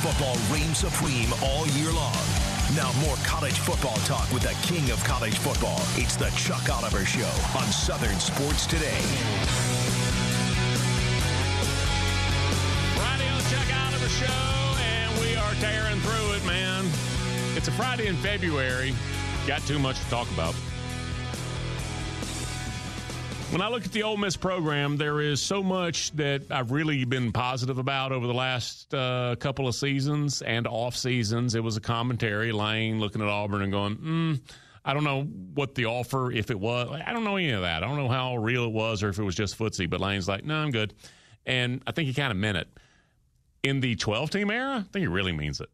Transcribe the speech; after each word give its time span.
Football 0.00 0.36
reigns 0.52 0.78
supreme 0.78 1.32
all 1.42 1.66
year 1.68 1.90
long. 1.90 2.14
Now 2.76 2.92
more 3.00 3.16
college 3.24 3.58
football 3.58 3.96
talk 4.06 4.32
with 4.32 4.44
the 4.44 4.54
king 4.62 4.92
of 4.92 5.02
college 5.02 5.36
football. 5.38 5.80
It's 5.96 6.14
the 6.14 6.30
Chuck 6.36 6.70
Oliver 6.70 7.04
Show 7.04 7.28
on 7.58 7.66
Southern 7.72 8.20
Sports 8.20 8.64
Today. 8.64 9.00
Friday 12.94 13.28
on 13.28 13.40
Chuck 13.50 13.66
Oliver 13.86 14.08
Show, 14.08 14.76
and 14.80 15.18
we 15.20 15.34
are 15.34 15.54
tearing 15.54 15.98
through 16.00 16.34
it, 16.34 16.46
man. 16.46 16.84
It's 17.56 17.66
a 17.66 17.72
Friday 17.72 18.06
in 18.06 18.14
February. 18.18 18.94
Got 19.48 19.62
too 19.62 19.80
much 19.80 19.98
to 19.98 20.08
talk 20.10 20.30
about. 20.30 20.54
When 23.50 23.62
I 23.62 23.68
look 23.68 23.86
at 23.86 23.92
the 23.92 24.02
Ole 24.02 24.18
Miss 24.18 24.36
program, 24.36 24.98
there 24.98 25.22
is 25.22 25.40
so 25.40 25.62
much 25.62 26.12
that 26.12 26.52
I've 26.52 26.70
really 26.70 27.06
been 27.06 27.32
positive 27.32 27.78
about 27.78 28.12
over 28.12 28.26
the 28.26 28.34
last 28.34 28.92
uh, 28.92 29.36
couple 29.40 29.66
of 29.66 29.74
seasons 29.74 30.42
and 30.42 30.66
off 30.66 30.94
seasons. 30.94 31.54
It 31.54 31.64
was 31.64 31.78
a 31.78 31.80
commentary, 31.80 32.52
Lane 32.52 33.00
looking 33.00 33.22
at 33.22 33.28
Auburn 33.28 33.62
and 33.62 33.72
going, 33.72 33.96
mm, 33.96 34.40
I 34.84 34.92
don't 34.92 35.02
know 35.02 35.22
what 35.22 35.74
the 35.74 35.86
offer, 35.86 36.30
if 36.30 36.50
it 36.50 36.60
was. 36.60 36.90
I 37.06 37.10
don't 37.14 37.24
know 37.24 37.36
any 37.36 37.50
of 37.52 37.62
that. 37.62 37.82
I 37.82 37.86
don't 37.86 37.96
know 37.96 38.08
how 38.08 38.36
real 38.36 38.64
it 38.64 38.72
was 38.72 39.02
or 39.02 39.08
if 39.08 39.18
it 39.18 39.24
was 39.24 39.34
just 39.34 39.58
footsie. 39.58 39.88
But 39.88 40.02
Lane's 40.02 40.28
like, 40.28 40.44
no, 40.44 40.56
I'm 40.56 40.70
good. 40.70 40.92
And 41.46 41.82
I 41.86 41.92
think 41.92 42.08
he 42.08 42.12
kind 42.12 42.30
of 42.30 42.36
meant 42.36 42.58
it. 42.58 42.68
In 43.62 43.80
the 43.80 43.96
12 43.96 44.28
team 44.28 44.50
era, 44.50 44.84
I 44.86 44.92
think 44.92 45.04
he 45.04 45.08
really 45.08 45.32
means 45.32 45.62
it. 45.62 45.70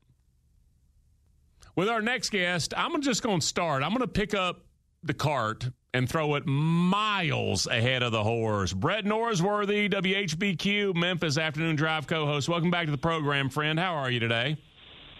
With 1.74 1.88
our 1.88 2.00
next 2.00 2.30
guest, 2.30 2.72
I'm 2.77 3.02
just 3.02 3.24
going 3.24 3.40
to 3.40 3.46
start. 3.46 3.82
I'm 3.82 3.90
going 3.90 4.00
to 4.00 4.06
pick 4.06 4.32
up 4.32 4.64
the 5.02 5.14
cart 5.14 5.70
and 5.94 6.08
throw 6.08 6.34
it 6.34 6.44
miles 6.44 7.66
ahead 7.68 8.02
of 8.02 8.12
the 8.12 8.22
horse. 8.22 8.72
Brett 8.72 9.04
Norsworthy, 9.04 9.90
WHBQ, 9.90 10.94
Memphis 10.94 11.38
Afternoon 11.38 11.76
Drive 11.76 12.06
co 12.06 12.26
host. 12.26 12.48
Welcome 12.48 12.70
back 12.70 12.86
to 12.86 12.90
the 12.90 12.98
program, 12.98 13.48
friend. 13.48 13.78
How 13.78 13.94
are 13.94 14.10
you 14.10 14.20
today? 14.20 14.58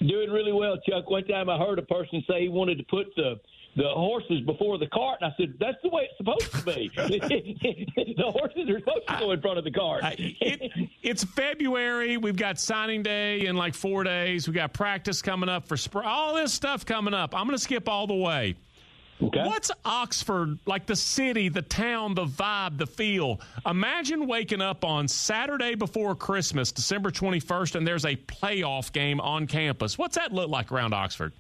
Doing 0.01 0.31
really 0.31 0.53
well, 0.53 0.77
Chuck. 0.89 1.09
One 1.09 1.25
time 1.25 1.49
I 1.49 1.57
heard 1.57 1.79
a 1.79 1.83
person 1.83 2.23
say 2.29 2.43
he 2.43 2.49
wanted 2.49 2.79
to 2.79 2.85
put 2.85 3.07
the 3.17 3.41
the 3.77 3.89
horses 3.89 4.41
before 4.43 4.79
the 4.79 4.87
cart, 4.87 5.19
and 5.21 5.33
I 5.33 5.37
said 5.37 5.55
that's 5.59 5.79
the 5.83 5.89
way 5.89 6.09
it's 6.09 6.17
supposed 6.17 6.53
to 6.53 6.63
be. 6.63 6.91
the 8.17 8.31
horses 8.31 8.69
are 8.71 8.79
supposed 8.79 9.09
to 9.09 9.19
go 9.19 9.31
in 9.33 9.41
front 9.41 9.59
of 9.59 9.65
the 9.65 9.71
cart. 9.71 10.05
it, 10.19 10.73
it's 11.03 11.25
February. 11.25 12.17
We've 12.17 12.37
got 12.37 12.61
signing 12.61 13.03
day 13.03 13.47
in 13.47 13.57
like 13.57 13.75
four 13.75 14.05
days. 14.05 14.47
We 14.47 14.55
got 14.55 14.73
practice 14.73 15.23
coming 15.23 15.49
up 15.49 15.67
for 15.67 15.77
spring. 15.77 16.07
All 16.07 16.35
this 16.35 16.53
stuff 16.53 16.87
coming 16.87 17.15
up. 17.15 17.35
I'm 17.35 17.47
going 17.47 17.57
to 17.57 17.63
skip 17.63 17.89
all 17.89 18.07
the 18.07 18.15
way. 18.15 18.55
Okay. 19.25 19.43
What's 19.47 19.71
Oxford 19.85 20.59
like? 20.67 20.87
The 20.87 20.97
city, 20.97 21.49
the 21.49 21.63
town, 21.63 22.15
the 22.15 22.27
vibe, 22.27 22.77
the 22.77 22.87
feel. 22.87 23.41
Imagine 23.65 24.27
waking 24.27 24.61
up 24.61 24.85
on 24.85 25.09
Saturday 25.09 25.75
before 25.75 26.15
Christmas, 26.15 26.73
December 26.73 27.11
21st, 27.11 27.77
and 27.77 27.87
there's 27.87 28.05
a 28.05 28.17
playoff 28.17 28.93
game 28.93 29.21
on 29.21 29.47
campus. 29.47 29.97
What's 29.97 30.17
that 30.17 30.33
look 30.33 30.51
like 30.51 30.71
around 30.71 30.93
Oxford? 30.93 31.33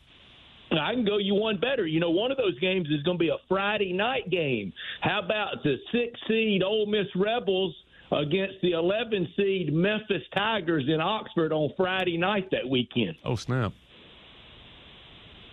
I 0.73 0.95
can 0.95 1.05
go 1.05 1.19
you 1.19 1.35
one 1.35 1.59
better. 1.59 1.87
You 1.87 2.01
know, 2.01 2.11
one 2.11 2.31
of 2.31 2.39
those 2.39 2.59
games 2.59 2.89
is 2.91 3.03
going 3.03 3.19
to 3.19 3.23
be 3.23 3.29
a 3.29 3.39
Friday 3.49 3.93
night 3.93 4.31
game. 4.31 4.73
How 5.03 5.21
about 5.23 5.63
the 5.63 5.77
six 5.93 6.19
seed 6.27 6.63
Ole 6.63 6.87
Miss 6.87 7.07
Rebels 7.15 7.75
against 8.11 8.55
the 8.63 8.73
11 8.73 9.29
seed 9.37 9.73
Memphis 9.73 10.23
Tigers 10.35 10.85
in 10.89 11.01
Oxford 11.01 11.53
on 11.53 11.71
Friday 11.77 12.17
night 12.17 12.51
that 12.51 12.69
weekend? 12.69 13.17
Oh, 13.25 13.37
snap. 13.37 13.73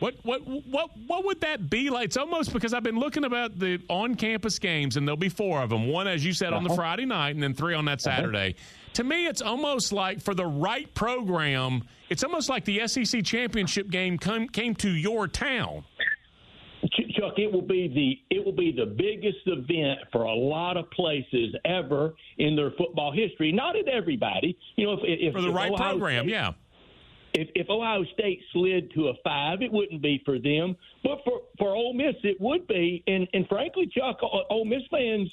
What 0.01 0.15
what 0.23 0.41
what 0.47 0.89
what 1.05 1.25
would 1.25 1.41
that 1.41 1.69
be 1.69 1.91
like? 1.91 2.05
It's 2.05 2.17
almost 2.17 2.51
because 2.51 2.73
I've 2.73 2.81
been 2.81 2.97
looking 2.97 3.23
about 3.23 3.59
the 3.59 3.79
on-campus 3.87 4.57
games, 4.57 4.97
and 4.97 5.07
there'll 5.07 5.15
be 5.15 5.29
four 5.29 5.61
of 5.61 5.69
them. 5.69 5.87
One, 5.87 6.07
as 6.07 6.25
you 6.25 6.33
said, 6.33 6.47
uh-huh. 6.47 6.57
on 6.57 6.63
the 6.63 6.69
uh-huh. 6.71 6.75
Friday 6.75 7.05
night, 7.05 7.35
and 7.35 7.43
then 7.43 7.53
three 7.53 7.75
on 7.75 7.85
that 7.85 8.03
uh-huh. 8.05 8.15
Saturday. 8.15 8.55
Uh-huh. 8.57 8.89
To 8.93 9.03
me, 9.03 9.27
it's 9.27 9.43
almost 9.43 9.93
like 9.93 10.19
for 10.19 10.33
the 10.33 10.45
right 10.45 10.91
program, 10.95 11.83
it's 12.09 12.23
almost 12.23 12.49
like 12.49 12.65
the 12.65 12.87
SEC 12.87 13.23
championship 13.23 13.91
game 13.91 14.17
come, 14.17 14.47
came 14.47 14.73
to 14.75 14.89
your 14.89 15.27
town. 15.27 15.83
Chuck, 17.15 17.37
it 17.37 17.53
will 17.53 17.61
be 17.61 17.87
the 17.87 18.35
it 18.35 18.43
will 18.43 18.55
be 18.55 18.71
the 18.71 18.87
biggest 18.87 19.45
event 19.45 19.99
for 20.11 20.23
a 20.23 20.33
lot 20.33 20.77
of 20.77 20.89
places 20.89 21.55
ever 21.63 22.15
in 22.39 22.55
their 22.55 22.71
football 22.71 23.11
history. 23.11 23.51
Not 23.51 23.75
at 23.75 23.87
everybody, 23.87 24.57
you 24.77 24.87
know. 24.87 24.93
If, 24.93 25.01
if 25.03 25.33
for 25.35 25.41
the 25.41 25.49
if 25.49 25.55
right 25.55 25.71
Ohio 25.71 25.91
program, 25.91 26.23
State, 26.23 26.31
yeah 26.31 26.53
if, 27.33 27.49
if 27.55 27.69
Ohio 27.69 28.03
State 28.13 28.41
slid 28.53 28.91
to 28.93 29.07
a 29.07 29.13
five, 29.23 29.61
it 29.61 29.71
wouldn't 29.71 30.01
be 30.01 30.21
for 30.25 30.39
them. 30.39 30.75
But 31.03 31.19
for 31.23 31.41
for 31.57 31.75
Ole 31.75 31.93
Miss, 31.93 32.15
it 32.23 32.39
would 32.39 32.67
be. 32.67 33.03
And 33.07 33.27
and 33.33 33.47
frankly, 33.47 33.89
Chuck, 33.93 34.19
Ole 34.21 34.65
Miss 34.65 34.81
fans, 34.89 35.29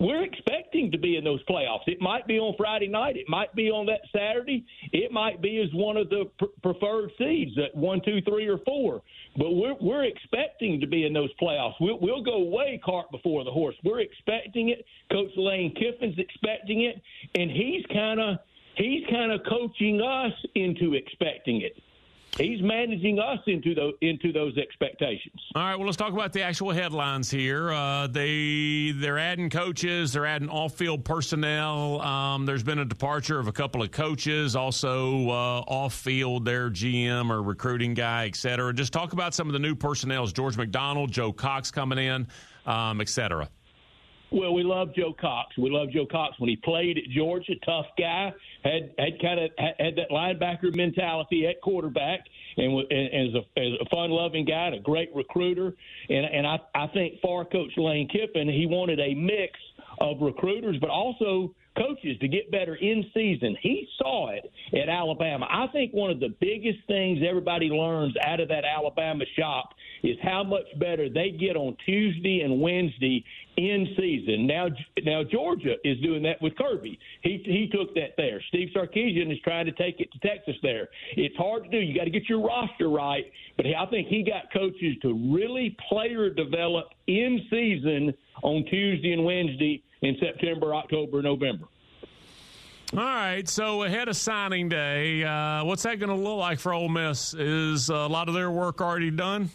we're 0.00 0.24
expecting 0.24 0.90
to 0.90 0.98
be 0.98 1.16
in 1.16 1.24
those 1.24 1.42
playoffs. 1.44 1.86
It 1.86 2.00
might 2.00 2.26
be 2.26 2.38
on 2.38 2.54
Friday 2.56 2.88
night. 2.88 3.16
It 3.16 3.28
might 3.28 3.54
be 3.54 3.70
on 3.70 3.86
that 3.86 4.00
Saturday. 4.12 4.64
It 4.92 5.12
might 5.12 5.40
be 5.40 5.60
as 5.60 5.68
one 5.74 5.96
of 5.96 6.08
the 6.08 6.24
pr- 6.38 6.46
preferred 6.62 7.10
seeds 7.18 7.52
at 7.58 7.76
one, 7.76 8.00
two, 8.04 8.20
three, 8.22 8.48
or 8.48 8.58
four. 8.66 9.02
But 9.36 9.52
we're 9.52 9.76
we're 9.80 10.04
expecting 10.04 10.80
to 10.80 10.86
be 10.86 11.06
in 11.06 11.12
those 11.12 11.30
playoffs. 11.40 11.74
We'll, 11.80 12.00
we'll 12.00 12.22
go 12.22 12.42
way 12.42 12.80
cart 12.84 13.10
before 13.12 13.44
the 13.44 13.52
horse. 13.52 13.76
We're 13.84 14.00
expecting 14.00 14.70
it. 14.70 14.84
Coach 15.10 15.30
Lane 15.36 15.74
Kiffin's 15.74 16.18
expecting 16.18 16.82
it, 16.82 17.00
and 17.38 17.50
he's 17.50 17.84
kind 17.92 18.20
of 18.20 18.38
he's 18.76 19.06
kind 19.10 19.32
of 19.32 19.40
coaching 19.48 20.00
us 20.00 20.32
into 20.54 20.94
expecting 20.94 21.62
it. 21.62 21.80
He's 22.38 22.62
managing 22.62 23.18
us 23.18 23.40
into 23.46 23.74
those 23.74 23.92
into 24.00 24.32
those 24.32 24.56
expectations. 24.56 25.38
All 25.54 25.64
right, 25.64 25.76
well, 25.76 25.84
let's 25.84 25.98
talk 25.98 26.14
about 26.14 26.32
the 26.32 26.40
actual 26.40 26.70
headlines 26.70 27.30
here. 27.30 27.70
Uh, 27.70 28.06
they 28.06 28.92
they're 28.96 29.18
adding 29.18 29.50
coaches, 29.50 30.14
they're 30.14 30.24
adding 30.24 30.48
off 30.48 30.74
field 30.74 31.04
personnel. 31.04 32.00
Um, 32.00 32.46
there's 32.46 32.62
been 32.62 32.78
a 32.78 32.86
departure 32.86 33.38
of 33.38 33.48
a 33.48 33.52
couple 33.52 33.82
of 33.82 33.90
coaches, 33.90 34.56
also 34.56 35.28
uh, 35.28 35.60
off 35.68 35.92
field, 35.92 36.46
their 36.46 36.70
GM 36.70 37.28
or 37.28 37.42
recruiting 37.42 37.92
guy, 37.92 38.28
et 38.28 38.36
cetera. 38.36 38.72
Just 38.72 38.94
talk 38.94 39.12
about 39.12 39.34
some 39.34 39.46
of 39.46 39.52
the 39.52 39.58
new 39.58 39.74
personnel. 39.74 40.26
George 40.26 40.56
McDonald, 40.56 41.12
Joe 41.12 41.34
Cox 41.34 41.70
coming 41.70 41.98
in, 41.98 42.26
um, 42.64 43.02
et 43.02 43.10
cetera. 43.10 43.46
Well, 44.30 44.54
we 44.54 44.62
love 44.62 44.94
Joe 44.94 45.12
Cox. 45.12 45.58
We 45.58 45.68
love 45.68 45.90
Joe 45.90 46.06
Cox 46.10 46.40
when 46.40 46.48
he 46.48 46.56
played 46.56 46.96
at 46.96 47.04
Georgia. 47.10 47.52
Tough 47.66 47.84
guy, 47.98 48.32
had 48.64 48.94
had 48.98 49.20
kind 49.20 49.40
of 49.40 49.50
had 49.58 49.96
that 49.96 50.10
linebacker 50.10 50.74
mentality 50.74 51.46
at 51.46 51.60
quarterback, 51.60 52.24
and, 52.56 52.72
and 52.90 53.36
as 53.36 53.42
a 53.56 53.60
a 53.60 53.88
fun-loving 53.90 54.44
guy, 54.44 54.66
and 54.66 54.76
a 54.76 54.80
great 54.80 55.10
recruiter. 55.14 55.74
And 56.08 56.26
and 56.26 56.46
I 56.46 56.58
I 56.74 56.86
think 56.88 57.20
for 57.20 57.44
Coach 57.44 57.72
Lane 57.76 58.08
Kiffin, 58.08 58.48
he 58.48 58.66
wanted 58.66 59.00
a 59.00 59.14
mix 59.14 59.58
of 59.98 60.20
recruiters, 60.20 60.76
but 60.80 60.90
also 60.90 61.54
coaches 61.76 62.18
to 62.20 62.28
get 62.28 62.50
better 62.50 62.74
in 62.74 63.04
season. 63.14 63.56
He 63.62 63.88
saw 63.98 64.30
it 64.30 64.50
at 64.74 64.88
Alabama. 64.88 65.46
I 65.48 65.66
think 65.72 65.92
one 65.92 66.10
of 66.10 66.20
the 66.20 66.34
biggest 66.40 66.78
things 66.86 67.20
everybody 67.26 67.68
learns 67.68 68.14
out 68.26 68.40
of 68.40 68.48
that 68.48 68.64
Alabama 68.64 69.24
shop 69.38 69.74
is 70.02 70.16
how 70.22 70.42
much 70.42 70.66
better 70.78 71.08
they 71.08 71.30
get 71.30 71.56
on 71.56 71.76
Tuesday 71.86 72.40
and 72.40 72.60
Wednesday 72.60 73.24
in 73.56 73.86
season. 73.96 74.46
Now, 74.46 74.68
now 75.04 75.22
Georgia 75.22 75.74
is 75.84 76.00
doing 76.00 76.22
that 76.22 76.40
with 76.40 76.56
Kirby. 76.56 76.98
He 77.22 77.42
he 77.44 77.70
took 77.72 77.94
that 77.94 78.14
there. 78.16 78.42
Steve 78.48 78.70
Sarkisian 78.74 79.30
is 79.32 79.38
trying 79.44 79.66
to 79.66 79.72
take 79.72 80.00
it 80.00 80.10
to 80.12 80.18
Texas. 80.20 80.56
There, 80.62 80.88
it's 81.16 81.36
hard 81.36 81.64
to 81.64 81.70
do. 81.70 81.78
You 81.78 81.94
got 81.94 82.04
to 82.04 82.10
get 82.10 82.28
your 82.28 82.40
roster 82.40 82.88
right. 82.88 83.24
But 83.56 83.66
I 83.66 83.86
think 83.86 84.08
he 84.08 84.22
got 84.22 84.52
coaches 84.52 84.96
to 85.02 85.32
really 85.32 85.76
player 85.88 86.30
develop 86.30 86.86
in 87.06 87.40
season 87.50 88.14
on 88.42 88.64
Tuesday 88.70 89.12
and 89.12 89.24
Wednesday 89.24 89.82
in 90.02 90.16
September, 90.18 90.74
October, 90.74 91.22
November. 91.22 91.66
All 92.94 92.98
right, 92.98 93.48
so 93.48 93.84
ahead 93.84 94.08
of 94.08 94.16
signing 94.16 94.68
day, 94.68 95.24
uh, 95.24 95.64
what's 95.64 95.84
that 95.84 95.98
going 95.98 96.10
to 96.10 96.22
look 96.22 96.36
like 96.36 96.58
for 96.58 96.74
Ole 96.74 96.90
Miss? 96.90 97.32
Is 97.32 97.88
a 97.88 98.06
lot 98.06 98.28
of 98.28 98.34
their 98.34 98.50
work 98.50 98.82
already 98.82 99.10
done? 99.10 99.48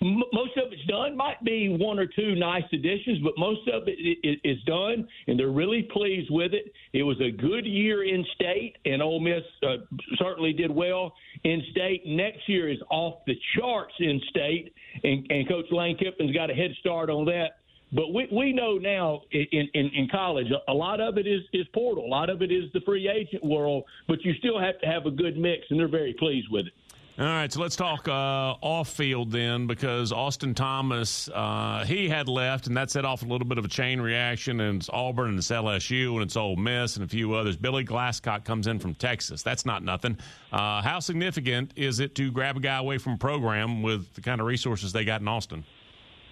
Most 0.00 0.56
of 0.56 0.72
it's 0.72 0.84
done. 0.86 1.16
Might 1.16 1.42
be 1.44 1.68
one 1.68 1.98
or 1.98 2.06
two 2.06 2.34
nice 2.34 2.64
additions, 2.72 3.18
but 3.22 3.32
most 3.38 3.68
of 3.68 3.84
it 3.86 4.40
is 4.44 4.62
done, 4.64 5.06
and 5.26 5.38
they're 5.38 5.50
really 5.50 5.88
pleased 5.92 6.30
with 6.30 6.52
it. 6.54 6.72
It 6.92 7.02
was 7.02 7.20
a 7.20 7.30
good 7.30 7.66
year 7.66 8.04
in 8.04 8.24
state, 8.34 8.76
and 8.84 9.02
Ole 9.02 9.20
Miss 9.20 9.42
uh, 9.62 9.76
certainly 10.16 10.52
did 10.52 10.70
well 10.70 11.14
in 11.44 11.62
state. 11.70 12.02
Next 12.06 12.48
year 12.48 12.70
is 12.70 12.78
off 12.90 13.24
the 13.26 13.34
charts 13.56 13.94
in 13.98 14.20
state, 14.30 14.72
and, 15.02 15.26
and 15.30 15.48
Coach 15.48 15.66
Lane 15.70 15.96
Kiffin's 15.96 16.32
got 16.32 16.50
a 16.50 16.54
head 16.54 16.70
start 16.80 17.10
on 17.10 17.24
that. 17.26 17.58
But 17.92 18.12
we, 18.12 18.26
we 18.32 18.52
know 18.52 18.76
now 18.76 19.22
in, 19.30 19.68
in, 19.72 19.90
in 19.94 20.08
college, 20.10 20.48
a 20.66 20.74
lot 20.74 21.00
of 21.00 21.16
it 21.16 21.28
is, 21.28 21.42
is 21.52 21.66
portal. 21.72 22.04
A 22.04 22.08
lot 22.08 22.28
of 22.28 22.42
it 22.42 22.50
is 22.50 22.64
the 22.72 22.80
free 22.80 23.08
agent 23.08 23.44
world, 23.44 23.84
but 24.08 24.22
you 24.24 24.34
still 24.38 24.58
have 24.58 24.80
to 24.80 24.86
have 24.86 25.06
a 25.06 25.12
good 25.12 25.36
mix, 25.36 25.62
and 25.70 25.78
they're 25.78 25.86
very 25.86 26.14
pleased 26.18 26.48
with 26.50 26.66
it. 26.66 26.72
All 27.16 27.24
right, 27.24 27.52
so 27.52 27.60
let's 27.60 27.76
talk 27.76 28.08
uh, 28.08 28.56
off 28.60 28.88
field 28.88 29.30
then, 29.30 29.68
because 29.68 30.10
Austin 30.10 30.52
Thomas 30.52 31.28
uh, 31.32 31.84
he 31.86 32.08
had 32.08 32.28
left, 32.28 32.66
and 32.66 32.76
that 32.76 32.90
set 32.90 33.04
off 33.04 33.22
a 33.22 33.24
little 33.24 33.46
bit 33.46 33.56
of 33.56 33.64
a 33.64 33.68
chain 33.68 34.00
reaction. 34.00 34.60
And 34.60 34.80
it's 34.80 34.90
Auburn, 34.92 35.28
and 35.28 35.38
it's 35.38 35.46
LSU, 35.46 36.14
and 36.14 36.22
it's 36.22 36.36
Ole 36.36 36.56
Miss, 36.56 36.96
and 36.96 37.04
a 37.04 37.08
few 37.08 37.34
others. 37.34 37.56
Billy 37.56 37.84
Glasscock 37.84 38.44
comes 38.44 38.66
in 38.66 38.80
from 38.80 38.96
Texas. 38.96 39.44
That's 39.44 39.64
not 39.64 39.84
nothing. 39.84 40.18
Uh, 40.52 40.82
how 40.82 40.98
significant 40.98 41.72
is 41.76 42.00
it 42.00 42.16
to 42.16 42.32
grab 42.32 42.56
a 42.56 42.60
guy 42.60 42.78
away 42.78 42.98
from 42.98 43.12
a 43.12 43.18
program 43.18 43.80
with 43.80 44.12
the 44.14 44.20
kind 44.20 44.40
of 44.40 44.48
resources 44.48 44.92
they 44.92 45.04
got 45.04 45.20
in 45.20 45.28
Austin? 45.28 45.62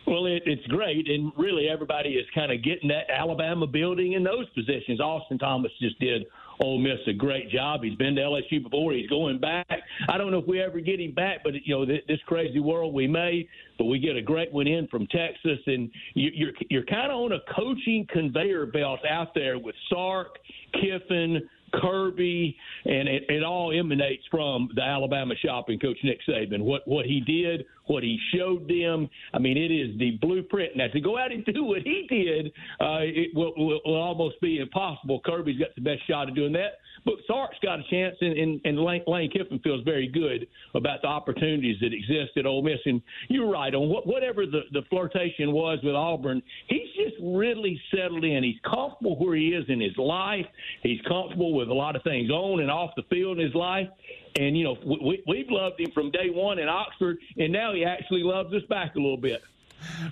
Well, 0.04 0.26
it, 0.26 0.42
it's 0.46 0.66
great, 0.66 1.08
and 1.08 1.30
really 1.36 1.68
everybody 1.68 2.14
is 2.14 2.26
kind 2.34 2.50
of 2.50 2.60
getting 2.64 2.88
that 2.88 3.08
Alabama 3.08 3.68
building 3.68 4.14
in 4.14 4.24
those 4.24 4.48
positions. 4.50 5.00
Austin 5.00 5.38
Thomas 5.38 5.70
just 5.80 5.96
did 6.00 6.26
Ole 6.60 6.78
Miss 6.78 6.98
a 7.06 7.12
great 7.12 7.50
job. 7.50 7.82
He's 7.82 7.96
been 7.96 8.14
to 8.16 8.22
LSU 8.22 8.62
before. 8.62 8.92
He's 8.92 9.08
going 9.08 9.38
back. 9.38 9.66
I 10.08 10.18
don't 10.18 10.30
know 10.30 10.38
if 10.38 10.46
we 10.46 10.60
ever 10.60 10.80
get 10.80 11.00
him 11.00 11.12
back, 11.12 11.38
but 11.44 11.54
you 11.64 11.74
know 11.74 11.86
this, 11.86 12.00
this 12.08 12.20
crazy 12.26 12.60
world 12.60 12.94
we 12.94 13.06
may. 13.06 13.48
But 13.78 13.86
we 13.86 13.98
get 13.98 14.16
a 14.16 14.22
great 14.22 14.52
one 14.52 14.66
in 14.66 14.86
from 14.88 15.06
Texas, 15.08 15.58
and 15.66 15.90
you, 16.14 16.30
you're 16.34 16.52
you're 16.70 16.84
kind 16.84 17.10
of 17.10 17.18
on 17.18 17.32
a 17.32 17.40
coaching 17.54 18.06
conveyor 18.10 18.66
belt 18.66 19.00
out 19.08 19.34
there 19.34 19.58
with 19.58 19.74
Sark, 19.88 20.38
Kiffin, 20.74 21.48
Kirby, 21.74 22.56
and 22.84 23.08
it, 23.08 23.24
it 23.28 23.42
all 23.42 23.72
emanates 23.72 24.24
from 24.30 24.68
the 24.74 24.82
Alabama 24.82 25.34
shopping 25.44 25.78
coach 25.78 25.98
Nick 26.04 26.18
Saban. 26.28 26.62
What 26.62 26.86
what 26.86 27.06
he 27.06 27.20
did, 27.20 27.64
what 27.86 28.02
he 28.02 28.18
showed 28.34 28.68
them. 28.68 29.08
I 29.34 29.38
mean, 29.38 29.56
it 29.56 29.70
is 29.72 29.98
the 29.98 30.18
blueprint. 30.20 30.76
Now 30.76 30.88
to 30.92 31.00
go 31.00 31.18
out 31.18 31.32
and 31.32 31.44
do 31.44 31.64
what 31.64 31.82
he 31.82 32.06
did, 32.08 32.46
uh, 32.80 33.00
it 33.02 33.34
will, 33.34 33.52
will, 33.56 33.80
will 33.84 34.00
almost 34.00 34.40
be 34.40 34.58
impossible. 34.58 35.20
Kirby's 35.24 35.58
got 35.58 35.74
the 35.74 35.82
best 35.82 36.06
shot 36.08 36.28
of 36.28 36.34
doing 36.34 36.52
that. 36.52 36.78
But 37.04 37.14
Sark's 37.26 37.56
got 37.62 37.80
a 37.80 37.82
chance, 37.90 38.14
and, 38.20 38.38
and, 38.38 38.60
and 38.64 38.78
Lane, 38.78 39.02
Lane 39.06 39.30
Kiffin 39.30 39.58
feels 39.60 39.82
very 39.84 40.06
good 40.06 40.46
about 40.74 41.02
the 41.02 41.08
opportunities 41.08 41.76
that 41.80 41.92
exist 41.92 42.36
at 42.36 42.46
Ole 42.46 42.62
Miss. 42.62 42.78
And 42.84 43.02
you're 43.28 43.50
right 43.50 43.74
on 43.74 43.88
what, 43.88 44.06
whatever 44.06 44.46
the, 44.46 44.60
the 44.72 44.82
flirtation 44.88 45.52
was 45.52 45.80
with 45.82 45.96
Auburn. 45.96 46.42
He's 46.68 46.88
just 46.96 47.16
really 47.20 47.80
settled 47.92 48.24
in. 48.24 48.44
He's 48.44 48.60
comfortable 48.64 49.18
where 49.18 49.34
he 49.34 49.48
is 49.48 49.64
in 49.68 49.80
his 49.80 49.96
life. 49.96 50.46
He's 50.82 51.00
comfortable 51.08 51.54
with 51.54 51.61
a 51.68 51.74
lot 51.74 51.96
of 51.96 52.02
things 52.02 52.30
on 52.30 52.60
and 52.60 52.70
off 52.70 52.90
the 52.96 53.02
field 53.04 53.38
in 53.38 53.46
his 53.46 53.54
life. 53.54 53.88
And 54.36 54.56
you 54.56 54.64
know, 54.64 54.76
we, 54.84 55.22
we've 55.26 55.50
loved 55.50 55.80
him 55.80 55.90
from 55.92 56.10
day 56.10 56.30
one 56.30 56.58
in 56.58 56.68
Oxford, 56.68 57.18
and 57.36 57.52
now 57.52 57.72
he 57.74 57.84
actually 57.84 58.22
loves 58.22 58.52
us 58.54 58.62
back 58.68 58.94
a 58.94 58.98
little 58.98 59.16
bit. 59.16 59.42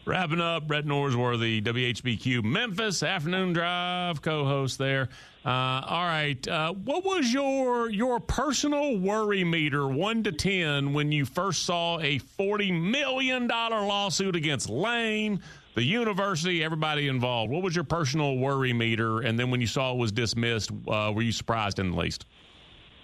Wrapping 0.05 0.41
up, 0.41 0.67
Brett 0.67 0.85
Norsworthy, 0.85 1.63
WHBQ 1.63 2.43
Memphis 2.43 3.03
Afternoon 3.03 3.53
Drive 3.53 4.21
co-host 4.23 4.79
there. 4.79 5.09
Uh, 5.45 5.49
all 5.49 6.05
right, 6.05 6.47
uh, 6.49 6.73
what 6.73 7.05
was 7.05 7.33
your 7.33 7.89
your 7.89 8.21
personal 8.21 8.99
worry 8.99 9.45
meter 9.45 9.87
one 9.87 10.23
to 10.25 10.33
ten 10.33 10.93
when 10.93 11.13
you 11.13 11.25
first 11.25 11.65
saw 11.65 11.99
a 12.01 12.19
forty 12.19 12.71
million 12.73 13.47
dollar 13.47 13.87
lawsuit 13.87 14.37
against 14.37 14.69
Lane, 14.69 15.41
the 15.75 15.85
university, 15.85 16.65
everybody 16.65 17.09
involved? 17.09 17.53
What 17.53 17.63
was 17.63 17.75
your 17.75 17.85
personal 17.85 18.37
worry 18.37 18.73
meter? 18.73 19.21
And 19.21 19.39
then 19.39 19.51
when 19.51 19.61
you 19.61 19.67
saw 19.67 19.93
it 19.93 19.99
was 19.99 20.13
dismissed, 20.13 20.71
uh, 20.89 21.13
were 21.15 21.23
you 21.23 21.33
surprised 21.33 21.79
in 21.79 21.93
the 21.93 21.97
least? 21.97 22.27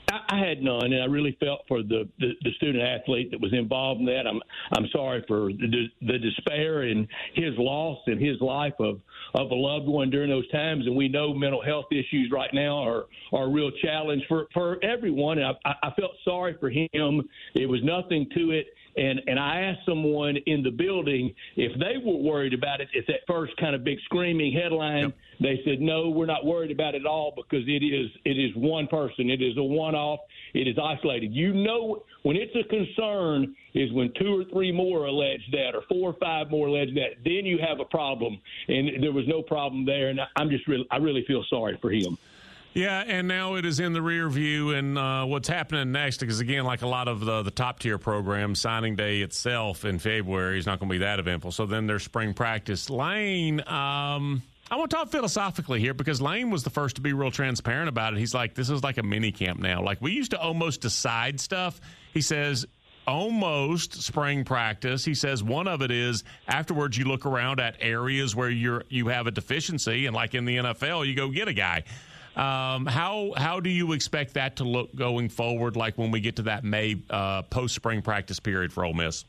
I, 0.09 0.39
had 0.39 0.63
none, 0.63 0.93
and 0.93 1.03
I 1.03 1.07
really 1.07 1.37
felt 1.41 1.63
for 1.67 1.83
the, 1.83 2.09
the, 2.19 2.33
the 2.43 2.53
student 2.57 2.85
athlete 2.85 3.31
that 3.33 3.41
was 3.41 3.53
involved 3.53 4.01
in 4.01 4.07
that. 4.07 4.27
I'm 4.27 4.41
I'm 4.73 4.87
sorry 4.93 5.25
for 5.27 5.53
the, 5.53 5.87
the 6.01 6.19
despair 6.19 6.83
and 6.83 7.09
his 7.35 7.55
loss 7.59 7.99
and 8.07 8.21
his 8.21 8.41
life 8.41 8.75
of 8.79 9.01
of 9.35 9.51
a 9.51 9.55
loved 9.55 9.87
one 9.87 10.11
during 10.11 10.31
those 10.31 10.49
times. 10.51 10.87
And 10.87 10.97
we 10.97 11.09
know 11.09 11.35
mental 11.35 11.63
health 11.63 11.87
issues 11.91 12.31
right 12.33 12.51
now 12.55 12.79
are 12.85 13.07
are 13.33 13.45
a 13.45 13.49
real 13.49 13.71
challenge 13.83 14.23
for 14.29 14.47
for 14.55 14.83
everyone. 14.85 15.39
And 15.39 15.57
I, 15.65 15.75
I 15.83 15.91
felt 15.99 16.13
sorry 16.25 16.57
for 16.61 16.71
him. 16.71 17.29
It 17.55 17.67
was 17.69 17.81
nothing 17.83 18.29
to 18.37 18.53
it. 18.53 18.67
And 18.97 19.21
and 19.27 19.39
I 19.39 19.61
asked 19.61 19.87
someone 19.87 20.37
in 20.47 20.63
the 20.63 20.71
building 20.71 21.35
if 21.57 21.79
they 21.79 21.99
were 22.03 22.17
worried 22.17 22.55
about 22.55 22.81
it. 22.81 22.89
It's 22.95 23.07
that 23.09 23.21
first 23.27 23.57
kind 23.59 23.75
of 23.75 23.85
big 23.85 23.99
screaming 24.05 24.53
headline. 24.53 25.05
Yep. 25.05 25.15
They 25.41 25.61
said 25.65 25.81
no, 25.81 26.09
we're 26.09 26.27
not 26.27 26.45
worried 26.47 26.71
about 26.71 26.95
it 26.95 27.03
at 27.03 27.07
all 27.07 27.33
because 27.37 27.67
it 27.67 27.85
is 27.85 28.11
it 28.25 28.39
is 28.39 28.53
one 28.57 28.87
person. 28.87 29.29
It 29.31 29.43
is 29.43 29.57
a 29.57 29.63
one 29.63 29.95
off. 29.95 30.21
It 30.55 30.67
is 30.67 30.77
isolated. 30.83 31.35
You 31.35 31.53
know 31.53 32.05
when 32.23 32.37
it's 32.37 32.55
a 32.57 32.67
concern 32.69 33.55
is 33.75 33.93
when 33.93 34.13
two 34.19 34.41
or 34.41 34.45
three 34.51 34.73
more 34.73 35.05
allege 35.05 35.43
that 35.53 35.75
or 35.75 35.83
four 35.89 36.11
or 36.11 36.17
five 36.19 36.51
more 36.51 36.69
allege 36.69 36.95
that. 36.95 37.23
Then 37.25 37.45
you 37.45 37.59
have 37.59 37.81
a 37.81 37.85
problem. 37.85 38.41
And 38.69 39.03
there 39.03 39.13
was 39.13 39.29
no 39.29 39.43
problem 39.43 39.85
there. 39.85 40.09
And 40.09 40.21
I'm 40.37 40.49
just 40.49 40.67
really 40.67 40.87
I 40.91 40.97
really 40.97 41.25
feel 41.27 41.45
sorry 41.51 41.79
for 41.81 41.91
him. 41.91 42.17
Yeah, 42.77 43.03
and 43.07 43.27
now 43.27 43.55
it 43.55 43.65
is 43.65 43.81
in 43.81 43.95
the 43.95 44.03
rear 44.03 44.29
view, 44.29 44.73
and 44.73 44.99
uh, 44.99 45.25
what's 45.25 45.49
happening 45.49 45.93
next? 45.93 46.19
Because 46.19 46.41
again, 46.41 46.65
like 46.65 46.83
a 46.83 46.87
lot 46.87 47.09
of 47.09 47.21
the, 47.21 47.41
the 47.41 47.51
top 47.51 47.79
tier 47.79 47.97
programs, 47.97 48.61
signing 48.61 48.97
day 48.97 49.23
itself 49.23 49.87
in 49.87 49.99
February 49.99 50.59
is 50.59 50.67
not 50.67 50.79
going 50.79 50.91
to 50.91 50.93
be 50.93 50.99
that 50.99 51.19
eventful. 51.19 51.53
So 51.53 51.65
then 51.65 51.87
there's 51.87 52.03
spring 52.03 52.35
practice. 52.35 52.91
Lane, 52.91 53.61
um, 53.61 54.43
I 54.71 54.77
want 54.77 54.91
to 54.91 54.97
talk 54.99 55.09
philosophically 55.09 55.81
here 55.81 55.95
because 55.95 56.21
Lane 56.21 56.51
was 56.51 56.65
the 56.65 56.71
first 56.71 56.97
to 56.97 57.01
be 57.01 57.15
real 57.15 57.31
transparent 57.31 57.89
about 57.89 58.13
it. 58.13 58.19
He's 58.19 58.35
like, 58.35 58.55
this 58.55 58.69
is 58.69 58.85
like 58.85 58.99
a 58.99 59.03
mini 59.03 59.33
camp 59.33 59.59
now. 59.59 59.83
Like 59.83 60.03
we 60.03 60.13
used 60.13 60.33
to 60.33 60.39
almost 60.39 60.83
decide 60.83 61.41
stuff. 61.41 61.81
He 62.13 62.21
says 62.21 62.67
almost 63.07 64.03
spring 64.03 64.45
practice. 64.45 65.03
He 65.03 65.15
says 65.15 65.43
one 65.43 65.69
of 65.69 65.81
it 65.81 65.91
is 65.91 66.25
afterwards 66.47 66.99
you 66.99 67.07
look 67.07 67.25
around 67.25 67.59
at 67.59 67.77
areas 67.81 68.35
where 68.35 68.51
you're 68.51 68.85
you 68.91 69.09
have 69.09 69.27
a 69.27 69.31
deficiency, 69.31 70.07
and 70.07 70.15
like 70.15 70.35
in 70.35 70.45
the 70.45 70.57
NFL, 70.57 71.07
you 71.07 71.15
go 71.15 71.31
get 71.31 71.49
a 71.49 71.53
guy. 71.55 71.85
Um, 72.37 72.85
how 72.85 73.33
how 73.37 73.61
do 73.61 73.71
you 73.71 73.93
expect 73.93 74.35
that 74.35 74.57
to 74.57 74.65
look 74.65 74.95
going 74.95 75.31
forward? 75.31 75.75
Like 75.75 75.97
when 75.97 76.11
we 76.11 76.21
get 76.21 76.37
to 76.37 76.43
that 76.43 76.65
May 76.65 77.03
uh, 77.09 77.43
post 77.43 77.75
spring 77.75 78.03
practice 78.03 78.39
period 78.41 78.73
for 78.73 78.85
Ole 78.85 78.93
Miss. 78.93 79.25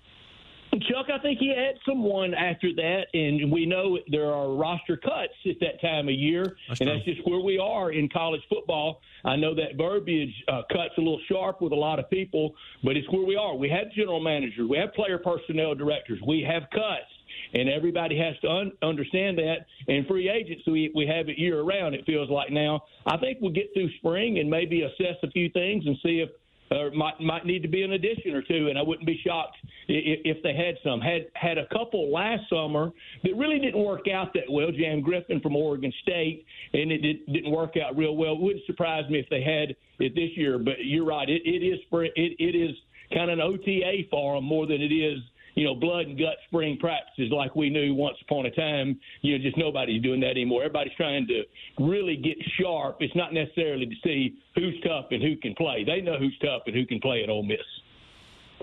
Chuck, 0.89 1.07
I 1.11 1.17
think 1.19 1.39
he 1.39 1.47
had 1.47 1.75
someone 1.87 2.33
after 2.33 2.73
that, 2.75 3.07
and 3.13 3.51
we 3.51 3.65
know 3.65 3.97
there 4.09 4.31
are 4.31 4.53
roster 4.53 4.97
cuts 4.97 5.33
at 5.49 5.55
that 5.61 5.81
time 5.81 6.07
of 6.07 6.13
year, 6.13 6.57
that's 6.67 6.81
and 6.81 6.87
true. 6.87 6.95
that's 6.95 7.05
just 7.05 7.27
where 7.27 7.39
we 7.39 7.57
are 7.57 7.91
in 7.91 8.09
college 8.09 8.41
football. 8.49 9.01
I 9.23 9.37
know 9.37 9.55
that 9.55 9.77
verbiage 9.77 10.33
uh, 10.47 10.63
cuts 10.71 10.93
a 10.97 11.01
little 11.01 11.21
sharp 11.29 11.61
with 11.61 11.71
a 11.71 11.75
lot 11.75 11.99
of 11.99 12.09
people, 12.09 12.53
but 12.83 12.97
it's 12.97 13.09
where 13.09 13.25
we 13.25 13.35
are. 13.35 13.55
We 13.55 13.69
have 13.69 13.91
general 13.95 14.19
managers, 14.19 14.67
we 14.69 14.77
have 14.77 14.93
player 14.93 15.17
personnel 15.17 15.73
directors, 15.73 16.19
we 16.27 16.41
have 16.41 16.63
cuts 16.69 17.09
and 17.53 17.69
everybody 17.69 18.17
has 18.17 18.35
to 18.41 18.49
un- 18.49 18.71
understand 18.81 19.37
that. 19.37 19.65
And 19.87 20.05
free 20.07 20.29
agents, 20.29 20.63
we 20.67 20.91
we 20.95 21.07
have 21.07 21.29
it 21.29 21.37
year 21.37 21.61
round. 21.61 21.95
It 21.95 22.05
feels 22.05 22.29
like 22.29 22.51
now. 22.51 22.81
I 23.05 23.17
think 23.17 23.39
we'll 23.41 23.53
get 23.53 23.73
through 23.73 23.89
spring 23.97 24.39
and 24.39 24.49
maybe 24.49 24.83
assess 24.83 25.17
a 25.23 25.31
few 25.31 25.49
things 25.49 25.85
and 25.85 25.97
see 26.03 26.19
if 26.19 26.29
there 26.69 26.91
might 26.91 27.19
might 27.21 27.45
need 27.45 27.61
to 27.61 27.67
be 27.67 27.83
an 27.83 27.93
addition 27.93 28.33
or 28.33 28.41
two. 28.41 28.67
And 28.69 28.77
I 28.77 28.81
wouldn't 28.81 29.07
be 29.07 29.19
shocked 29.25 29.55
if, 29.87 30.37
if 30.37 30.43
they 30.43 30.53
had 30.53 30.75
some. 30.83 30.99
Had 30.99 31.27
had 31.33 31.57
a 31.57 31.67
couple 31.67 32.11
last 32.11 32.43
summer 32.49 32.91
that 33.23 33.35
really 33.35 33.59
didn't 33.59 33.83
work 33.83 34.07
out 34.13 34.33
that 34.33 34.49
well. 34.49 34.71
Jam 34.71 35.01
Griffin 35.01 35.39
from 35.39 35.55
Oregon 35.55 35.93
State, 36.01 36.45
and 36.73 36.91
it 36.91 36.99
did, 36.99 37.25
didn't 37.31 37.51
work 37.51 37.75
out 37.77 37.97
real 37.97 38.15
well. 38.15 38.33
It 38.33 38.41
wouldn't 38.41 38.65
surprise 38.65 39.09
me 39.09 39.19
if 39.19 39.29
they 39.29 39.41
had 39.41 39.75
it 39.99 40.15
this 40.15 40.35
year. 40.35 40.59
But 40.59 40.83
you're 40.83 41.05
right. 41.05 41.29
It, 41.29 41.41
it 41.45 41.65
is 41.65 41.79
it, 41.91 42.35
it 42.39 42.57
is 42.57 42.75
kind 43.13 43.31
of 43.31 43.39
an 43.39 43.41
OTA 43.41 44.03
for 44.11 44.35
them 44.35 44.43
more 44.43 44.67
than 44.67 44.81
it 44.81 44.93
is 44.93 45.19
you 45.57 45.65
know, 45.65 45.73
blood 45.73 46.05
and 46.05 46.19
gut 46.19 46.35
spring 46.45 46.77
practices 46.79 47.31
like 47.31 47.55
we 47.55 47.71
knew 47.71 47.95
once 47.95 48.15
upon 48.21 48.45
a 48.45 48.51
time. 48.51 48.99
You 49.21 49.37
know, 49.37 49.43
just 49.43 49.57
nobody's 49.57 50.03
doing 50.03 50.19
that 50.19 50.29
anymore. 50.29 50.61
Everybody's 50.61 50.93
trying 50.93 51.25
to 51.27 51.43
really 51.83 52.15
get 52.15 52.37
sharp. 52.61 52.97
It's 52.99 53.15
not 53.15 53.33
necessarily 53.33 53.87
to 53.87 53.95
see 54.03 54.37
who's 54.53 54.79
tough 54.85 55.07
and 55.09 55.21
who 55.21 55.35
can 55.35 55.55
play. 55.55 55.83
They 55.83 55.99
know 55.99 56.19
who's 56.19 56.37
tough 56.43 56.61
and 56.67 56.75
who 56.75 56.85
can 56.85 56.99
play 56.99 57.23
at 57.23 57.29
Ole 57.29 57.41
Miss. 57.41 57.57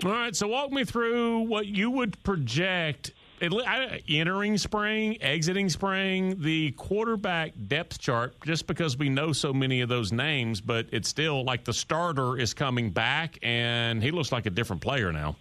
All 0.05 0.11
right, 0.11 0.33
so 0.33 0.47
walk 0.47 0.71
me 0.71 0.85
through 0.85 1.41
what 1.41 1.67
you 1.67 1.91
would 1.91 2.21
project 2.23 3.11
entering 3.41 4.57
spring, 4.57 5.21
exiting 5.21 5.69
spring, 5.69 6.41
the 6.41 6.71
quarterback 6.71 7.51
depth 7.67 7.99
chart, 7.99 8.35
just 8.45 8.67
because 8.67 8.97
we 8.97 9.09
know 9.09 9.33
so 9.33 9.51
many 9.53 9.81
of 9.81 9.89
those 9.89 10.13
names, 10.13 10.61
but 10.61 10.87
it's 10.93 11.09
still 11.09 11.43
like 11.43 11.65
the 11.65 11.73
starter 11.73 12.37
is 12.37 12.53
coming 12.53 12.89
back 12.89 13.37
and 13.43 14.01
he 14.01 14.11
looks 14.11 14.31
like 14.31 14.45
a 14.45 14.49
different 14.49 14.81
player 14.81 15.11
now. 15.11 15.35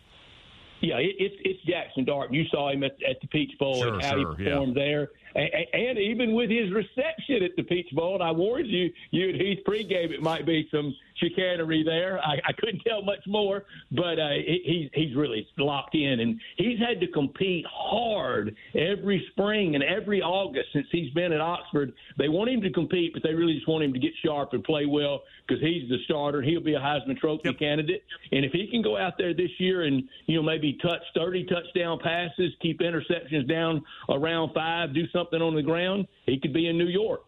Yeah, 0.85 0.99
it, 0.99 1.17
it's 1.19 1.35
it's 1.41 1.63
Jackson 1.65 2.05
Dart. 2.05 2.33
You 2.33 2.45
saw 2.51 2.71
him 2.71 2.83
at, 2.85 2.93
at 3.09 3.21
the 3.21 3.27
Peach 3.29 3.53
Bowl 3.59 3.83
sure, 3.83 3.95
and 3.95 4.03
how 4.03 4.13
sure, 4.13 4.37
he 4.37 4.45
performed 4.45 4.77
yeah. 4.77 4.85
there. 4.85 5.11
And, 5.35 5.51
and 5.73 5.99
even 5.99 6.35
with 6.35 6.51
his 6.51 6.73
reception 6.73 7.43
at 7.43 7.57
the 7.57 7.63
Peach 7.63 7.89
Bowl, 7.93 8.15
and 8.15 8.23
I 8.23 8.31
warned 8.31 8.69
you, 8.69 8.91
you 9.11 9.31
and 9.31 9.41
Heath 9.41 9.61
pregame, 9.67 10.13
it 10.13 10.23
might 10.23 10.47
be 10.47 10.69
some 10.71 10.95
chicanery 11.17 11.83
there. 11.85 12.21
I, 12.21 12.35
I 12.47 12.53
couldn't 12.53 12.81
tell 12.87 13.03
much 13.03 13.21
more, 13.27 13.65
but 13.93 14.19
uh, 14.19 14.31
he, 14.47 14.91
he's 14.93 15.15
really 15.17 15.47
locked 15.59 15.95
in, 15.95 16.21
and 16.21 16.41
he's 16.57 16.79
had 16.79 17.01
to 17.01 17.07
compete 17.09 17.65
hard 17.71 18.55
every 18.75 19.27
spring 19.33 19.75
and 19.75 19.85
every 19.85 20.23
August 20.23 20.69
since 20.73 20.87
he's 20.91 21.13
been 21.15 21.33
at 21.33 21.41
Oxford. 21.41 21.93
They 22.19 22.29
want 22.29 22.51
him 22.51 22.61
to 22.63 22.71
compete, 22.71 23.13
but 23.13 23.23
they 23.23 23.35
really 23.35 23.55
just 23.55 23.69
want 23.69 23.85
him 23.85 23.93
to 23.93 23.99
get 23.99 24.13
sharp 24.25 24.53
and 24.53 24.63
play 24.63 24.87
well 24.87 25.23
because 25.47 25.63
he's 25.63 25.89
the 25.89 25.99
starter. 26.05 26.43
He'll 26.43 26.61
be 26.61 26.75
a 26.75 26.81
Heisman 26.81 27.19
Trophy 27.19 27.43
yep. 27.49 27.59
candidate, 27.59 28.05
and 28.33 28.45
if 28.45 28.53
he 28.53 28.69
can 28.71 28.83
go 28.83 28.97
out 28.97 29.15
there 29.19 29.35
this 29.35 29.51
year 29.59 29.83
and 29.83 30.05
you 30.27 30.37
know 30.37 30.43
maybe 30.43 30.79
touch 30.83 31.03
30 31.17 31.47
touchdown 31.47 31.99
passes, 32.03 32.53
keep 32.61 32.81
interceptions 32.81 33.49
down 33.49 33.85
around 34.09 34.53
five, 34.55 34.95
do 34.95 35.07
something 35.09 35.24
on 35.33 35.55
the 35.55 35.63
ground, 35.63 36.07
he 36.27 36.39
could 36.39 36.53
be 36.53 36.69
in 36.69 36.79
New 36.79 36.87
York. 36.89 37.23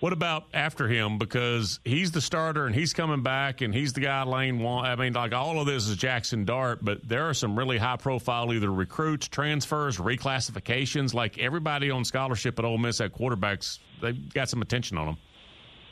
What 0.00 0.12
about 0.12 0.44
after 0.54 0.86
him? 0.86 1.18
Because 1.18 1.80
he's 1.84 2.12
the 2.12 2.20
starter 2.20 2.66
and 2.66 2.74
he's 2.74 2.92
coming 2.92 3.24
back 3.24 3.62
and 3.62 3.74
he's 3.74 3.92
the 3.92 4.00
guy 4.00 4.22
Lane 4.22 4.60
want. 4.60 4.86
I 4.86 4.94
mean, 4.94 5.12
like 5.12 5.32
all 5.32 5.60
of 5.60 5.66
this 5.66 5.88
is 5.88 5.96
Jackson 5.96 6.44
Dart, 6.44 6.84
but 6.84 7.08
there 7.08 7.28
are 7.28 7.34
some 7.34 7.58
really 7.58 7.78
high 7.78 7.96
profile 7.96 8.52
either 8.52 8.72
recruits, 8.72 9.26
transfers, 9.26 9.96
reclassifications. 9.96 11.14
Like 11.14 11.38
everybody 11.38 11.90
on 11.90 12.04
scholarship 12.04 12.60
at 12.60 12.64
Ole 12.64 12.78
Miss 12.78 13.00
at 13.00 13.12
quarterbacks, 13.12 13.80
they've 14.00 14.32
got 14.32 14.48
some 14.48 14.62
attention 14.62 14.98
on 14.98 15.06
them. 15.06 15.16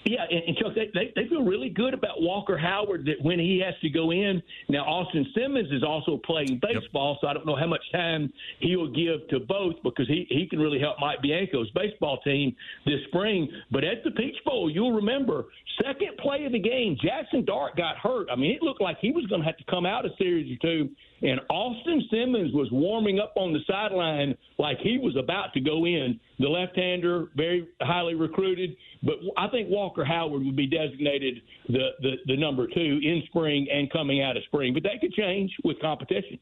Yeah, 0.06 0.22
and, 0.30 0.42
and 0.46 0.56
Chuck, 0.56 0.72
they, 0.76 0.88
they, 0.94 1.12
they 1.16 1.28
feel 1.28 1.42
really 1.42 1.68
good 1.68 1.92
about 1.92 2.22
Walker 2.22 2.56
Howard 2.56 3.06
that 3.06 3.25
when 3.25 3.40
he 3.40 3.60
has 3.64 3.75
to 3.82 3.90
go 3.90 4.12
in. 4.12 4.40
Now, 4.68 4.84
Austin 4.84 5.26
Simmons 5.34 5.72
is 5.72 5.82
also 5.82 6.20
playing 6.25 6.60
baseball, 6.62 7.14
yep. 7.14 7.18
so 7.20 7.26
I 7.26 7.34
don't 7.34 7.44
know 7.44 7.56
how 7.56 7.66
much 7.66 7.82
time 7.90 8.32
he 8.60 8.76
will 8.76 8.92
give 8.92 9.26
to 9.30 9.40
both 9.40 9.75
because 9.82 10.06
he, 10.06 10.26
he 10.30 10.46
can 10.48 10.60
really 10.60 10.78
help 10.78 10.98
Mike 11.00 11.18
Bianco's 11.25 11.68
baseball 11.75 12.20
team 12.20 12.54
this 12.84 13.00
spring. 13.08 13.50
But 13.72 13.82
at 13.82 14.04
the 14.04 14.12
Peach 14.12 14.36
Bowl, 14.44 14.70
you'll 14.70 14.92
remember 14.92 15.46
second 15.84 16.16
play 16.18 16.44
of 16.44 16.52
the 16.52 16.60
game, 16.60 16.96
Jackson 17.02 17.44
Dart 17.44 17.76
got 17.76 17.96
hurt. 17.96 18.28
I 18.30 18.36
mean, 18.36 18.52
it 18.52 18.62
looked 18.62 18.80
like 18.80 18.98
he 19.00 19.10
was 19.10 19.26
going 19.26 19.40
to 19.40 19.46
have 19.46 19.56
to 19.58 19.64
come 19.68 19.84
out 19.84 20.06
a 20.06 20.10
series 20.18 20.56
or 20.56 20.62
two 20.62 20.88
and 21.22 21.40
Austin 21.48 22.06
Simmons 22.10 22.52
was 22.52 22.68
warming 22.70 23.18
up 23.18 23.32
on 23.36 23.52
the 23.52 23.60
sideline 23.66 24.36
like 24.58 24.78
he 24.78 24.98
was 24.98 25.16
about 25.16 25.52
to 25.54 25.60
go 25.60 25.86
in. 25.86 26.20
The 26.38 26.48
left-hander, 26.48 27.28
very 27.34 27.68
highly 27.80 28.14
recruited, 28.14 28.76
but 29.02 29.14
I 29.38 29.48
think 29.48 29.70
Walker 29.70 30.04
Howard 30.04 30.44
would 30.44 30.56
be 30.56 30.66
designated 30.66 31.40
the, 31.68 31.90
the, 32.00 32.12
the 32.26 32.36
number 32.36 32.66
two 32.66 33.00
in 33.02 33.22
spring 33.26 33.66
and 33.72 33.90
coming 33.90 34.22
out 34.22 34.36
of 34.36 34.42
spring. 34.44 34.74
But 34.74 34.82
that 34.82 35.00
could 35.00 35.14
change 35.14 35.50
with 35.64 35.80
competition. 35.80 36.38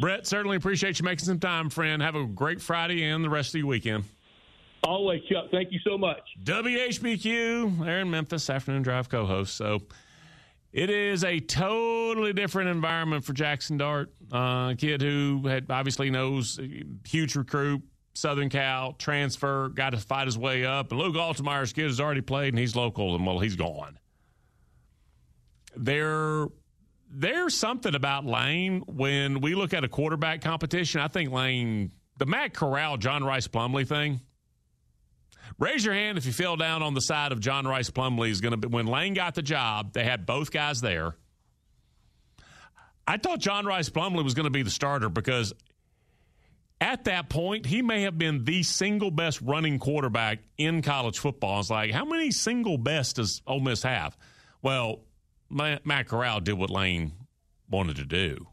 Brett, 0.00 0.26
certainly 0.26 0.56
appreciate 0.56 0.98
you 0.98 1.04
making 1.04 1.26
some 1.26 1.38
time, 1.38 1.70
friend. 1.70 2.02
Have 2.02 2.16
a 2.16 2.24
great 2.24 2.60
Friday 2.60 3.04
and 3.04 3.22
the 3.22 3.28
rest 3.28 3.54
of 3.54 3.58
your 3.58 3.68
weekend. 3.68 4.04
Always, 4.82 5.22
Chuck. 5.30 5.46
Thank 5.50 5.72
you 5.72 5.80
so 5.84 5.96
much. 5.96 6.22
WHBQ, 6.42 7.86
Aaron 7.86 8.10
Memphis, 8.10 8.48
Afternoon 8.50 8.82
Drive 8.82 9.08
co 9.08 9.24
host. 9.24 9.56
So, 9.56 9.82
it 10.72 10.90
is 10.90 11.22
a 11.22 11.38
totally 11.38 12.32
different 12.32 12.68
environment 12.68 13.24
for 13.24 13.32
Jackson 13.32 13.76
Dart, 13.76 14.12
uh, 14.32 14.72
a 14.72 14.76
kid 14.76 15.00
who 15.00 15.46
had 15.46 15.70
obviously 15.70 16.10
knows 16.10 16.58
huge 17.06 17.36
recruit, 17.36 17.82
Southern 18.14 18.48
Cal 18.48 18.92
transfer, 18.92 19.68
got 19.68 19.90
to 19.90 19.98
fight 19.98 20.26
his 20.26 20.38
way 20.38 20.64
up. 20.64 20.90
And 20.90 21.00
Luke 21.00 21.16
Altmyer's 21.16 21.72
kid 21.72 21.86
has 21.86 22.00
already 22.00 22.20
played, 22.20 22.54
and 22.54 22.58
he's 22.58 22.74
local, 22.76 23.14
and 23.14 23.26
well, 23.26 23.40
he's 23.40 23.56
gone. 23.56 23.98
There, 25.76 26.46
there's 27.10 27.54
something 27.54 27.94
about 27.94 28.24
Lane 28.24 28.82
when 28.86 29.40
we 29.40 29.54
look 29.54 29.74
at 29.74 29.84
a 29.84 29.88
quarterback 29.88 30.40
competition. 30.40 31.00
I 31.00 31.08
think 31.08 31.30
Lane, 31.30 31.90
the 32.18 32.26
Matt 32.26 32.54
Corral, 32.54 32.96
John 32.96 33.24
Rhys 33.24 33.48
Plumlee 33.48 33.86
thing 33.86 34.20
Raise 35.58 35.84
your 35.84 35.94
hand 35.94 36.18
if 36.18 36.26
you 36.26 36.32
fell 36.32 36.56
down 36.56 36.82
on 36.82 36.94
the 36.94 37.00
side 37.00 37.32
of 37.32 37.40
John 37.40 37.66
Rhys 37.66 37.90
Plumlee 37.90 38.30
is 38.30 38.40
going 38.40 38.52
to 38.52 38.56
be 38.56 38.68
when 38.68 38.86
Lane 38.86 39.14
got 39.14 39.34
the 39.34 39.42
job. 39.42 39.92
They 39.92 40.04
had 40.04 40.26
both 40.26 40.50
guys 40.50 40.80
there. 40.80 41.16
I 43.06 43.18
thought 43.18 43.38
John 43.38 43.66
Rhys 43.66 43.90
Plumlee 43.90 44.24
was 44.24 44.34
going 44.34 44.44
to 44.44 44.50
be 44.50 44.62
the 44.62 44.70
starter 44.70 45.08
because 45.08 45.52
at 46.84 47.04
that 47.04 47.30
point 47.30 47.64
he 47.64 47.80
may 47.80 48.02
have 48.02 48.18
been 48.18 48.44
the 48.44 48.62
single 48.62 49.10
best 49.10 49.40
running 49.40 49.78
quarterback 49.78 50.40
in 50.58 50.82
college 50.82 51.18
football. 51.18 51.60
It's 51.60 51.70
like 51.70 51.90
how 51.90 52.04
many 52.04 52.30
single 52.30 52.76
best 52.76 53.16
does 53.16 53.40
Ole 53.46 53.60
Miss 53.60 53.82
have? 53.82 54.16
Well, 54.60 55.00
Matt 55.48 56.08
Corral 56.08 56.40
did 56.40 56.54
what 56.54 56.68
Lane 56.68 57.12
wanted 57.70 57.96
to 57.96 58.04
do, 58.04 58.48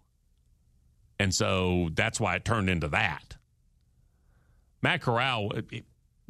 and 1.19 1.35
so 1.35 1.89
that's 1.93 2.19
why 2.21 2.35
it 2.35 2.45
turned 2.45 2.69
into 2.69 2.87
that. 2.89 3.35
Matt 4.81 5.01
Corral, 5.01 5.51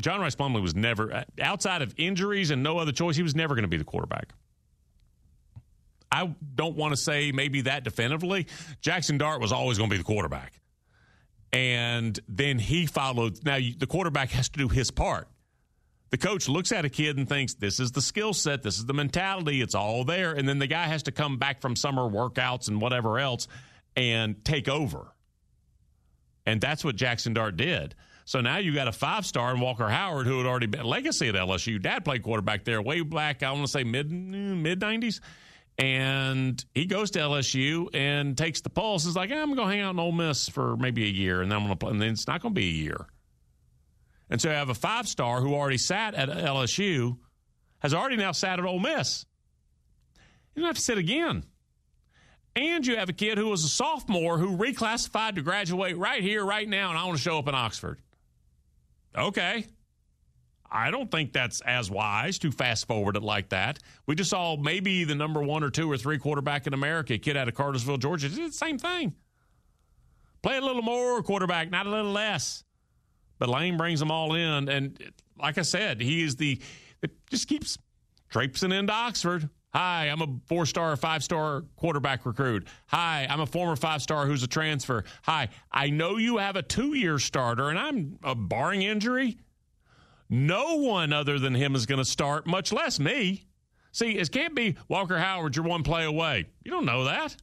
John 0.02 0.22
Rhys 0.22 0.36
Plumlee 0.36 0.62
was 0.62 0.76
never, 0.76 1.14
uh, 1.14 1.24
outside 1.40 1.82
of 1.84 1.94
injuries 1.98 2.50
and 2.50 2.64
no 2.64 2.80
other 2.80 2.92
choice, 2.92 3.16
he 3.16 3.24
was 3.24 3.36
never 3.36 3.54
going 3.54 3.64
to 3.64 3.70
be 3.70 3.78
the 3.78 3.84
quarterback. 3.84 4.34
I 6.12 6.36
don't 6.56 6.76
want 6.76 6.94
to 6.94 6.98
say 6.98 7.32
maybe 7.32 7.62
that 7.62 7.84
definitively. 7.84 8.48
Jackson 8.82 9.18
Dart 9.18 9.40
was 9.40 9.52
always 9.52 9.78
going 9.78 9.90
to 9.90 9.94
be 9.94 9.98
the 9.98 10.04
quarterback. 10.04 10.61
And 11.54 12.18
then 12.28 12.60
he 12.60 12.86
followed. 12.86 13.44
Now, 13.44 13.58
the 13.58 13.88
quarterback 13.88 14.32
has 14.32 14.50
to 14.50 14.60
do 14.60 14.70
his 14.70 14.90
part. 14.92 15.28
The 16.12 16.18
coach 16.18 16.50
looks 16.50 16.74
at 16.74 16.84
a 16.84 16.90
kid 16.90 17.18
and 17.18 17.28
thinks, 17.28 17.54
this 17.54 17.80
is 17.80 17.94
the 17.94 18.02
skill 18.02 18.34
set, 18.34 18.64
this 18.64 18.78
is 18.78 18.86
the 18.86 18.94
mentality, 18.94 19.62
it's 19.62 19.76
all 19.76 20.04
there. 20.04 20.34
And 20.34 20.48
then 20.48 20.60
the 20.60 20.68
guy 20.68 20.84
has 20.84 21.04
to 21.04 21.12
come 21.12 21.38
back 21.38 21.62
from 21.62 21.78
summer 21.78 22.04
workouts 22.04 22.68
and 22.68 22.82
whatever 22.82 23.18
else 23.18 23.48
and 23.96 24.44
take 24.44 24.68
over. 24.68 25.08
And 26.46 26.60
that's 26.60 26.84
what 26.84 26.98
Jackson 26.98 27.34
Dart 27.34 27.56
did. 27.56 27.96
So 28.26 28.42
now 28.42 28.58
you 28.58 28.74
got 28.74 28.90
a 28.90 28.92
five 28.92 29.26
star 29.26 29.54
in 29.54 29.62
Walker 29.62 29.88
Howard 29.88 30.28
who 30.28 30.38
had 30.38 30.46
already 30.46 30.68
been 30.68 30.86
legacy 30.86 31.30
at 31.30 31.36
LSU. 31.36 31.82
Dad 31.82 32.04
played 32.04 32.24
quarterback 32.24 32.66
there 32.66 32.82
way 32.82 33.02
back, 33.02 33.42
I 33.42 33.52
want 33.52 33.66
to 33.66 33.72
say 33.72 33.84
mid 33.84 34.10
mm, 34.10 34.62
mid 34.62 34.82
nineties. 34.82 35.22
And 35.78 36.64
he 36.76 36.86
goes 36.86 37.12
to 37.12 37.20
LSU 37.20 37.88
and 37.96 38.38
takes 38.38 38.62
the 38.62 38.70
pulse. 38.70 39.06
Is 39.06 39.16
like, 39.16 39.32
I'm 39.32 39.56
going 39.56 39.68
to 39.68 39.74
hang 39.74 39.82
out 39.82 39.92
in 39.92 40.00
Ole 40.00 40.12
Miss 40.12 40.48
for 40.48 40.78
maybe 40.78 41.04
a 41.06 41.10
year, 41.10 41.42
and 41.42 41.52
then 41.52 41.58
I'm 41.58 41.64
going 41.64 41.74
to 41.74 41.78
play. 41.78 41.92
And 41.92 42.02
then 42.02 42.12
it's 42.12 42.28
not 42.28 42.42
going 42.42 42.54
to 42.54 42.60
be 42.60 42.68
a 42.68 42.74
year. 42.74 43.08
And 44.30 44.42
so 44.42 44.50
you 44.50 44.56
have 44.56 44.70
a 44.70 44.76
five 44.76 45.08
star 45.08 45.42
who 45.42 45.54
already 45.54 45.78
sat 45.78 46.14
at 46.14 46.30
LSU, 46.30 47.18
has 47.80 47.94
already 47.94 48.16
now 48.16 48.32
sat 48.32 48.60
at 48.60 48.66
Ole 48.66 48.80
Miss. 48.80 49.26
You 50.56 50.62
don't 50.62 50.68
have 50.68 50.76
to 50.76 50.82
sit 50.82 50.98
again. 50.98 51.44
And 52.56 52.86
you 52.86 52.98
have 52.98 53.10
a 53.10 53.14
kid 53.14 53.38
who 53.38 53.48
was 53.48 53.64
a 53.64 53.70
sophomore 53.70 54.38
who 54.38 54.58
reclassified 54.58 55.36
to 55.36 55.42
graduate 55.42 55.98
right 55.98 56.22
here, 56.22 56.46
right 56.46 56.68
now, 56.68 56.90
and 56.90 57.00
I 57.00 57.06
want 57.06 57.18
to 57.18 57.24
show 57.24 57.40
up 57.40 57.48
in 57.48 57.56
Oxford. 57.56 58.00
Okay. 59.18 59.66
I 60.72 60.90
don't 60.90 61.12
think 61.12 61.34
that's 61.34 61.62
as 61.62 61.92
wise 61.92 62.40
to 62.40 62.52
fast 62.52 62.88
forward 62.88 63.18
it 63.18 63.24
like 63.24 63.50
that. 63.50 63.80
We 64.08 64.16
just 64.16 64.30
saw 64.30 64.56
maybe 64.56 65.04
the 65.04 65.16
number 65.16 65.44
one 65.44 65.64
or 65.64 65.70
two 65.70 65.92
or 65.92 65.98
three 65.98 66.18
quarterback 66.18 66.66
in 66.66 66.74
America, 66.74 67.18
kid 67.18 67.36
out 67.36 67.50
of 67.50 67.56
Cartersville, 67.56 67.98
Georgia, 67.98 68.30
did 68.30 68.50
the 68.50 68.54
same 68.54 68.78
thing. 68.80 69.14
Play 70.42 70.58
a 70.58 70.62
little 70.62 70.82
more 70.82 71.22
quarterback, 71.22 71.70
not 71.70 71.86
a 71.86 71.90
little 71.90 72.12
less. 72.12 72.64
But 73.38 73.50
Lane 73.50 73.78
brings 73.78 74.00
them 74.00 74.12
all 74.12 74.34
in. 74.34 74.70
And 74.70 75.12
like 75.38 75.58
I 75.58 75.64
said, 75.64 76.00
he 76.00 76.24
is 76.24 76.38
the, 76.38 76.62
it 77.02 77.12
just 77.30 77.48
keeps 77.48 77.78
traipsing 78.30 78.72
into 78.72 78.94
Oxford. 78.94 79.50
Hi, 79.74 80.06
I'm 80.06 80.22
a 80.22 80.28
four 80.48 80.66
star, 80.66 80.96
five 80.98 81.24
star 81.24 81.64
quarterback 81.76 82.26
recruit. 82.26 82.68
Hi, 82.88 83.26
I'm 83.30 83.40
a 83.40 83.46
former 83.46 83.76
five 83.76 84.02
star 84.02 84.26
who's 84.26 84.44
a 84.44 84.48
transfer. 84.48 85.06
Hi, 85.24 85.50
I 85.72 85.90
know 85.90 86.18
you 86.18 86.38
have 86.38 86.56
a 86.58 86.62
two 86.62 86.94
year 86.94 87.20
starter, 87.20 87.70
and 87.70 87.80
I'm 87.80 88.20
uh, 88.24 88.36
barring 88.36 88.82
injury. 88.82 89.38
No 90.34 90.78
one 90.78 91.12
other 91.12 91.38
than 91.38 91.54
him 91.54 91.76
is 91.76 91.86
going 91.86 92.00
to 92.00 92.06
start, 92.06 92.48
much 92.48 92.72
less 92.72 93.02
me. 93.02 93.44
See, 93.92 94.12
it 94.12 94.32
can't 94.32 94.56
be 94.56 94.78
Walker 94.88 95.18
Howard, 95.18 95.58
you're 95.58 95.66
one 95.66 95.84
play 95.84 96.06
away. 96.06 96.46
You 96.64 96.72
don't 96.72 96.86
know 96.86 97.04
that. 97.04 97.36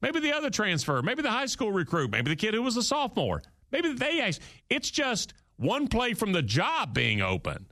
Maybe 0.00 0.20
the 0.20 0.32
other 0.32 0.50
transfer, 0.50 1.02
maybe 1.02 1.22
the 1.22 1.32
high 1.32 1.46
school 1.46 1.72
recruit, 1.72 2.12
maybe 2.12 2.30
the 2.30 2.36
kid 2.36 2.54
who 2.54 2.62
was 2.62 2.76
a 2.76 2.82
sophomore. 2.84 3.42
Maybe 3.72 3.92
they, 3.92 4.32
it's 4.70 4.88
just 4.88 5.34
one 5.56 5.88
play 5.88 6.14
from 6.14 6.32
the 6.32 6.42
job 6.42 6.94
being 6.94 7.20
open. 7.20 7.66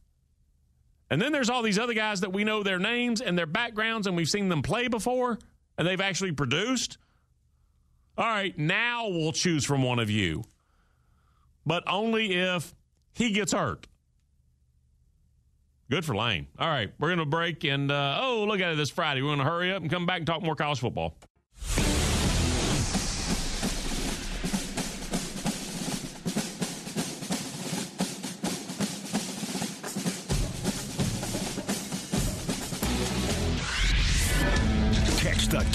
And 1.09 1.23
then 1.23 1.31
there's 1.31 1.49
all 1.49 1.63
these 1.63 1.79
other 1.79 1.95
guys 1.95 2.23
that 2.23 2.33
we 2.33 2.43
know 2.43 2.65
their 2.65 2.81
names 2.81 3.21
and 3.21 3.39
their 3.39 3.47
backgrounds 3.47 4.09
and 4.09 4.17
we've 4.17 4.29
seen 4.29 4.49
them 4.49 4.63
play 4.63 4.89
before 4.89 5.39
and 5.79 5.87
they've 5.87 6.01
actually 6.01 6.33
produced. 6.33 6.99
All 8.19 8.27
right, 8.27 8.59
now 8.59 9.07
we'll 9.09 9.31
choose 9.31 9.65
from 9.65 9.85
one 9.85 10.01
of 10.01 10.11
you. 10.11 10.43
But 11.65 11.85
only 11.87 12.35
if 12.35 12.75
he 13.17 13.31
gets 13.31 13.53
hurt. 13.53 13.87
Good 15.91 16.05
for 16.05 16.15
Lane. 16.15 16.49
All 16.59 16.69
right, 16.69 16.93
we're 16.99 17.09
going 17.09 17.19
to 17.21 17.25
break 17.25 17.65
and, 17.65 17.91
uh, 17.91 18.19
oh, 18.21 18.45
look 18.47 18.61
at 18.61 18.73
it 18.73 18.77
this 18.77 18.91
Friday. 18.91 19.23
We're 19.23 19.29
going 19.29 19.39
to 19.39 19.45
hurry 19.45 19.73
up 19.73 19.81
and 19.81 19.91
come 19.91 20.05
back 20.05 20.19
and 20.19 20.27
talk 20.27 20.43
more 20.43 20.55
college 20.55 20.81
football. 20.81 21.17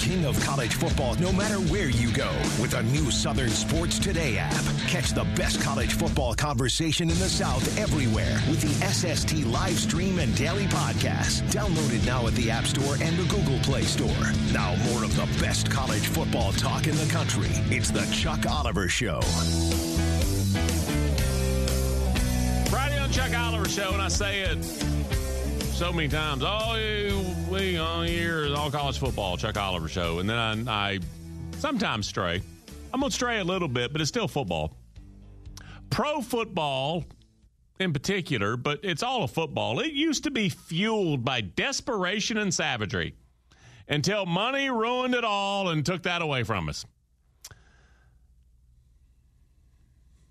King 0.02 0.24
of 0.24 0.38
college 0.40 0.74
football 0.74 1.14
no 1.16 1.32
matter 1.32 1.58
where 1.70 1.88
you 1.88 2.10
go 2.12 2.32
with 2.60 2.74
a 2.74 2.82
new 2.82 3.08
Southern 3.12 3.50
Sports 3.50 4.00
Today 4.00 4.36
app. 4.36 4.64
Catch 4.88 5.10
the 5.10 5.22
best 5.36 5.62
college 5.62 5.92
football 5.92 6.34
conversation 6.34 7.08
in 7.08 7.16
the 7.20 7.28
South 7.28 7.78
everywhere 7.78 8.40
with 8.50 8.60
the 8.60 8.86
SST 8.86 9.46
live 9.46 9.78
stream 9.78 10.18
and 10.18 10.36
daily 10.36 10.66
podcast. 10.66 11.42
Downloaded 11.52 12.04
now 12.04 12.26
at 12.26 12.34
the 12.34 12.50
App 12.50 12.66
Store 12.66 12.96
and 13.00 13.16
the 13.16 13.22
Google 13.32 13.60
Play 13.60 13.82
Store. 13.82 14.08
Now, 14.52 14.74
more 14.90 15.04
of 15.04 15.14
the 15.14 15.28
best 15.40 15.70
college 15.70 16.08
football 16.08 16.50
talk 16.52 16.88
in 16.88 16.96
the 16.96 17.06
country. 17.06 17.50
It's 17.70 17.92
the 17.92 18.04
Chuck 18.12 18.44
Oliver 18.50 18.88
Show. 18.88 19.20
Friday 22.70 22.98
on 22.98 23.08
Chuck 23.12 23.38
Oliver 23.38 23.68
Show, 23.68 23.92
and 23.92 24.02
I 24.02 24.08
say 24.08 24.40
it 24.40 24.58
so 25.82 25.92
many 25.92 26.06
times. 26.06 26.44
Oh, 26.46 26.74
we 27.50 27.76
on 27.76 28.04
oh, 28.04 28.08
here 28.08 28.54
all 28.56 28.70
college 28.70 29.00
football, 29.00 29.36
Chuck 29.36 29.56
Oliver 29.56 29.88
Show, 29.88 30.20
and 30.20 30.30
then 30.30 30.68
I, 30.68 30.92
I 30.92 31.00
sometimes 31.58 32.06
stray. 32.06 32.40
I'm 32.94 33.00
gonna 33.00 33.10
stray 33.10 33.40
a 33.40 33.44
little 33.44 33.66
bit, 33.66 33.90
but 33.90 34.00
it's 34.00 34.08
still 34.08 34.28
football. 34.28 34.76
Pro 35.90 36.20
football, 36.20 37.04
in 37.80 37.92
particular, 37.92 38.56
but 38.56 38.78
it's 38.84 39.02
all 39.02 39.24
a 39.24 39.26
football. 39.26 39.80
It 39.80 39.92
used 39.92 40.22
to 40.22 40.30
be 40.30 40.50
fueled 40.50 41.24
by 41.24 41.40
desperation 41.40 42.36
and 42.36 42.54
savagery 42.54 43.16
until 43.88 44.24
money 44.24 44.70
ruined 44.70 45.16
it 45.16 45.24
all 45.24 45.70
and 45.70 45.84
took 45.84 46.04
that 46.04 46.22
away 46.22 46.44
from 46.44 46.68
us. 46.68 46.86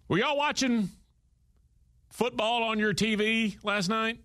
Were 0.07 0.17
y'all 0.17 0.37
watching 0.37 0.87
football 2.09 2.63
on 2.63 2.79
your 2.79 2.93
TV 2.93 3.57
last 3.65 3.89
night 3.89 4.17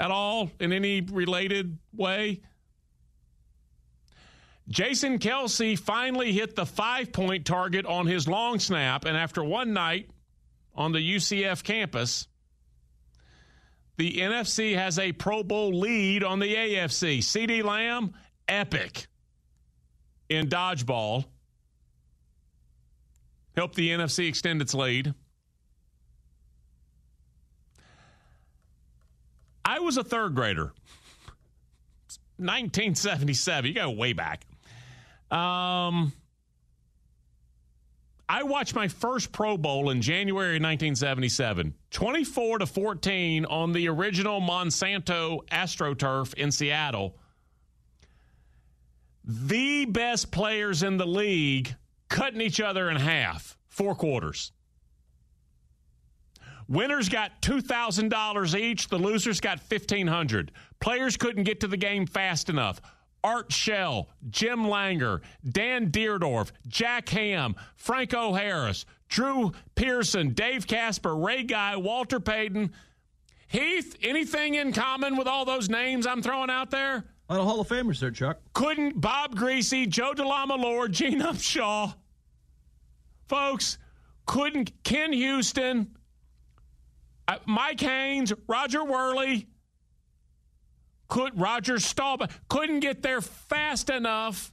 at 0.00 0.10
all 0.10 0.50
in 0.58 0.72
any 0.72 1.02
related 1.02 1.78
way? 1.94 2.40
Jason 4.68 5.18
Kelce 5.18 5.78
finally 5.78 6.32
hit 6.32 6.56
the 6.56 6.66
five 6.66 7.12
point 7.12 7.44
target 7.44 7.86
on 7.86 8.06
his 8.06 8.26
long 8.26 8.58
snap, 8.58 9.04
and 9.04 9.16
after 9.16 9.44
one 9.44 9.72
night 9.72 10.10
on 10.74 10.92
the 10.92 11.16
UCF 11.16 11.62
campus, 11.62 12.26
the 13.96 14.18
NFC 14.18 14.74
has 14.76 14.98
a 14.98 15.12
Pro 15.12 15.42
Bowl 15.42 15.78
lead 15.78 16.24
on 16.24 16.38
the 16.38 16.54
AFC. 16.54 17.18
CeeDee 17.18 17.62
Lamb, 17.62 18.14
epic 18.48 19.08
in 20.28 20.48
dodgeball. 20.48 21.24
Helped 23.56 23.74
the 23.74 23.90
NFC 23.90 24.28
extend 24.28 24.62
its 24.62 24.72
lead. 24.72 25.12
I 29.70 29.78
was 29.78 29.96
a 29.96 30.02
third 30.02 30.34
grader. 30.34 30.72
1977. 32.38 33.68
You 33.68 33.74
go 33.74 33.90
way 33.90 34.12
back. 34.12 34.44
Um, 35.30 36.12
I 38.28 38.42
watched 38.42 38.74
my 38.74 38.88
first 38.88 39.30
Pro 39.30 39.56
Bowl 39.56 39.90
in 39.90 40.02
January 40.02 40.58
1977, 40.58 41.74
24 41.92 42.58
to 42.58 42.66
14 42.66 43.44
on 43.44 43.70
the 43.70 43.88
original 43.88 44.40
Monsanto 44.40 45.46
AstroTurf 45.52 46.34
in 46.34 46.50
Seattle. 46.50 47.16
The 49.22 49.84
best 49.84 50.32
players 50.32 50.82
in 50.82 50.96
the 50.96 51.06
league 51.06 51.76
cutting 52.08 52.40
each 52.40 52.60
other 52.60 52.90
in 52.90 52.96
half, 52.96 53.56
four 53.68 53.94
quarters. 53.94 54.50
Winners 56.70 57.08
got 57.08 57.42
$2,000 57.42 58.58
each, 58.58 58.88
the 58.88 58.96
losers 58.96 59.40
got 59.40 59.58
1500. 59.58 60.52
Players 60.78 61.16
couldn't 61.16 61.42
get 61.42 61.58
to 61.60 61.66
the 61.66 61.76
game 61.76 62.06
fast 62.06 62.48
enough. 62.48 62.80
Art 63.24 63.52
Shell, 63.52 64.08
Jim 64.30 64.60
Langer, 64.60 65.20
Dan 65.46 65.90
Dierdorf, 65.90 66.52
Jack 66.68 67.08
Ham, 67.10 67.56
Franco 67.74 68.32
Harris, 68.32 68.86
Drew 69.08 69.52
Pearson, 69.74 70.30
Dave 70.30 70.66
Casper, 70.68 71.16
Ray 71.16 71.42
Guy, 71.42 71.76
Walter 71.76 72.20
Payton. 72.20 72.72
Heath, 73.48 73.96
anything 74.00 74.54
in 74.54 74.72
common 74.72 75.16
with 75.16 75.26
all 75.26 75.44
those 75.44 75.68
names 75.68 76.06
I'm 76.06 76.22
throwing 76.22 76.50
out 76.50 76.70
there? 76.70 77.04
A 77.28 77.34
lot 77.34 77.40
of 77.40 77.46
Hall 77.46 77.60
of 77.60 77.68
Famers 77.68 77.98
there, 77.98 78.12
Chuck. 78.12 78.38
Couldn't 78.52 79.00
Bob 79.00 79.34
Griese, 79.34 79.88
Joe 79.88 80.12
DeLamielleure, 80.14 80.90
Gene 80.90 81.20
Upshaw. 81.20 81.94
Folks, 83.26 83.78
couldn't 84.26 84.70
Ken 84.84 85.12
Houston, 85.12 85.96
Uh, 87.30 87.36
Mike 87.46 87.80
Haynes, 87.80 88.32
Roger 88.48 88.80
Wehrli, 88.80 89.46
could 91.06 91.40
Roger 91.40 91.78
Staubach 91.78 92.28
couldn't 92.48 92.80
get 92.80 93.02
there 93.02 93.20
fast 93.20 93.88
enough. 93.88 94.52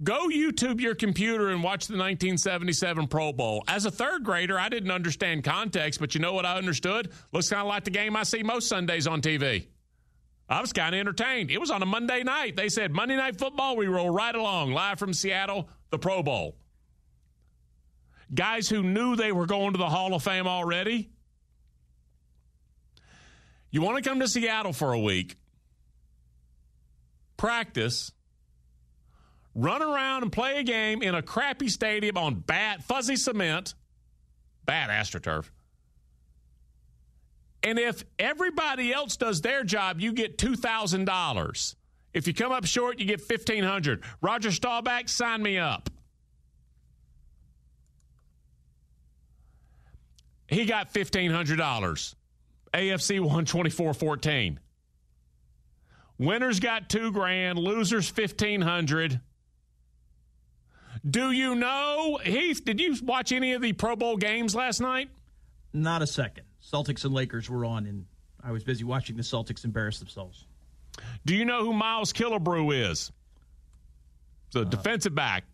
Go 0.00 0.28
YouTube 0.28 0.80
your 0.80 0.94
computer 0.94 1.48
and 1.48 1.60
watch 1.60 1.88
the 1.88 1.94
1977 1.94 3.08
Pro 3.08 3.32
Bowl. 3.32 3.64
As 3.66 3.84
a 3.84 3.90
third 3.90 4.22
grader, 4.22 4.56
I 4.56 4.68
didn't 4.68 4.92
understand 4.92 5.42
context, 5.42 5.98
but 5.98 6.14
you 6.14 6.20
know 6.20 6.34
what 6.34 6.46
I 6.46 6.56
understood? 6.56 7.10
Looks 7.32 7.48
kind 7.48 7.62
of 7.62 7.68
like 7.68 7.82
the 7.82 7.90
game 7.90 8.16
I 8.16 8.22
see 8.22 8.44
most 8.44 8.68
Sundays 8.68 9.08
on 9.08 9.20
TV. 9.20 9.66
I 10.48 10.60
was 10.60 10.72
kind 10.72 10.94
of 10.94 11.00
entertained. 11.00 11.50
It 11.50 11.58
was 11.58 11.72
on 11.72 11.82
a 11.82 11.86
Monday 11.86 12.22
night. 12.22 12.54
They 12.54 12.68
said 12.68 12.92
Monday 12.92 13.16
Night 13.16 13.40
Football, 13.40 13.76
we 13.76 13.88
roll 13.88 14.10
right 14.10 14.34
along, 14.34 14.70
live 14.72 15.00
from 15.00 15.14
Seattle, 15.14 15.68
the 15.90 15.98
Pro 15.98 16.22
Bowl. 16.22 16.56
Guys 18.34 18.68
who 18.68 18.82
knew 18.82 19.16
they 19.16 19.32
were 19.32 19.46
going 19.46 19.72
to 19.72 19.78
the 19.78 19.88
Hall 19.88 20.14
of 20.14 20.22
Fame 20.22 20.46
already 20.46 21.10
you 23.72 23.80
want 23.80 24.02
to 24.02 24.08
come 24.08 24.20
to 24.20 24.28
Seattle 24.28 24.74
for 24.74 24.92
a 24.92 25.00
week, 25.00 25.36
practice, 27.38 28.12
run 29.54 29.82
around 29.82 30.22
and 30.22 30.30
play 30.30 30.58
a 30.58 30.62
game 30.62 31.02
in 31.02 31.14
a 31.14 31.22
crappy 31.22 31.68
stadium 31.68 32.18
on 32.18 32.34
bad, 32.34 32.84
fuzzy 32.84 33.16
cement, 33.16 33.74
bad 34.66 34.90
AstroTurf. 34.90 35.50
And 37.62 37.78
if 37.78 38.04
everybody 38.18 38.92
else 38.92 39.16
does 39.16 39.40
their 39.40 39.64
job, 39.64 40.00
you 40.00 40.12
get 40.12 40.36
$2,000. 40.36 41.74
If 42.12 42.26
you 42.26 42.34
come 42.34 42.52
up 42.52 42.66
short, 42.66 42.98
you 42.98 43.06
get 43.06 43.20
1500 43.20 44.02
Roger 44.20 44.50
Staubach, 44.50 45.08
sign 45.08 45.42
me 45.42 45.56
up. 45.56 45.88
He 50.52 50.66
got 50.66 50.92
$1,500. 50.92 52.14
AFC 52.74 53.20
won 53.20 53.44
24 53.44 53.94
14. 53.94 54.60
Winners 56.18 56.60
got 56.60 56.88
two 56.88 57.10
grand, 57.10 57.58
losers 57.58 58.14
1500. 58.14 59.20
Do 61.08 61.30
you 61.32 61.54
know, 61.54 62.18
Heath, 62.22 62.64
did 62.64 62.80
you 62.80 62.94
watch 63.02 63.32
any 63.32 63.54
of 63.54 63.62
the 63.62 63.72
Pro 63.72 63.96
Bowl 63.96 64.16
games 64.16 64.54
last 64.54 64.80
night? 64.80 65.08
Not 65.72 66.02
a 66.02 66.06
second. 66.06 66.44
Celtics 66.62 67.04
and 67.04 67.14
Lakers 67.14 67.48
were 67.48 67.64
on, 67.64 67.86
and 67.86 68.04
I 68.44 68.52
was 68.52 68.62
busy 68.62 68.84
watching 68.84 69.16
the 69.16 69.22
Celtics 69.22 69.64
embarrass 69.64 69.98
themselves. 69.98 70.46
Do 71.24 71.34
you 71.34 71.44
know 71.46 71.64
who 71.64 71.72
Miles 71.72 72.12
Killebrew 72.12 72.90
is? 72.90 73.10
The 74.52 74.60
uh, 74.60 74.64
defensive 74.64 75.14
back. 75.14 75.44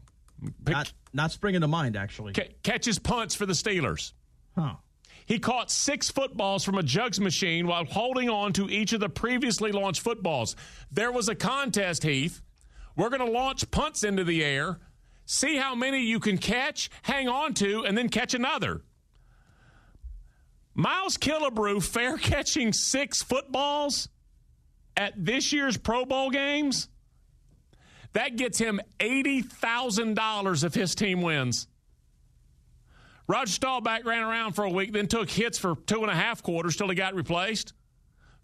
Not, 0.67 0.93
not 1.13 1.31
springing 1.31 1.61
to 1.63 1.69
mind, 1.69 1.97
actually. 1.97 2.35
C- 2.35 2.55
catches 2.63 2.99
punts 2.99 3.35
for 3.35 3.47
the 3.47 3.53
Steelers. 3.53 4.13
Huh. 4.57 4.75
He 5.29 5.39
caught 5.39 5.71
six 5.71 6.11
footballs 6.11 6.65
from 6.65 6.79
a 6.79 6.83
jugs 6.83 7.21
machine 7.21 7.67
while 7.67 7.85
holding 7.85 8.31
on 8.31 8.55
to 8.55 8.71
each 8.71 8.95
of 8.95 9.01
the 9.01 9.11
previously 9.11 9.73
launched 9.73 10.01
footballs. 10.01 10.57
There 10.91 11.13
was 11.13 11.29
a 11.29 11.35
contest, 11.35 12.03
Heath. 12.03 12.41
We're 12.97 13.11
going 13.11 13.25
to 13.25 13.31
launch 13.31 13.71
punts 13.71 14.05
into 14.05 14.25
the 14.25 14.43
air, 14.43 14.79
see 15.27 15.59
how 15.59 15.75
many 15.75 16.01
you 16.01 16.19
can 16.19 16.39
catch, 16.39 16.89
hang 17.03 17.29
on 17.29 17.53
to, 17.55 17.85
and 17.85 17.97
then 17.97 18.09
catch 18.09 18.33
another. 18.33 18.81
Miles 20.75 21.19
Killebrew 21.19 21.83
fair 21.83 22.17
catching 22.17 22.73
six 22.73 23.23
footballs 23.23 24.09
at 24.97 25.13
this 25.15 25.53
year's 25.53 25.77
Pro 25.77 26.07
Bowl 26.07 26.31
games. 26.31 26.89
That 28.15 28.37
gets 28.37 28.57
him 28.57 28.81
$80,000 28.99 30.65
if 30.65 30.73
his 30.73 30.95
team 30.95 31.21
wins. 31.21 31.68
Roger 33.29 33.53
Staubach 33.53 34.05
ran 34.07 34.25
around 34.25 34.55
for 34.55 34.65
a 34.65 34.71
week, 34.71 34.93
then 34.93 35.07
took 35.07 35.29
hits 35.31 35.59
for 35.59 35.77
two 35.87 36.03
and 36.03 36.11
a 36.11 36.15
half 36.15 36.43
quarters 36.43 36.77
till 36.77 36.89
he 36.89 36.95
got 36.95 37.15
replaced. 37.15 37.75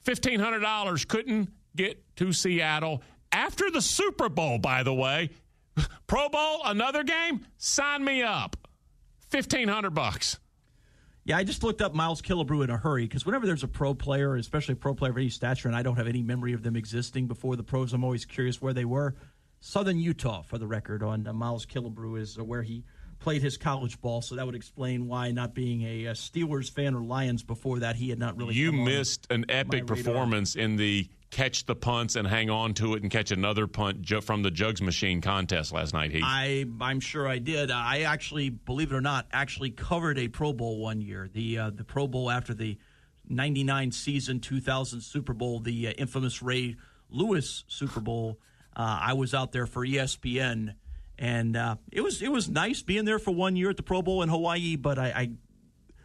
$1,500 0.04 1.08
couldn't 1.08 1.48
get 1.74 2.04
to 2.16 2.32
Seattle 2.32 3.02
after 3.32 3.70
the 3.70 3.80
Super 3.80 4.28
Bowl, 4.28 4.58
by 4.58 4.82
the 4.82 4.92
way. 4.92 5.30
Pro 6.06 6.28
Bowl, 6.28 6.60
another 6.66 7.02
game? 7.02 7.46
Sign 7.56 8.04
me 8.04 8.22
up. 8.22 8.56
1500 9.30 9.90
bucks. 9.90 10.38
Yeah, 11.24 11.38
I 11.38 11.44
just 11.44 11.64
looked 11.64 11.80
up 11.80 11.94
Miles 11.94 12.20
Killebrew 12.20 12.64
in 12.64 12.70
a 12.70 12.76
hurry 12.76 13.04
because 13.04 13.24
whenever 13.24 13.46
there's 13.46 13.64
a 13.64 13.68
pro 13.68 13.94
player, 13.94 14.36
especially 14.36 14.74
a 14.74 14.76
pro 14.76 14.94
player 14.94 15.10
of 15.10 15.16
any 15.16 15.30
stature, 15.30 15.68
and 15.68 15.76
I 15.76 15.82
don't 15.82 15.96
have 15.96 16.06
any 16.06 16.22
memory 16.22 16.52
of 16.52 16.62
them 16.62 16.76
existing 16.76 17.26
before 17.26 17.56
the 17.56 17.62
pros, 17.62 17.94
I'm 17.94 18.04
always 18.04 18.26
curious 18.26 18.60
where 18.60 18.74
they 18.74 18.84
were. 18.84 19.14
Southern 19.60 19.98
Utah, 19.98 20.42
for 20.42 20.58
the 20.58 20.66
record, 20.66 21.02
on 21.02 21.26
uh, 21.26 21.32
Miles 21.32 21.64
Killebrew 21.64 22.20
is 22.20 22.36
uh, 22.38 22.44
where 22.44 22.62
he 22.62 22.84
played 23.18 23.42
his 23.42 23.56
college 23.56 24.00
ball, 24.00 24.22
so 24.22 24.34
that 24.36 24.46
would 24.46 24.54
explain 24.54 25.06
why 25.06 25.30
not 25.30 25.54
being 25.54 25.82
a, 25.82 26.14
Steelers 26.14 26.70
fan 26.70 26.94
or 26.94 27.02
Lions 27.02 27.42
before 27.42 27.80
that, 27.80 27.96
he 27.96 28.10
had 28.10 28.18
not 28.18 28.36
really. 28.36 28.54
You 28.54 28.72
missed 28.72 29.26
an 29.30 29.46
epic 29.48 29.86
performance 29.86 30.56
in 30.56 30.76
the 30.76 31.08
catch 31.34 31.66
the 31.66 31.74
punts 31.74 32.14
and 32.14 32.28
hang 32.28 32.48
on 32.48 32.72
to 32.74 32.94
it 32.94 33.02
and 33.02 33.10
catch 33.10 33.32
another 33.32 33.66
punt 33.66 34.00
ju- 34.02 34.20
from 34.20 34.42
the 34.42 34.50
jugs 34.52 34.80
machine 34.80 35.20
contest 35.20 35.72
last 35.72 35.92
night? 35.92 36.12
Heath? 36.12 36.22
I 36.24 36.64
I'm 36.80 37.00
sure 37.00 37.26
I 37.26 37.38
did. 37.38 37.70
I 37.70 38.02
actually, 38.02 38.50
believe 38.50 38.92
it 38.92 38.94
or 38.94 39.00
not, 39.00 39.26
actually 39.32 39.70
covered 39.70 40.18
a 40.18 40.28
Pro 40.28 40.52
Bowl 40.52 40.78
one 40.78 41.00
year. 41.00 41.28
The 41.32 41.58
uh, 41.58 41.70
the 41.70 41.84
Pro 41.84 42.06
Bowl 42.06 42.30
after 42.30 42.54
the 42.54 42.78
'99 43.28 43.90
season, 43.90 44.40
2000 44.40 45.00
Super 45.00 45.32
Bowl, 45.32 45.58
the 45.58 45.88
uh, 45.88 45.92
infamous 45.92 46.40
Ray 46.42 46.76
Lewis 47.10 47.64
Super 47.66 48.00
Bowl. 48.00 48.38
Uh, 48.76 48.98
I 49.00 49.12
was 49.12 49.34
out 49.34 49.52
there 49.52 49.66
for 49.66 49.86
ESPN, 49.86 50.74
and 51.18 51.56
uh, 51.56 51.76
it 51.92 52.00
was 52.00 52.22
it 52.22 52.30
was 52.30 52.48
nice 52.48 52.82
being 52.82 53.04
there 53.04 53.18
for 53.18 53.32
one 53.32 53.56
year 53.56 53.70
at 53.70 53.76
the 53.76 53.82
Pro 53.82 54.02
Bowl 54.02 54.22
in 54.22 54.28
Hawaii. 54.28 54.76
But 54.76 54.98
I, 54.98 55.06
I 55.06 55.30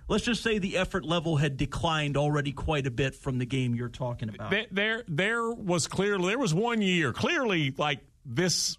let's 0.08 0.24
just 0.24 0.44
say 0.44 0.58
the 0.58 0.78
effort 0.78 1.06
level 1.06 1.38
had 1.38 1.58
declined 1.58 2.18
already 2.18 2.52
quite 2.52 2.88
a 2.88 2.92
bit 2.92 3.16
from 3.16 3.38
the 3.38 3.46
game 3.46 3.76
you're 3.76 3.90
talking 3.90 4.30
about. 4.30 4.52
There, 4.52 4.66
there, 4.72 5.04
there 5.08 5.50
was 5.52 5.88
clearly 5.88 6.30
there 6.30 6.40
was 6.40 6.54
one 6.54 6.82
year 6.82 7.14
clearly 7.14 7.74
like 7.78 8.00
this. 8.26 8.78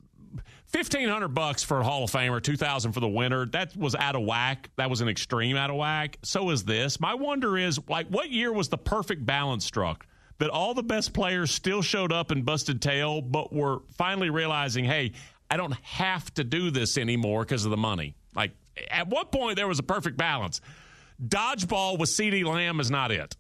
Fifteen 0.67 1.09
hundred 1.09 1.35
bucks 1.35 1.65
for 1.65 1.81
a 1.81 1.83
Hall 1.83 2.05
of 2.05 2.13
Famer, 2.13 2.41
two 2.41 2.57
thousand 2.57 2.93
for 2.93 3.01
the 3.01 3.09
winner. 3.09 3.45
That 3.47 3.77
was 3.77 3.97
out 3.97 4.15
of 4.15 4.23
whack. 4.23 4.71
That 4.77 4.89
was 4.89 5.01
an 5.01 5.09
extreme 5.09 5.57
out 5.57 5.71
of 5.71 5.75
whack. 5.75 6.19
So 6.23 6.51
is 6.51 6.63
this. 6.63 7.01
My 7.01 7.15
wonder 7.15 7.59
is 7.59 7.81
like, 7.89 8.07
what 8.07 8.31
year 8.31 8.53
was 8.53 8.69
the 8.69 8.79
perfect 8.79 9.27
balance 9.27 9.65
struck? 9.65 10.07
That 10.39 10.49
all 10.49 10.73
the 10.73 10.85
best 10.85 11.13
players 11.13 11.51
still 11.51 11.83
showed 11.83 12.13
up 12.13 12.31
and 12.31 12.45
busted 12.45 12.81
tail, 12.81 13.21
but 13.21 13.53
were 13.53 13.81
finally 13.99 14.31
realizing, 14.31 14.85
hey, 14.85 15.11
I 15.51 15.57
don't 15.57 15.75
have 15.83 16.33
to 16.35 16.45
do 16.45 16.71
this 16.71 16.97
anymore 16.97 17.43
because 17.45 17.65
of 17.65 17.71
the 17.71 17.77
money. 17.77 18.15
Like, 18.35 18.53
at 18.91 19.09
what 19.09 19.33
point 19.33 19.57
there 19.57 19.67
was 19.69 19.79
a 19.79 19.83
perfect 19.83 20.17
balance? 20.17 20.61
Dodgeball 21.23 21.99
with 21.99 22.09
CeeDee 22.11 22.45
Lamb 22.45 22.81
is 22.81 22.91
not 22.91 23.11
it. 23.11 23.37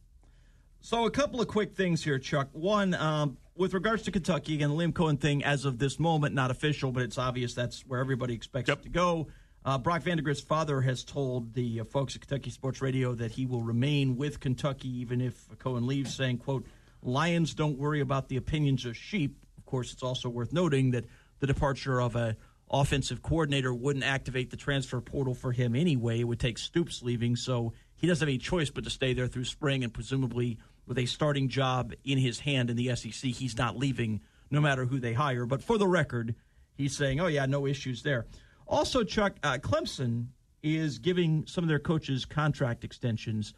So, 0.80 1.06
a 1.06 1.10
couple 1.10 1.40
of 1.40 1.48
quick 1.48 1.74
things 1.74 2.02
here, 2.02 2.18
Chuck. 2.18 2.48
One, 2.52 2.94
um, 2.94 3.36
with 3.54 3.74
regards 3.74 4.02
to 4.04 4.10
Kentucky, 4.10 4.54
again, 4.54 4.70
the 4.70 4.74
Liam 4.74 4.92
Coen 4.92 5.20
thing, 5.20 5.44
as 5.44 5.64
of 5.64 5.78
this 5.78 5.98
moment, 6.00 6.34
not 6.34 6.50
official, 6.50 6.90
but 6.90 7.02
it's 7.02 7.18
obvious 7.18 7.54
that's 7.54 7.82
where 7.86 8.00
everybody 8.00 8.34
expects 8.34 8.68
Yep. 8.68 8.78
it 8.80 8.82
to 8.84 8.88
go. 8.88 9.28
Uh, 9.62 9.76
Brock 9.76 10.02
Vandagriff's 10.02 10.40
father 10.40 10.80
has 10.80 11.04
told 11.04 11.52
the 11.52 11.80
uh, 11.80 11.84
folks 11.84 12.16
at 12.16 12.22
Kentucky 12.22 12.48
Sports 12.50 12.80
Radio 12.80 13.12
that 13.14 13.30
he 13.32 13.44
will 13.44 13.60
remain 13.60 14.16
with 14.16 14.40
Kentucky 14.40 14.88
even 15.00 15.20
if 15.20 15.46
Coen 15.58 15.86
leaves, 15.86 16.14
saying, 16.14 16.38
quote, 16.38 16.64
Lions 17.02 17.52
don't 17.54 17.78
worry 17.78 18.00
about 18.00 18.28
the 18.28 18.36
opinions 18.36 18.86
of 18.86 18.96
sheep. 18.96 19.36
Of 19.58 19.66
course, 19.66 19.92
it's 19.92 20.02
also 20.02 20.30
worth 20.30 20.52
noting 20.54 20.92
that 20.92 21.04
the 21.40 21.46
departure 21.46 22.00
of 22.00 22.16
a 22.16 22.36
offensive 22.70 23.20
coordinator 23.22 23.74
wouldn't 23.74 24.04
activate 24.04 24.50
the 24.50 24.56
transfer 24.56 25.00
portal 25.00 25.34
for 25.34 25.52
him 25.52 25.74
anyway. 25.74 26.20
It 26.20 26.24
would 26.24 26.38
take 26.38 26.56
Stoops 26.56 27.02
leaving, 27.02 27.34
so 27.34 27.72
he 27.96 28.06
doesn't 28.06 28.24
have 28.24 28.28
any 28.28 28.38
choice 28.38 28.70
but 28.70 28.84
to 28.84 28.90
stay 28.90 29.12
there 29.12 29.26
through 29.26 29.44
spring 29.44 29.82
and 29.82 29.92
presumably 29.92 30.58
with 30.86 30.98
a 30.98 31.06
starting 31.06 31.48
job 31.48 31.92
in 32.04 32.18
his 32.18 32.40
hand 32.40 32.70
in 32.70 32.76
the 32.76 32.94
SEC, 32.94 33.30
he's 33.30 33.56
not 33.56 33.76
leaving 33.76 34.20
no 34.50 34.60
matter 34.60 34.84
who 34.84 34.98
they 34.98 35.12
hire. 35.12 35.46
But 35.46 35.62
for 35.62 35.78
the 35.78 35.86
record, 35.86 36.34
he's 36.76 36.96
saying, 36.96 37.20
"Oh 37.20 37.26
yeah, 37.26 37.46
no 37.46 37.66
issues 37.66 38.02
there." 38.02 38.26
Also, 38.66 39.04
Chuck 39.04 39.36
uh, 39.42 39.58
Clemson 39.58 40.26
is 40.62 40.98
giving 40.98 41.46
some 41.46 41.64
of 41.64 41.68
their 41.68 41.78
coaches 41.78 42.24
contract 42.24 42.84
extensions. 42.84 43.54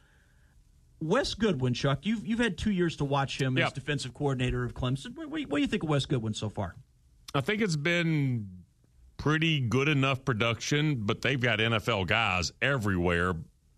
Wes 1.00 1.34
Goodwin, 1.34 1.74
Chuck, 1.74 2.00
you've 2.02 2.26
you've 2.26 2.38
had 2.38 2.56
two 2.56 2.70
years 2.70 2.96
to 2.96 3.04
watch 3.04 3.40
him 3.40 3.58
as 3.58 3.72
defensive 3.72 4.14
coordinator 4.14 4.64
of 4.64 4.74
Clemson. 4.74 5.16
What, 5.16 5.28
what, 5.30 5.40
what 5.48 5.58
do 5.58 5.62
you 5.62 5.68
think 5.68 5.82
of 5.82 5.88
Wes 5.88 6.06
Goodwin 6.06 6.34
so 6.34 6.48
far? 6.48 6.76
I 7.34 7.40
think 7.40 7.62
it's 7.62 7.76
been 7.76 8.48
pretty 9.16 9.60
good 9.60 9.88
enough 9.88 10.24
production, 10.24 10.96
but 11.06 11.22
they've 11.22 11.40
got 11.40 11.58
NFL 11.60 12.06
guys 12.06 12.52
everywhere, 12.60 13.34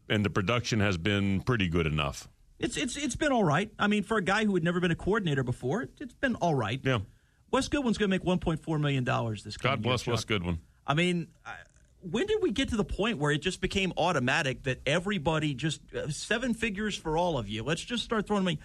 and 0.09 0.25
the 0.25 0.31
production 0.31 0.81
has 0.81 0.97
been 0.97 1.41
pretty 1.41 1.69
good 1.69 1.87
enough. 1.87 2.29
It's 2.59 2.77
it's 2.77 2.97
it's 2.97 3.17
been 3.17 3.33
all 3.33 3.45
right. 3.45 3.71
I 3.79 3.87
mean, 3.89 4.03
for 4.05 4.17
a 4.17 4.23
guy 4.23 4.45
who 4.45 4.55
had 4.55 4.65
never 4.65 4.81
been 4.81 4.91
a 4.91 4.97
coordinator 4.97 5.43
before, 5.43 5.89
it's 6.01 6.15
been 6.15 6.35
all 6.37 6.55
right. 6.55 6.81
Yeah. 6.83 7.01
Wes 7.51 7.69
Goodwin's 7.69 7.99
going 7.99 8.11
to 8.11 8.19
make 8.19 8.25
1.4 8.25 8.81
million 8.81 9.05
dollars 9.05 9.45
this 9.45 9.57
coming 9.57 9.77
God 9.77 9.83
bless 9.83 10.07
year, 10.07 10.15
Wes 10.15 10.25
Goodwin. 10.25 10.59
I 10.87 10.95
mean, 10.95 11.29
I- 11.45 11.55
when 12.01 12.27
did 12.27 12.43
we 12.43 12.51
get 12.51 12.69
to 12.69 12.77
the 12.77 12.85
point 12.85 13.19
where 13.19 13.33
it 13.33 13.39
just 13.39 13.61
became 13.63 13.93
automatic 13.97 14.65
that 14.65 14.81
everybody 14.85 15.55
just 15.55 15.81
uh, 15.95 16.09
seven 16.11 16.53
figures 16.53 16.95
for 16.97 17.17
all 17.17 17.39
of 17.39 17.49
you? 17.49 17.63
Let's 17.63 17.83
just 17.83 18.05
start 18.05 18.27
throwing 18.27 18.45
money. 18.45 18.59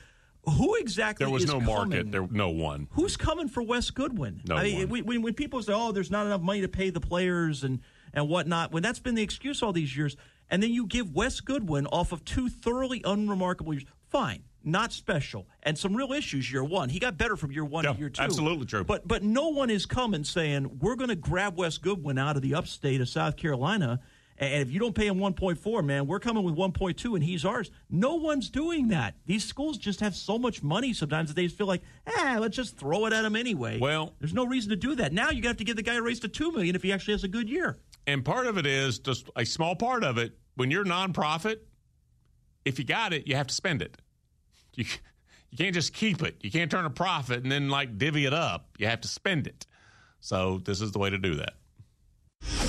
Who 0.44 0.76
exactly 0.76 1.26
There 1.26 1.34
was 1.34 1.46
no 1.46 1.60
market. 1.60 1.90
coming? 1.92 2.12
There, 2.12 2.28
no 2.32 2.50
one. 2.50 2.88
Who's 2.92 3.18
coming 3.18 3.48
for 3.50 3.62
Wes 3.62 3.90
Goodwin? 3.92 4.42
No 4.48 4.56
I 4.56 4.64
mean, 4.64 4.78
one. 4.80 4.90
when- 4.90 5.06
when, 5.06 5.22
when 5.22 5.34
people 5.34 5.62
say, 5.62 5.74
"Oh, 5.74 5.92
there's 5.92 6.10
not 6.12 6.26
enough 6.26 6.42
money 6.42 6.62
to 6.62 6.68
pay 6.70 6.90
the 6.90 7.02
players 7.02 7.64
and 7.64 7.80
and 8.14 8.28
whatnot," 8.30 8.72
when 8.72 8.82
that's 8.82 9.00
been 9.00 9.16
the 9.16 9.22
excuse 9.22 9.62
all 9.62 9.74
these 9.74 9.96
years, 9.96 10.16
and 10.50 10.64
then 10.64 10.72
you 10.72 10.86
give 10.88 11.12
Wes 11.14 11.40
Goodwin 11.42 11.86
off 11.88 12.12
of 12.12 12.24
two 12.26 12.50
thoroughly 12.50 13.02
unremarkable 13.06 13.74
years, 13.74 13.86
fine, 14.08 14.44
not 14.64 14.92
special, 14.94 15.48
and 15.62 15.78
some 15.78 15.94
real 15.96 16.14
issues 16.14 16.52
year 16.52 16.64
one. 16.64 16.90
He 16.90 17.00
got 17.00 17.18
better 17.18 17.36
from 17.36 17.52
year 17.52 17.66
one 17.66 17.84
Yeah, 17.84 17.94
to 17.94 18.00
year 18.00 18.10
two. 18.10 18.22
absolutely 18.24 18.66
true. 18.66 18.84
But 18.86 19.08
but 19.08 19.22
no 19.24 19.50
one 19.50 19.70
is 19.70 19.86
coming 19.86 20.24
saying 20.24 20.80
we're 20.80 20.96
going 20.96 21.10
to 21.10 21.16
grab 21.16 21.58
Wes 21.58 21.78
Goodwin 21.78 22.18
out 22.18 22.38
of 22.38 22.42
the 22.42 22.56
upstate 22.56 23.02
of 23.02 23.10
South 23.10 23.36
Carolina. 23.36 24.00
And 24.40 24.62
if 24.62 24.72
you 24.72 24.80
don't 24.80 24.96
pay 24.96 25.08
him 25.08 25.18
1.4, 25.20 25.84
man, 25.84 26.08
we're 26.08 26.20
coming 26.20 26.44
with 26.44 26.56
1.2 26.56 27.14
and 27.14 27.24
he's 27.24 27.44
ours. 27.44 27.72
No 27.90 28.16
one's 28.16 28.50
doing 28.50 28.88
that. 28.88 29.16
These 29.26 29.44
schools 29.44 29.78
just 29.78 30.00
have 30.00 30.16
so 30.16 30.40
much 30.40 30.64
money 30.64 30.94
sometimes 30.94 31.30
that 31.30 31.36
they 31.36 31.44
just 31.44 31.58
feel 31.58 31.68
like, 31.68 31.82
eh, 32.08 32.38
let's 32.40 32.56
just 32.56 32.78
throw 32.78 33.06
it 33.06 33.12
at 33.14 33.26
him 33.26 33.36
anyway. 33.36 33.80
Well- 33.80 34.14
there's 34.20 34.34
no 34.34 34.46
reason 34.46 34.70
to 34.70 34.78
do 34.78 34.96
that. 34.96 35.12
Now 35.12 35.30
you 35.30 35.42
got 35.42 35.58
to 35.58 35.66
give 35.66 35.76
the 35.76 35.84
guy 35.84 35.96
a 35.96 36.02
raise 36.02 36.22
to 36.22 36.30
2 36.30 36.54
million 36.54 36.76
if 36.76 36.84
he 36.84 36.94
actually 36.94 37.16
has 37.16 37.26
a 37.26 37.28
good 37.28 37.50
year. 37.50 37.78
And 38.08 38.24
part 38.24 38.48
of 38.48 38.58
it 38.58 38.66
is 38.66 39.00
just 39.00 39.30
a 39.36 39.46
small 39.46 39.76
part 39.76 40.04
of 40.04 40.18
it. 40.18 40.38
When 40.56 40.72
you're 40.72 40.86
nonprofit, 40.86 41.58
if 42.64 42.80
you 42.80 42.86
got 42.86 43.12
it, 43.14 43.28
you 43.28 43.36
have 43.36 43.48
to 43.48 43.54
spend 43.54 43.82
it. 43.82 43.98
You 44.76 44.86
you 45.52 45.58
can't 45.58 45.74
just 45.74 45.94
keep 45.94 46.22
it. 46.22 46.38
You 46.42 46.52
can't 46.52 46.70
turn 46.70 46.86
a 46.86 46.90
profit 46.90 47.42
and 47.44 47.52
then 47.52 47.70
like 47.70 47.98
divvy 47.98 48.26
it 48.26 48.34
up. 48.34 48.70
You 48.78 48.88
have 48.88 49.02
to 49.02 49.08
spend 49.08 49.48
it. 49.48 49.66
So 50.20 50.60
this 50.64 50.80
is 50.80 50.92
the 50.92 51.00
way 51.00 51.10
to 51.10 51.18
do 51.18 51.36
that. 51.36 52.69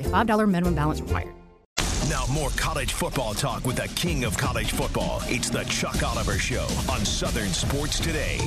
a 0.05 0.09
$5 0.09 0.49
minimum 0.49 0.75
balance 0.75 1.01
required. 1.01 1.33
Now, 2.09 2.25
more 2.31 2.49
college 2.57 2.93
football 2.93 3.33
talk 3.33 3.65
with 3.65 3.77
the 3.77 3.87
king 3.95 4.25
of 4.25 4.37
college 4.37 4.71
football. 4.71 5.21
It's 5.27 5.49
the 5.49 5.63
Chuck 5.63 6.03
Oliver 6.03 6.37
Show 6.37 6.67
on 6.89 7.05
Southern 7.05 7.47
Sports 7.49 7.99
Today. 7.99 8.37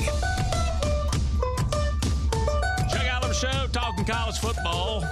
Chuck 2.90 3.07
out 3.07 3.23
the 3.23 3.33
show, 3.33 3.67
talking 3.73 4.05
college 4.05 4.38
football. 4.38 5.03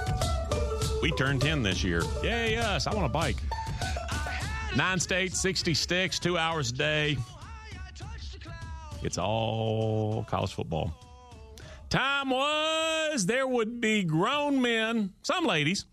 We 1.01 1.11
turned 1.11 1.41
10 1.41 1.63
this 1.63 1.83
year. 1.83 2.03
Yay, 2.21 2.57
us. 2.57 2.85
I 2.85 2.93
want 2.93 3.07
a 3.07 3.09
bike. 3.09 3.37
Nine 4.75 4.99
states, 4.99 5.39
60 5.41 5.73
sticks, 5.73 6.19
two 6.19 6.37
hours 6.37 6.69
a 6.69 6.73
day. 6.73 7.17
It's 9.01 9.17
all 9.17 10.25
college 10.29 10.53
football. 10.53 10.93
Time 11.89 12.29
was 12.29 13.25
there 13.25 13.47
would 13.47 13.81
be 13.81 14.03
grown 14.03 14.61
men, 14.61 15.13
some 15.23 15.45
ladies, 15.45 15.85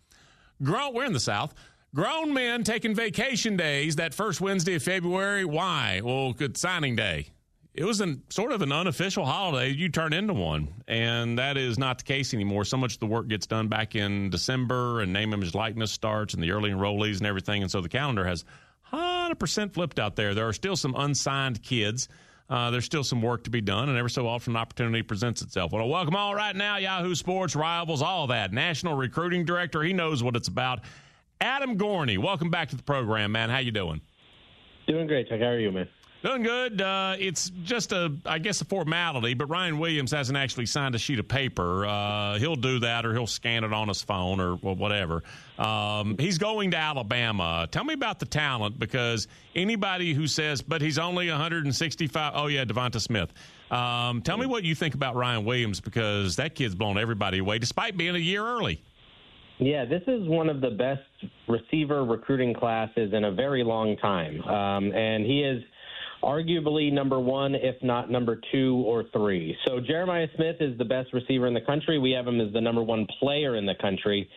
grown, 0.63 0.95
we're 0.95 1.05
in 1.05 1.13
the 1.13 1.21
South, 1.21 1.55
grown 1.95 2.33
men 2.33 2.65
taking 2.65 2.95
vacation 2.95 3.57
days 3.57 3.97
that 3.97 4.15
first 4.15 4.41
Wednesday 4.41 4.75
of 4.75 4.83
February. 4.83 5.45
Why? 5.45 6.01
Well, 6.05 6.33
good 6.33 6.57
signing 6.57 6.97
day. 6.97 7.29
it 7.75 7.85
was 7.85 8.01
an 8.01 8.23
sort 8.31 8.53
of 8.53 8.63
an 8.63 8.73
unofficial 8.73 9.25
holiday. 9.25 9.71
You 9.71 9.89
turn 9.89 10.13
into 10.13 10.35
one, 10.35 10.69
and 10.89 11.39
that 11.39 11.57
is 11.57 11.79
not 11.79 11.99
the 11.99 12.05
case 12.05 12.35
anymore. 12.35 12.65
So 12.65 12.77
much 12.77 12.95
of 12.95 13.01
the 13.01 13.07
work 13.07 13.29
gets 13.29 13.47
done 13.47 13.69
back 13.69 13.95
in 13.95 14.29
December, 14.31 15.01
and 15.01 15.13
name 15.13 15.33
image 15.33 15.55
likeness 15.55 15.93
starts, 15.93 16.35
and 16.35 16.43
the 16.43 16.51
early 16.51 16.71
enrollees 16.71 17.19
and 17.19 17.27
everything. 17.27 17.63
And 17.63 17.71
so 17.71 17.81
the 17.81 17.89
calendar 17.89 18.25
has 18.25 18.45
100% 18.93 19.73
flipped 19.73 19.99
out 20.01 20.17
there. 20.17 20.35
There 20.35 20.49
are 20.49 20.53
still 20.53 20.77
some 20.77 20.95
unsigned 20.97 21.63
kids. 21.63 22.09
Uh, 22.51 22.69
there's 22.73 22.85
still 22.85 23.05
some 23.05 23.23
work 23.23 23.45
to 23.45 23.51
be 23.51 23.61
done, 23.61 23.89
and 23.89 23.97
every 23.97 24.11
so 24.11 24.27
often 24.27 24.55
an 24.55 24.57
opportunity 24.57 25.03
presents 25.03 25.41
itself. 25.41 25.71
Well, 25.71 25.89
welcome 25.89 26.17
all 26.17 26.35
right 26.35 26.55
now, 26.55 26.79
Yahoo 26.79 27.15
Sports 27.15 27.55
rivals, 27.55 28.03
all 28.03 28.27
that. 28.27 28.53
National 28.53 28.97
recruiting 28.97 29.45
director, 29.45 29.83
he 29.83 29.93
knows 29.93 30.21
what 30.21 30.35
it's 30.35 30.49
about. 30.49 30.81
Adam 31.41 31.79
Gorney, 31.79 32.19
welcome 32.19 32.51
back 32.51 32.69
to 32.71 32.77
the 32.77 32.83
program, 32.83 33.31
man. 33.31 33.51
How 33.51 33.59
you 33.59 33.71
doing? 33.71 34.01
Doing 34.89 35.07
great, 35.07 35.29
Chuck. 35.29 35.39
How 35.39 35.47
are 35.47 35.61
you, 35.61 35.71
man? 35.71 35.89
Doing 36.23 36.43
good. 36.43 36.83
Uh, 36.83 37.17
it's 37.19 37.51
just 37.65 37.93
a, 37.93 38.15
I 38.27 38.39
guess, 38.39 38.61
a 38.61 38.67
formality, 38.67 39.33
but 39.33 39.47
Ryan 39.47 39.79
Williams 39.79 40.11
hasn't 40.11 40.37
actually 40.37 40.67
signed 40.67 40.95
a 40.95 40.99
sheet 40.99 41.19
of 41.19 41.27
paper. 41.27 41.87
Uh, 41.87 42.39
he'll 42.39 42.57
do 42.57 42.81
that 42.81 43.07
or 43.07 43.15
he'll 43.15 43.27
scan 43.27 43.65
it 43.65 43.73
on 43.73 43.89
his 43.89 44.03
phone 44.03 44.39
or, 44.39 44.57
whatever. 44.57 45.23
Um, 45.59 46.19
he's 46.19 46.37
going 46.37 46.73
to 46.73 46.77
Alabama. 46.77 47.67
Tell 47.71 47.85
me 47.85 47.95
about 47.95 48.19
the 48.19 48.27
talent 48.27 48.79
because 48.79 49.29
anybody 49.55 50.13
who 50.13 50.27
says, 50.27 50.61
but 50.61 50.83
he's 50.83 50.99
only 50.99 51.31
165, 51.31 52.33
oh, 52.35 52.49
yeah, 52.49 52.67
Devonta 52.67 53.01
Smith. 53.01 53.33
Um, 53.71 54.21
tell 54.21 54.37
me 54.37 54.45
what 54.45 54.63
you 54.63 54.75
think 54.75 54.95
about 54.95 55.17
Ryan 55.17 55.47
Williams 55.47 55.81
because 55.81 56.37
that 56.37 56.55
kid's 56.55 56.75
blown 56.75 56.99
everybody 56.99 57.39
away 57.39 57.59
despite 57.59 57.97
being 57.97 58.15
a 58.15 58.19
year 58.19 58.45
early. 58.45 58.83
Yeah, 59.59 59.85
this 59.85 60.03
is 60.07 60.27
one 60.27 60.49
of 60.49 60.61
the 60.61 60.71
best 60.71 61.03
receiver 61.47 62.05
recruiting 62.05 62.55
classes 62.55 63.13
in 63.13 63.25
a 63.25 63.33
very 63.33 63.63
long 63.63 63.97
time. 63.99 64.43
Um, 64.43 64.93
and 64.93 65.25
he 65.25 65.43
is 65.43 65.63
arguably 66.23 66.93
number 66.93 67.19
one, 67.19 67.55
if 67.55 67.77
not 67.83 68.11
number 68.11 68.41
two 68.53 68.83
or 68.87 69.05
three. 69.13 69.57
So 69.67 69.81
Jeremiah 69.81 70.27
Smith 70.37 70.57
is 70.61 70.77
the 70.79 70.85
best 70.85 71.13
receiver 71.13 71.47
in 71.47 71.55
the 71.55 71.61
country. 71.61 71.99
We 71.99 72.13
have 72.13 72.27
him 72.27 72.41
as 72.41 72.53
the 72.53 72.61
number 72.61 72.83
one 72.83 73.07
player 73.19 73.57
in 73.57 73.67
the 73.67 73.75
country. 73.81 74.29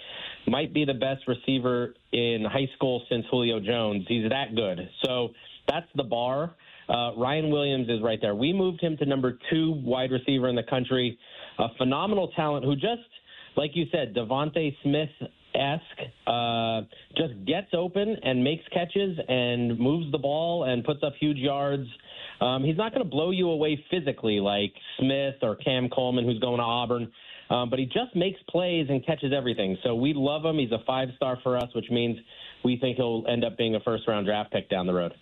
Might 0.47 0.73
be 0.73 0.85
the 0.85 0.93
best 0.93 1.27
receiver 1.27 1.93
in 2.11 2.45
high 2.45 2.69
school 2.75 3.03
since 3.09 3.25
Julio 3.29 3.59
Jones. 3.59 4.05
He's 4.07 4.29
that 4.29 4.55
good. 4.55 4.89
So 5.03 5.29
that's 5.67 5.87
the 5.95 6.03
bar. 6.03 6.55
Uh, 6.89 7.15
Ryan 7.15 7.49
Williams 7.49 7.87
is 7.89 8.01
right 8.01 8.19
there. 8.21 8.35
We 8.35 8.51
moved 8.51 8.81
him 8.81 8.97
to 8.97 9.05
number 9.05 9.37
two 9.49 9.81
wide 9.85 10.11
receiver 10.11 10.49
in 10.49 10.55
the 10.55 10.63
country. 10.63 11.17
A 11.59 11.67
phenomenal 11.77 12.29
talent 12.35 12.65
who 12.65 12.75
just, 12.75 13.07
like 13.55 13.71
you 13.73 13.85
said, 13.91 14.13
Devonta 14.13 14.75
Smith 14.83 15.09
esque, 15.55 16.09
uh, 16.27 16.81
just 17.17 17.33
gets 17.45 17.67
open 17.73 18.17
and 18.23 18.43
makes 18.43 18.63
catches 18.73 19.17
and 19.27 19.79
moves 19.79 20.11
the 20.11 20.17
ball 20.17 20.63
and 20.65 20.83
puts 20.83 21.03
up 21.03 21.13
huge 21.19 21.37
yards. 21.37 21.87
Um, 22.41 22.63
he's 22.63 22.77
not 22.77 22.93
going 22.93 23.03
to 23.03 23.09
blow 23.09 23.31
you 23.31 23.49
away 23.49 23.83
physically 23.89 24.39
like 24.39 24.73
Smith 24.99 25.35
or 25.41 25.55
Cam 25.55 25.89
Coleman, 25.89 26.25
who's 26.25 26.39
going 26.39 26.57
to 26.57 26.63
Auburn. 26.63 27.11
Um, 27.49 27.69
but 27.69 27.77
he 27.77 27.85
just 27.85 28.15
makes 28.15 28.39
plays 28.49 28.87
and 28.89 29.05
catches 29.05 29.31
everything. 29.33 29.77
So 29.83 29.95
we 29.95 30.13
love 30.13 30.43
him. 30.43 30.57
He's 30.57 30.71
a 30.71 30.83
five 30.87 31.09
star 31.15 31.37
for 31.43 31.57
us, 31.57 31.69
which 31.75 31.89
means 31.91 32.17
we 32.63 32.77
think 32.77 32.97
he'll 32.97 33.25
end 33.27 33.43
up 33.43 33.57
being 33.57 33.75
a 33.75 33.79
first 33.81 34.07
round 34.07 34.25
draft 34.25 34.51
pick 34.51 34.69
down 34.69 34.87
the 34.87 34.93
road. 34.93 35.13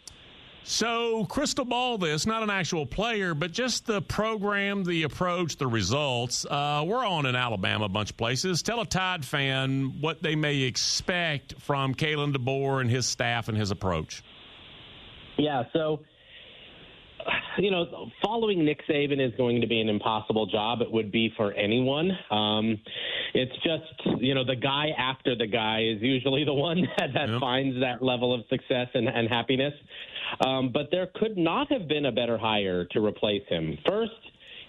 So, 0.63 1.25
crystal 1.25 1.65
ball 1.65 1.97
this, 1.97 2.25
not 2.25 2.43
an 2.43 2.49
actual 2.49 2.85
player, 2.85 3.33
but 3.33 3.51
just 3.51 3.87
the 3.87 4.01
program, 4.01 4.83
the 4.83 5.03
approach, 5.03 5.57
the 5.57 5.67
results. 5.67 6.45
Uh, 6.45 6.83
we're 6.85 7.05
on 7.05 7.25
in 7.25 7.35
Alabama, 7.35 7.85
a 7.85 7.89
bunch 7.89 8.11
of 8.11 8.17
places. 8.17 8.61
Tell 8.61 8.79
a 8.79 8.85
Tide 8.85 9.25
fan 9.25 10.01
what 10.01 10.21
they 10.21 10.35
may 10.35 10.61
expect 10.61 11.59
from 11.59 11.95
Kalen 11.95 12.35
DeBoer 12.35 12.79
and 12.79 12.89
his 12.89 13.05
staff 13.07 13.47
and 13.47 13.57
his 13.57 13.71
approach. 13.71 14.23
Yeah, 15.37 15.63
so, 15.73 16.01
you 17.57 17.71
know, 17.71 18.09
following 18.23 18.65
Nick 18.65 18.81
Saban 18.87 19.25
is 19.25 19.33
going 19.37 19.61
to 19.61 19.67
be 19.67 19.81
an 19.81 19.89
impossible 19.89 20.45
job. 20.45 20.81
It 20.81 20.91
would 20.91 21.11
be 21.11 21.31
for 21.35 21.53
anyone. 21.53 22.11
Um, 22.29 22.79
it's 23.33 23.55
just, 23.63 24.21
you 24.21 24.35
know, 24.35 24.45
the 24.45 24.55
guy 24.55 24.89
after 24.97 25.35
the 25.35 25.47
guy 25.47 25.81
is 25.83 26.01
usually 26.01 26.43
the 26.43 26.53
one 26.53 26.81
that, 26.97 27.13
that 27.13 27.29
yep. 27.29 27.39
finds 27.39 27.79
that 27.81 28.01
level 28.01 28.33
of 28.33 28.41
success 28.49 28.87
and, 28.93 29.07
and 29.07 29.27
happiness. 29.29 29.73
Um, 30.45 30.71
but 30.71 30.87
there 30.91 31.07
could 31.15 31.37
not 31.37 31.71
have 31.71 31.87
been 31.87 32.05
a 32.05 32.11
better 32.11 32.37
hire 32.37 32.85
to 32.91 33.03
replace 33.03 33.43
him. 33.49 33.77
First, 33.85 34.11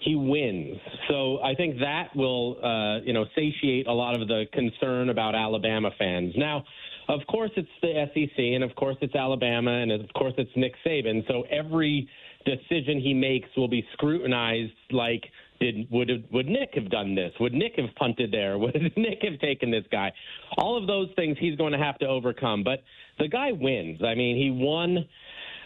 he 0.01 0.15
wins. 0.15 0.77
So 1.09 1.41
I 1.41 1.55
think 1.55 1.79
that 1.79 2.13
will, 2.15 2.57
uh, 2.63 3.01
you 3.05 3.13
know, 3.13 3.25
satiate 3.35 3.87
a 3.87 3.93
lot 3.93 4.19
of 4.19 4.27
the 4.27 4.45
concern 4.51 5.09
about 5.09 5.35
Alabama 5.35 5.91
fans. 5.97 6.33
Now, 6.35 6.65
of 7.07 7.21
course, 7.27 7.51
it's 7.55 7.69
the 7.81 8.05
SEC, 8.13 8.37
and 8.37 8.63
of 8.63 8.75
course, 8.75 8.95
it's 9.01 9.15
Alabama, 9.15 9.71
and 9.71 9.91
of 9.91 10.01
course, 10.13 10.33
it's 10.37 10.51
Nick 10.55 10.73
Saban. 10.85 11.25
So 11.27 11.43
every 11.51 12.07
decision 12.45 12.99
he 12.99 13.13
makes 13.13 13.49
will 13.55 13.67
be 13.67 13.85
scrutinized 13.93 14.73
like 14.91 15.23
did 15.59 15.89
would 15.91 16.09
would 16.31 16.47
Nick 16.47 16.71
have 16.73 16.89
done 16.89 17.15
this? 17.15 17.31
Would 17.39 17.53
Nick 17.53 17.73
have 17.77 17.93
punted 17.95 18.31
there? 18.31 18.57
Would 18.63 18.93
Nick 18.97 19.19
have 19.23 19.39
taken 19.39 19.71
this 19.71 19.85
guy? 19.91 20.11
All 20.57 20.77
of 20.77 20.87
those 20.87 21.09
things 21.15 21.37
he's 21.39 21.55
going 21.55 21.71
to 21.71 21.77
have 21.77 21.97
to 21.99 22.07
overcome. 22.07 22.63
But 22.63 22.83
the 23.19 23.27
guy 23.27 23.51
wins. 23.51 24.01
I 24.03 24.15
mean, 24.15 24.35
he 24.35 24.51
won 24.51 24.97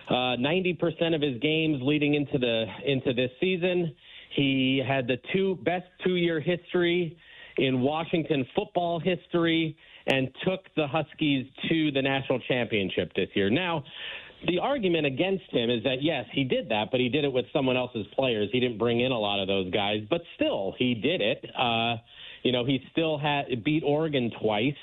uh, 0.10 0.38
90% 0.38 1.16
of 1.16 1.22
his 1.22 1.40
games 1.42 1.80
leading 1.82 2.14
into 2.14 2.38
the 2.38 2.66
into 2.86 3.14
this 3.14 3.32
season. 3.40 3.96
He 4.36 4.84
had 4.86 5.08
the 5.08 5.18
two 5.34 5.56
best 5.64 5.88
two-year 6.04 6.40
history 6.40 7.18
in 7.58 7.82
Washington 7.82 8.46
football 8.56 9.00
history 9.00 9.76
and 10.08 10.30
took 10.46 10.62
the 10.76 10.88
Huskies 10.88 11.48
to 11.70 11.92
the 11.92 12.02
national 12.02 12.40
championship 12.42 13.12
this 13.16 13.30
year. 13.34 13.50
Now, 13.50 13.84
the 14.46 14.60
argument 14.60 15.06
against 15.06 15.50
him 15.52 15.70
is 15.70 15.84
that 15.84 16.02
yes, 16.02 16.26
he 16.32 16.44
did 16.44 16.70
that, 16.70 16.90
but 16.92 17.00
he 17.00 17.10
did 17.10 17.26
it 17.26 17.34
with 17.34 17.46
someone 17.52 17.76
else's 17.76 18.06
players. 18.16 18.50
He 18.52 18.60
didn't 18.60 18.78
bring 18.78 19.02
in 19.02 19.12
a 19.12 19.20
lot 19.20 19.40
of 19.40 19.48
those 19.48 19.72
guys, 19.72 20.02
but 20.10 20.22
still, 20.36 20.76
he 20.78 20.94
did 20.94 21.22
it. 21.22 21.44
Uh, 21.58 21.96
you 22.44 22.52
know, 22.52 22.64
he 22.64 22.80
still 22.92 23.18
had 23.18 23.46
beat 23.64 23.84
Oregon 23.84 24.32
twice 24.40 24.76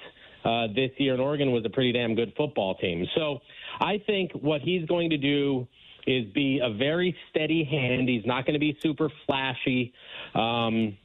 uh, 0.44 0.66
this 0.74 0.90
year, 0.98 1.12
and 1.12 1.22
Oregon 1.22 1.52
was 1.52 1.64
a 1.64 1.70
pretty 1.70 1.92
damn 1.92 2.14
good 2.14 2.32
football 2.36 2.74
team. 2.76 3.06
So 3.14 3.40
I 3.80 4.02
think 4.06 4.32
what 4.32 4.60
he's 4.60 4.86
going 4.86 5.10
to 5.10 5.16
do 5.16 5.66
is 6.06 6.26
be 6.34 6.60
a 6.62 6.72
very 6.74 7.16
steady 7.30 7.64
hand. 7.64 8.08
He's 8.08 8.26
not 8.26 8.44
going 8.44 8.54
to 8.54 8.60
be 8.60 8.76
super 8.82 9.08
flashy. 9.26 9.94
Um, 10.34 10.98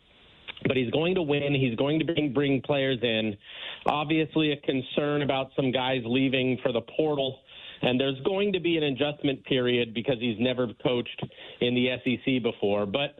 but 0.66 0.76
he's 0.76 0.92
going 0.92 1.16
to 1.16 1.22
win. 1.22 1.56
He's 1.56 1.76
going 1.76 2.00
to 2.00 2.06
bring 2.06 2.34
bring 2.34 2.62
players 2.62 3.00
in. 3.02 3.38
Obviously, 3.86 4.52
a 4.52 4.58
concern 4.58 5.22
about 5.22 5.52
some 5.56 5.72
guys 5.72 6.02
leaving 6.06 6.58
for 6.62 6.72
the 6.74 6.82
portal, 6.82 7.40
and 7.82 8.00
there's 8.00 8.20
going 8.22 8.54
to 8.54 8.60
be 8.60 8.78
an 8.78 8.84
adjustment 8.84 9.44
period 9.46 9.94
because 9.94 10.16
he's 10.20 10.38
never 10.40 10.68
coached 10.84 11.24
in 11.62 11.76
the 11.76 11.90
SEC 12.04 12.44
before. 12.44 12.86
But 12.86 13.18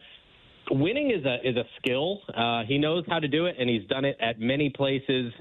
winning 0.72 1.12
is 1.12 1.26
a 1.26 1.48
is 1.48 1.56
a 1.58 1.64
skill. 1.78 2.22
Uh, 2.36 2.64
he 2.68 2.78
knows 2.78 3.04
how 3.08 3.20
to 3.20 3.28
do 3.28 3.46
it, 3.46 3.56
and 3.60 3.70
he's 3.70 3.88
done 3.88 4.06
it 4.06 4.18
at 4.20 4.40
many 4.40 4.70
places. 4.70 5.34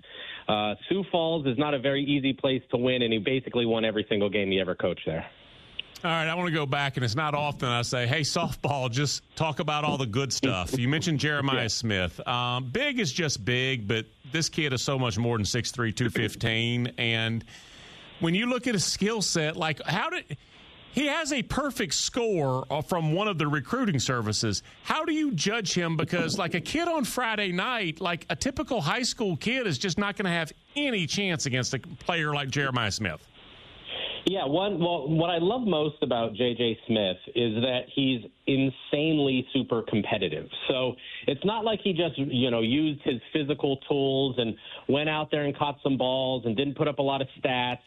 Uh, 0.48 0.74
Sioux 0.88 1.04
Falls 1.10 1.46
is 1.46 1.58
not 1.58 1.74
a 1.74 1.78
very 1.78 2.02
easy 2.02 2.32
place 2.32 2.62
to 2.70 2.76
win, 2.76 3.02
and 3.02 3.12
he 3.12 3.18
basically 3.18 3.66
won 3.66 3.84
every 3.84 4.06
single 4.08 4.30
game 4.30 4.50
he 4.50 4.60
ever 4.60 4.74
coached 4.74 5.02
there. 5.06 5.26
All 6.04 6.12
right, 6.12 6.28
I 6.28 6.34
want 6.36 6.46
to 6.46 6.54
go 6.54 6.64
back, 6.64 6.96
and 6.96 7.04
it's 7.04 7.16
not 7.16 7.34
often 7.34 7.68
I 7.68 7.82
say, 7.82 8.06
"Hey, 8.06 8.20
softball, 8.20 8.88
just 8.88 9.22
talk 9.34 9.58
about 9.58 9.82
all 9.82 9.98
the 9.98 10.06
good 10.06 10.32
stuff." 10.32 10.78
You 10.78 10.88
mentioned 10.88 11.18
Jeremiah 11.18 11.62
yeah. 11.62 11.68
Smith. 11.68 12.26
Um, 12.26 12.70
big 12.70 13.00
is 13.00 13.12
just 13.12 13.44
big, 13.44 13.88
but 13.88 14.06
this 14.30 14.48
kid 14.48 14.72
is 14.72 14.80
so 14.80 14.96
much 14.96 15.18
more 15.18 15.36
than 15.36 15.44
six 15.44 15.72
three, 15.72 15.92
two 15.92 16.08
fifteen, 16.08 16.92
and 16.98 17.44
when 18.20 18.34
you 18.34 18.46
look 18.46 18.66
at 18.66 18.74
his 18.74 18.84
skill 18.84 19.22
set, 19.22 19.56
like 19.56 19.82
how 19.82 20.10
did 20.10 20.36
he 20.98 21.06
has 21.06 21.32
a 21.32 21.44
perfect 21.44 21.94
score 21.94 22.66
uh, 22.70 22.80
from 22.80 23.12
one 23.12 23.28
of 23.28 23.38
the 23.38 23.46
recruiting 23.46 24.00
services. 24.00 24.64
How 24.82 25.04
do 25.04 25.12
you 25.12 25.30
judge 25.30 25.72
him? 25.72 25.96
Because, 25.96 26.38
like 26.38 26.54
a 26.54 26.60
kid 26.60 26.88
on 26.88 27.04
Friday 27.04 27.52
night, 27.52 28.00
like 28.00 28.26
a 28.30 28.34
typical 28.34 28.80
high 28.80 29.02
school 29.02 29.36
kid 29.36 29.68
is 29.68 29.78
just 29.78 29.96
not 29.96 30.16
going 30.16 30.24
to 30.24 30.32
have 30.32 30.52
any 30.74 31.06
chance 31.06 31.46
against 31.46 31.72
a 31.74 31.78
player 31.78 32.34
like 32.34 32.50
Jeremiah 32.50 32.90
Smith. 32.90 33.24
Yeah, 34.26 34.46
one. 34.46 34.78
Well, 34.78 35.08
what 35.08 35.30
I 35.30 35.38
love 35.38 35.66
most 35.66 35.96
about 36.02 36.32
JJ 36.34 36.76
Smith 36.86 37.16
is 37.34 37.54
that 37.62 37.82
he's 37.94 38.22
insanely 38.46 39.46
super 39.52 39.82
competitive. 39.82 40.48
So 40.68 40.94
it's 41.26 41.44
not 41.44 41.64
like 41.64 41.80
he 41.82 41.92
just 41.92 42.18
you 42.18 42.50
know 42.50 42.60
used 42.60 43.00
his 43.04 43.20
physical 43.32 43.78
tools 43.88 44.36
and 44.38 44.54
went 44.88 45.08
out 45.08 45.30
there 45.30 45.44
and 45.44 45.56
caught 45.56 45.78
some 45.82 45.96
balls 45.96 46.44
and 46.46 46.56
didn't 46.56 46.76
put 46.76 46.88
up 46.88 46.98
a 46.98 47.02
lot 47.02 47.22
of 47.22 47.28
stats. 47.42 47.78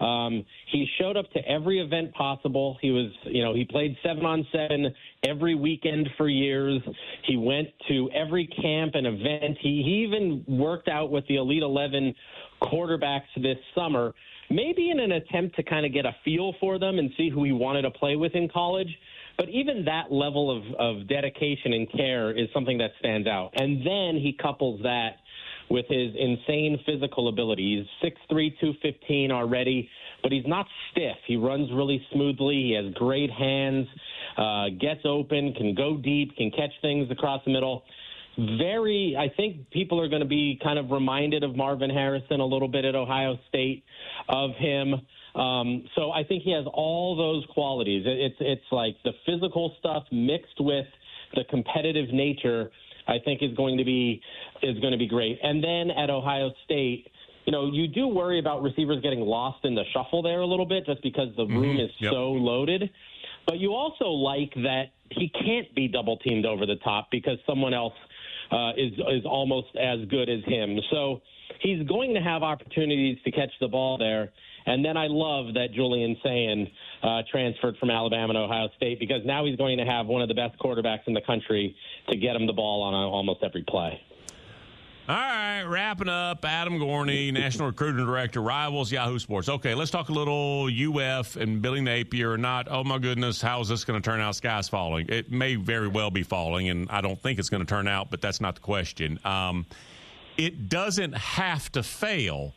Um, 0.00 0.44
he 0.72 0.86
showed 0.98 1.16
up 1.16 1.30
to 1.32 1.40
every 1.48 1.80
event 1.80 2.12
possible. 2.14 2.76
He 2.80 2.90
was, 2.90 3.10
you 3.24 3.42
know, 3.44 3.54
he 3.54 3.64
played 3.64 3.96
seven 4.02 4.24
on 4.24 4.46
seven 4.52 4.94
every 5.26 5.54
weekend 5.54 6.08
for 6.16 6.28
years. 6.28 6.80
He 7.26 7.36
went 7.36 7.68
to 7.88 8.10
every 8.10 8.46
camp 8.46 8.92
and 8.94 9.06
event. 9.06 9.58
He, 9.60 9.82
he 9.84 10.06
even 10.06 10.44
worked 10.48 10.88
out 10.88 11.10
with 11.10 11.26
the 11.28 11.36
Elite 11.36 11.62
11 11.62 12.14
quarterbacks 12.62 13.22
this 13.36 13.58
summer, 13.74 14.12
maybe 14.50 14.90
in 14.90 15.00
an 15.00 15.12
attempt 15.12 15.56
to 15.56 15.62
kind 15.62 15.86
of 15.86 15.92
get 15.92 16.06
a 16.06 16.14
feel 16.24 16.54
for 16.60 16.78
them 16.78 16.98
and 16.98 17.10
see 17.16 17.30
who 17.30 17.44
he 17.44 17.52
wanted 17.52 17.82
to 17.82 17.90
play 17.90 18.16
with 18.16 18.34
in 18.34 18.48
college. 18.48 18.88
But 19.36 19.48
even 19.48 19.84
that 19.86 20.12
level 20.12 20.50
of, 20.50 20.62
of 20.78 21.08
dedication 21.08 21.72
and 21.72 21.90
care 21.90 22.30
is 22.30 22.48
something 22.54 22.78
that 22.78 22.90
stands 23.00 23.26
out. 23.26 23.50
And 23.54 23.78
then 23.80 24.20
he 24.22 24.36
couples 24.40 24.80
that 24.82 25.16
with 25.70 25.86
his 25.88 26.14
insane 26.16 26.78
physical 26.86 27.28
ability. 27.28 27.86
He's 28.00 28.10
6'3", 28.30 28.50
215 28.60 29.32
already, 29.32 29.88
but 30.22 30.30
he's 30.30 30.46
not 30.46 30.66
stiff. 30.90 31.16
He 31.26 31.36
runs 31.36 31.70
really 31.72 32.06
smoothly. 32.12 32.54
He 32.68 32.80
has 32.80 32.92
great 32.94 33.30
hands. 33.30 33.86
uh, 34.36 34.68
gets 34.80 35.00
open, 35.04 35.54
can 35.54 35.74
go 35.74 35.96
deep, 35.96 36.36
can 36.36 36.50
catch 36.50 36.72
things 36.82 37.10
across 37.10 37.42
the 37.44 37.52
middle. 37.52 37.82
Very, 38.36 39.16
I 39.18 39.34
think 39.36 39.70
people 39.70 40.00
are 40.00 40.08
going 40.08 40.22
to 40.22 40.28
be 40.28 40.58
kind 40.62 40.78
of 40.78 40.90
reminded 40.90 41.44
of 41.44 41.54
Marvin 41.54 41.90
Harrison 41.90 42.40
a 42.40 42.46
little 42.46 42.68
bit 42.68 42.84
at 42.84 42.94
Ohio 42.94 43.38
State, 43.48 43.84
of 44.28 44.50
him. 44.56 44.94
Um, 45.34 45.84
so 45.94 46.10
I 46.12 46.24
think 46.24 46.42
he 46.42 46.52
has 46.52 46.64
all 46.72 47.16
those 47.16 47.44
qualities. 47.52 48.04
It's 48.06 48.36
it's 48.40 48.64
like 48.70 48.96
the 49.04 49.12
physical 49.26 49.74
stuff 49.78 50.04
mixed 50.12 50.60
with 50.60 50.86
the 51.34 51.44
competitive 51.50 52.12
nature. 52.12 52.70
I 53.06 53.18
think 53.24 53.42
is 53.42 53.54
going 53.56 53.76
to 53.78 53.84
be 53.84 54.22
is 54.62 54.78
going 54.80 54.92
to 54.92 54.98
be 54.98 55.08
great. 55.08 55.38
And 55.42 55.62
then 55.62 55.90
at 55.90 56.08
Ohio 56.08 56.52
State, 56.64 57.08
you 57.44 57.52
know, 57.52 57.70
you 57.70 57.88
do 57.88 58.08
worry 58.08 58.38
about 58.38 58.62
receivers 58.62 59.02
getting 59.02 59.20
lost 59.20 59.64
in 59.64 59.74
the 59.74 59.84
shuffle 59.92 60.22
there 60.22 60.40
a 60.40 60.46
little 60.46 60.66
bit, 60.66 60.86
just 60.86 61.02
because 61.02 61.28
the 61.36 61.44
mm-hmm. 61.44 61.58
room 61.58 61.80
is 61.80 61.90
yep. 61.98 62.12
so 62.12 62.30
loaded. 62.30 62.90
But 63.46 63.58
you 63.58 63.74
also 63.74 64.06
like 64.06 64.54
that 64.54 64.92
he 65.10 65.28
can't 65.28 65.72
be 65.74 65.88
double 65.88 66.16
teamed 66.18 66.46
over 66.46 66.64
the 66.64 66.76
top 66.76 67.08
because 67.10 67.38
someone 67.46 67.74
else 67.74 67.92
uh, 68.50 68.70
is 68.76 68.92
is 68.92 69.24
almost 69.24 69.68
as 69.76 70.00
good 70.08 70.28
as 70.28 70.44
him. 70.44 70.78
So 70.90 71.20
he's 71.60 71.86
going 71.86 72.14
to 72.14 72.20
have 72.20 72.42
opportunities 72.42 73.18
to 73.24 73.30
catch 73.30 73.50
the 73.60 73.68
ball 73.68 73.98
there. 73.98 74.32
And 74.66 74.84
then 74.84 74.96
I 74.96 75.08
love 75.08 75.54
that 75.54 75.68
Julian 75.74 76.16
Sayin 76.24 76.70
uh, 77.02 77.22
transferred 77.30 77.76
from 77.78 77.90
Alabama 77.90 78.32
to 78.32 78.38
Ohio 78.40 78.68
State 78.76 78.98
because 78.98 79.20
now 79.24 79.44
he's 79.44 79.56
going 79.56 79.76
to 79.78 79.84
have 79.84 80.06
one 80.06 80.22
of 80.22 80.28
the 80.28 80.34
best 80.34 80.58
quarterbacks 80.58 81.06
in 81.06 81.12
the 81.12 81.20
country 81.20 81.76
to 82.08 82.16
get 82.16 82.34
him 82.34 82.46
the 82.46 82.52
ball 82.52 82.82
on 82.82 82.94
almost 82.94 83.40
every 83.42 83.64
play. 83.68 84.00
All 85.06 85.14
right, 85.14 85.64
wrapping 85.64 86.08
up. 86.08 86.46
Adam 86.46 86.78
Gorney, 86.78 87.30
National 87.34 87.68
Recruiting 87.68 88.06
Director, 88.06 88.40
Rivals, 88.40 88.90
Yahoo 88.90 89.18
Sports. 89.18 89.50
Okay, 89.50 89.74
let's 89.74 89.90
talk 89.90 90.08
a 90.08 90.12
little 90.12 90.66
UF 90.66 91.36
and 91.36 91.60
Billy 91.60 91.82
Napier. 91.82 92.38
Not, 92.38 92.68
oh 92.70 92.84
my 92.84 92.96
goodness, 92.96 93.42
how 93.42 93.60
is 93.60 93.68
this 93.68 93.84
going 93.84 94.00
to 94.00 94.10
turn 94.10 94.22
out? 94.22 94.34
Sky's 94.34 94.66
falling. 94.66 95.10
It 95.10 95.30
may 95.30 95.56
very 95.56 95.88
well 95.88 96.10
be 96.10 96.22
falling, 96.22 96.70
and 96.70 96.88
I 96.88 97.02
don't 97.02 97.20
think 97.20 97.38
it's 97.38 97.50
going 97.50 97.60
to 97.60 97.68
turn 97.68 97.86
out, 97.86 98.10
but 98.10 98.22
that's 98.22 98.40
not 98.40 98.54
the 98.54 98.62
question. 98.62 99.18
Um, 99.26 99.66
it 100.38 100.70
doesn't 100.70 101.12
have 101.12 101.70
to 101.72 101.82
fail, 101.82 102.54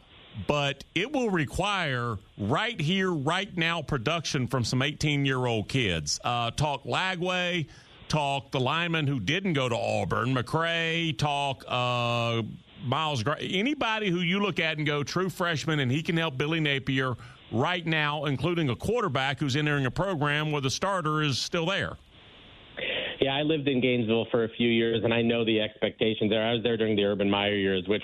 but 0.48 0.86
it 0.96 1.12
will 1.12 1.30
require 1.30 2.18
right 2.38 2.80
here, 2.80 3.12
right 3.12 3.58
now 3.58 3.82
production 3.82 4.48
from 4.48 4.64
some 4.64 4.82
18 4.82 5.26
year 5.26 5.46
old 5.46 5.68
kids. 5.68 6.18
Uh, 6.24 6.52
talk 6.52 6.86
Lagway 6.86 7.68
talk 8.08 8.52
the 8.52 8.60
lineman 8.60 9.08
who 9.08 9.20
didn't 9.20 9.54
go 9.54 9.70
to 9.70 9.76
Auburn, 9.76 10.34
McCray, 10.34 11.18
talk 11.18 11.64
uh, 11.68 12.42
Miles 12.86 13.24
Gray, 13.24 13.50
anybody 13.52 14.10
who 14.10 14.20
you 14.20 14.40
look 14.40 14.60
at 14.60 14.78
and 14.78 14.86
go 14.86 15.04
true 15.04 15.30
freshman, 15.30 15.80
and 15.80 15.92
he 15.92 16.02
can 16.02 16.18
help 16.18 16.38
Billy 16.38 16.60
Napier 16.60 17.16
right 17.52 17.86
now, 17.86 18.26
including 18.26 18.70
a 18.70 18.76
quarterback 18.76 19.40
who's 19.40 19.56
entering 19.56 19.86
a 19.86 19.92
program 19.92 20.52
where 20.52 20.62
the 20.62 20.70
starter 20.70 21.22
is 21.22 21.38
still 21.38 21.66
there. 21.66 21.98
Yeah, 23.20 23.36
I 23.36 23.42
lived 23.42 23.68
in 23.68 23.82
Gainesville 23.82 24.28
for 24.30 24.44
a 24.44 24.50
few 24.50 24.70
years, 24.70 25.04
and 25.04 25.12
I 25.12 25.24
know 25.24 25.44
the 25.44 25.60
expectations 25.60 26.30
there. 26.30 26.48
I 26.48 26.54
was 26.54 26.62
there 26.62 26.78
during 26.78 26.96
the 26.96 27.04
Urban 27.04 27.30
Meyer 27.30 27.56
years, 27.56 27.84
which, 27.88 28.04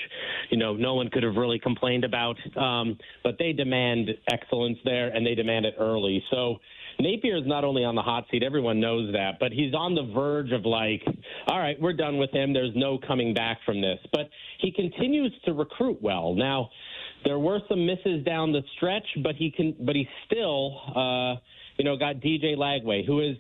you 0.50 0.58
know, 0.58 0.76
no 0.76 0.96
one 0.96 1.08
could 1.10 1.22
have 1.22 1.36
really 1.36 1.60
complained 1.60 2.04
about. 2.04 2.36
Um, 2.58 2.98
but 3.24 3.38
they 3.38 3.54
demand 3.54 4.10
excellence 4.32 4.80
there, 4.84 5.10
and 5.10 5.26
they 5.26 5.36
demand 5.36 5.68
it 5.68 5.76
early. 5.80 6.24
So 6.32 6.58
Napier 7.00 7.38
is 7.38 7.44
not 7.46 7.64
only 7.64 7.84
on 7.84 7.96
the 7.96 8.02
hot 8.02 8.26
seat, 8.32 8.44
everyone 8.44 8.80
knows 8.80 9.12
that, 9.14 9.40
but 9.40 9.52
he's 9.52 9.74
on 9.74 9.96
the 9.96 10.12
verge 10.14 10.52
of 10.52 10.66
like, 10.66 11.02
all 11.48 11.60
right, 11.60 11.80
we're 11.80 11.94
done 11.94 12.18
with 12.18 12.32
him. 12.32 12.54
There's 12.54 12.76
no 12.76 12.98
coming 12.98 13.34
back 13.34 13.60
from 13.66 13.82
this. 13.82 14.00
But 14.12 14.30
he 14.60 14.72
continues 14.72 15.34
to 15.46 15.54
recruit 15.54 16.02
well. 16.02 16.34
Now, 16.34 16.70
there 17.26 17.40
were 17.40 17.60
some 17.70 17.86
misses 17.86 18.24
down 18.26 18.52
the 18.52 18.62
stretch, 18.76 19.06
but 19.24 19.36
he 19.36 19.52
can, 19.52 19.76
but 19.80 19.96
he 19.96 20.08
still, 20.26 20.80
uh, 20.96 21.40
you 21.78 21.86
know, 21.86 21.98
got 21.98 22.18
DJ 22.18 22.56
Lagway, 22.58 23.06
who 23.06 23.22
is 23.22 23.38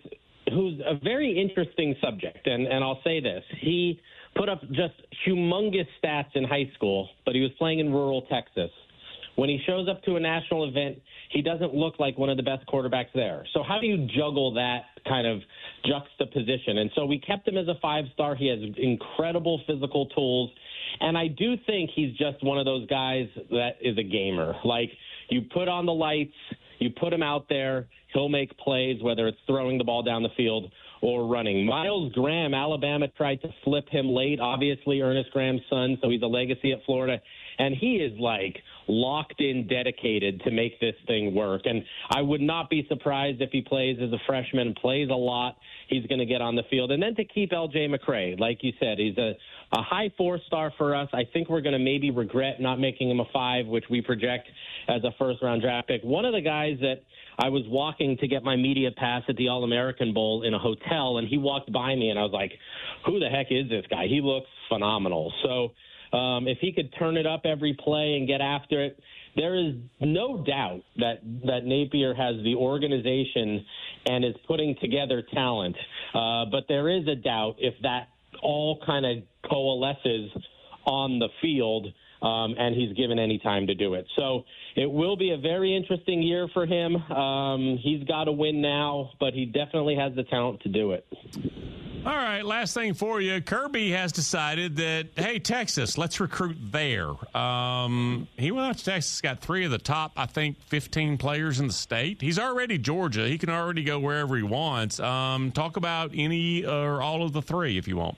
who's 0.49 0.79
a 0.85 0.95
very 1.03 1.39
interesting 1.39 1.95
subject. 2.01 2.47
And 2.47 2.67
and 2.67 2.83
I'll 2.83 3.01
say 3.03 3.19
this, 3.19 3.43
he 3.61 3.99
put 4.35 4.49
up 4.49 4.61
just 4.71 4.95
humongous 5.27 5.87
stats 6.03 6.35
in 6.35 6.43
high 6.43 6.69
school, 6.75 7.09
but 7.25 7.35
he 7.35 7.41
was 7.41 7.51
playing 7.57 7.79
in 7.79 7.91
rural 7.91 8.23
Texas. 8.23 8.71
When 9.35 9.49
he 9.49 9.59
shows 9.65 9.87
up 9.89 10.03
to 10.03 10.15
a 10.15 10.19
national 10.19 10.69
event, 10.69 10.99
he 11.33 11.41
doesn't 11.41 11.73
look 11.73 11.99
like 11.99 12.17
one 12.17 12.29
of 12.29 12.37
the 12.37 12.43
best 12.43 12.65
quarterbacks 12.67 13.11
there. 13.15 13.45
So 13.53 13.63
how 13.67 13.79
do 13.79 13.87
you 13.87 14.07
juggle 14.15 14.53
that 14.53 14.83
kind 15.07 15.25
of 15.25 15.39
juxtaposition? 15.85 16.77
And 16.77 16.91
so 16.95 17.05
we 17.05 17.19
kept 17.19 17.47
him 17.47 17.57
as 17.57 17.67
a 17.67 17.75
five 17.81 18.05
star. 18.13 18.35
He 18.35 18.47
has 18.47 18.59
incredible 18.77 19.61
physical 19.67 20.05
tools. 20.07 20.51
And 20.99 21.17
I 21.17 21.27
do 21.27 21.55
think 21.65 21.89
he's 21.95 22.15
just 22.17 22.43
one 22.43 22.59
of 22.59 22.65
those 22.65 22.87
guys 22.87 23.27
that 23.49 23.71
is 23.81 23.97
a 23.97 24.03
gamer. 24.03 24.53
Like 24.63 24.91
you 25.29 25.41
put 25.53 25.67
on 25.67 25.85
the 25.85 25.93
lights, 25.93 26.35
you 26.79 26.91
put 26.91 27.11
him 27.11 27.23
out 27.23 27.47
there, 27.49 27.87
he'll 28.13 28.29
make 28.29 28.55
plays, 28.57 29.01
whether 29.01 29.27
it's 29.27 29.37
throwing 29.47 29.77
the 29.77 29.83
ball 29.83 30.03
down 30.03 30.21
the 30.21 30.29
field 30.37 30.71
or 31.01 31.27
running. 31.27 31.65
Myles 31.65 32.13
Graham, 32.13 32.53
Alabama 32.53 33.07
tried 33.17 33.41
to 33.41 33.49
flip 33.63 33.89
him 33.89 34.09
late, 34.09 34.39
obviously 34.39 35.01
Ernest 35.01 35.31
Graham's 35.31 35.61
son, 35.69 35.97
so 36.01 36.09
he's 36.09 36.21
a 36.21 36.27
legacy 36.27 36.71
at 36.71 36.79
Florida. 36.85 37.21
And 37.59 37.75
he 37.75 37.95
is 37.95 38.17
like 38.19 38.57
locked 38.87 39.39
in, 39.39 39.67
dedicated 39.67 40.41
to 40.41 40.51
make 40.51 40.79
this 40.79 40.95
thing 41.07 41.33
work. 41.33 41.61
And 41.65 41.83
I 42.09 42.21
would 42.21 42.41
not 42.41 42.69
be 42.69 42.85
surprised 42.89 43.41
if 43.41 43.49
he 43.51 43.61
plays 43.61 43.97
as 44.01 44.11
a 44.11 44.19
freshman, 44.25 44.73
plays 44.75 45.09
a 45.09 45.15
lot. 45.15 45.57
He's 45.87 46.05
going 46.07 46.19
to 46.19 46.25
get 46.25 46.41
on 46.41 46.55
the 46.55 46.63
field. 46.69 46.91
And 46.91 47.01
then 47.01 47.15
to 47.15 47.23
keep 47.23 47.51
LJ 47.51 47.93
McCray, 47.93 48.39
like 48.39 48.59
you 48.61 48.73
said, 48.79 48.97
he's 48.99 49.17
a, 49.17 49.33
a 49.73 49.81
high 49.81 50.11
four 50.17 50.39
star 50.47 50.71
for 50.77 50.95
us. 50.95 51.09
I 51.13 51.23
think 51.31 51.49
we're 51.49 51.61
going 51.61 51.73
to 51.73 51.79
maybe 51.79 52.11
regret 52.11 52.59
not 52.59 52.79
making 52.79 53.09
him 53.09 53.19
a 53.19 53.25
five, 53.33 53.65
which 53.65 53.85
we 53.89 54.01
project 54.01 54.47
as 54.87 55.03
a 55.03 55.11
first 55.17 55.41
round 55.41 55.61
draft 55.61 55.87
pick. 55.87 56.01
One 56.03 56.25
of 56.25 56.33
the 56.33 56.41
guys 56.41 56.77
that 56.81 57.01
I 57.37 57.49
was 57.49 57.63
walking 57.67 58.17
to 58.17 58.27
get 58.27 58.43
my 58.43 58.55
media 58.55 58.91
pass 58.95 59.23
at 59.27 59.35
the 59.37 59.47
All 59.49 59.63
American 59.63 60.13
Bowl 60.13 60.43
in 60.43 60.53
a 60.53 60.59
hotel, 60.59 61.17
and 61.17 61.27
he 61.27 61.37
walked 61.37 61.71
by 61.71 61.95
me, 61.95 62.09
and 62.09 62.19
I 62.19 62.23
was 62.23 62.31
like, 62.31 62.51
who 63.05 63.19
the 63.19 63.29
heck 63.29 63.47
is 63.49 63.69
this 63.69 63.85
guy? 63.89 64.05
He 64.07 64.21
looks 64.21 64.49
phenomenal. 64.69 65.33
So, 65.43 65.69
um, 66.13 66.47
if 66.47 66.59
he 66.59 66.71
could 66.71 66.93
turn 66.97 67.17
it 67.17 67.25
up 67.25 67.41
every 67.45 67.73
play 67.73 68.15
and 68.17 68.27
get 68.27 68.39
after 68.39 68.83
it, 68.83 68.99
there 69.35 69.55
is 69.55 69.73
no 69.99 70.43
doubt 70.43 70.81
that 70.97 71.21
that 71.45 71.65
Napier 71.65 72.13
has 72.13 72.35
the 72.43 72.55
organization 72.55 73.65
and 74.05 74.23
is 74.23 74.35
putting 74.47 74.75
together 74.79 75.23
talent. 75.33 75.75
Uh, 76.13 76.45
but 76.51 76.65
there 76.67 76.89
is 76.89 77.07
a 77.07 77.15
doubt 77.15 77.55
if 77.57 77.73
that 77.81 78.09
all 78.43 78.79
kind 78.85 79.05
of 79.05 79.23
coalesces 79.49 80.29
on 80.85 81.19
the 81.19 81.29
field. 81.41 81.87
Um, 82.23 82.55
and 82.57 82.73
he's 82.73 82.95
given 82.95 83.19
any 83.19 83.37
time 83.37 83.67
to 83.67 83.75
do 83.75 83.95
it. 83.95 84.07
So 84.15 84.45
it 84.77 84.89
will 84.89 85.17
be 85.17 85.31
a 85.31 85.37
very 85.37 85.75
interesting 85.75 86.23
year 86.23 86.47
for 86.53 86.65
him. 86.65 86.95
Um, 86.95 87.77
he's 87.81 88.03
got 88.05 88.23
to 88.25 88.31
win 88.31 88.61
now, 88.61 89.11
but 89.19 89.33
he 89.33 89.45
definitely 89.45 89.95
has 89.95 90.15
the 90.15 90.23
talent 90.23 90.61
to 90.61 90.69
do 90.69 90.93
it. 90.93 91.05
All 92.05 92.13
right, 92.13 92.43
last 92.43 92.73
thing 92.73 92.95
for 92.95 93.21
you. 93.21 93.39
Kirby 93.41 93.91
has 93.91 94.11
decided 94.11 94.75
that, 94.75 95.07
hey, 95.15 95.39
Texas, 95.39 95.97
let's 95.97 96.19
recruit 96.19 96.57
there. 96.59 97.11
Um, 97.35 98.27
he 98.35 98.51
went 98.51 98.67
out 98.67 98.77
to 98.79 98.83
Texas, 98.83 99.21
got 99.21 99.39
three 99.39 99.63
of 99.63 99.71
the 99.71 99.77
top, 99.77 100.11
I 100.17 100.25
think, 100.25 100.61
15 100.63 101.17
players 101.17 101.61
in 101.61 101.67
the 101.67 101.73
state. 101.73 102.21
He's 102.21 102.37
already 102.37 102.77
Georgia. 102.77 103.25
He 103.25 103.37
can 103.37 103.49
already 103.49 103.85
go 103.85 103.99
wherever 103.99 104.35
he 104.35 104.43
wants. 104.43 104.99
Um, 104.99 105.53
talk 105.53 105.77
about 105.77 106.11
any 106.13 106.65
or 106.65 107.01
all 107.01 107.23
of 107.23 107.31
the 107.31 107.41
three 107.41 107.77
if 107.77 107.87
you 107.87 107.95
want. 107.95 108.17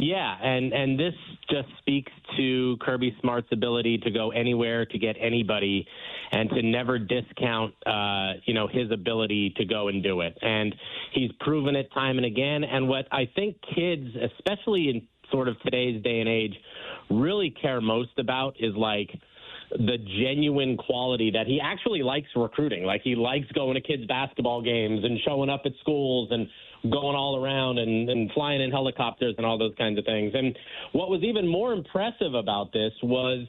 Yeah, 0.00 0.36
and 0.40 0.72
and 0.72 0.98
this 0.98 1.14
just 1.50 1.68
speaks 1.78 2.12
to 2.36 2.76
Kirby 2.80 3.16
Smart's 3.20 3.48
ability 3.50 3.98
to 3.98 4.10
go 4.12 4.30
anywhere 4.30 4.86
to 4.86 4.98
get 4.98 5.16
anybody, 5.20 5.86
and 6.30 6.48
to 6.50 6.62
never 6.62 7.00
discount, 7.00 7.74
uh, 7.84 8.34
you 8.44 8.54
know, 8.54 8.68
his 8.68 8.92
ability 8.92 9.54
to 9.56 9.64
go 9.64 9.88
and 9.88 10.00
do 10.02 10.20
it. 10.20 10.38
And 10.40 10.72
he's 11.12 11.32
proven 11.40 11.74
it 11.74 11.92
time 11.92 12.16
and 12.16 12.26
again. 12.26 12.62
And 12.62 12.88
what 12.88 13.08
I 13.10 13.28
think 13.34 13.56
kids, 13.74 14.06
especially 14.38 14.88
in 14.88 15.02
sort 15.32 15.48
of 15.48 15.60
today's 15.62 16.00
day 16.02 16.20
and 16.20 16.28
age, 16.28 16.54
really 17.10 17.50
care 17.50 17.80
most 17.80 18.18
about 18.18 18.54
is 18.60 18.74
like 18.76 19.10
the 19.70 19.98
genuine 20.22 20.76
quality 20.76 21.30
that 21.30 21.46
he 21.46 21.60
actually 21.62 22.02
likes 22.02 22.28
recruiting. 22.34 22.84
Like 22.84 23.02
he 23.02 23.14
likes 23.14 23.46
going 23.52 23.74
to 23.74 23.80
kids' 23.80 24.06
basketball 24.06 24.62
games 24.62 25.04
and 25.04 25.18
showing 25.26 25.50
up 25.50 25.62
at 25.64 25.72
schools 25.80 26.28
and 26.30 26.48
going 26.90 27.16
all 27.16 27.42
around 27.42 27.78
and, 27.78 28.08
and 28.08 28.30
flying 28.32 28.62
in 28.62 28.70
helicopters 28.70 29.34
and 29.36 29.46
all 29.46 29.58
those 29.58 29.74
kinds 29.76 29.98
of 29.98 30.04
things. 30.04 30.32
And 30.34 30.56
what 30.92 31.10
was 31.10 31.22
even 31.22 31.46
more 31.46 31.72
impressive 31.72 32.34
about 32.34 32.72
this 32.72 32.92
was 33.02 33.46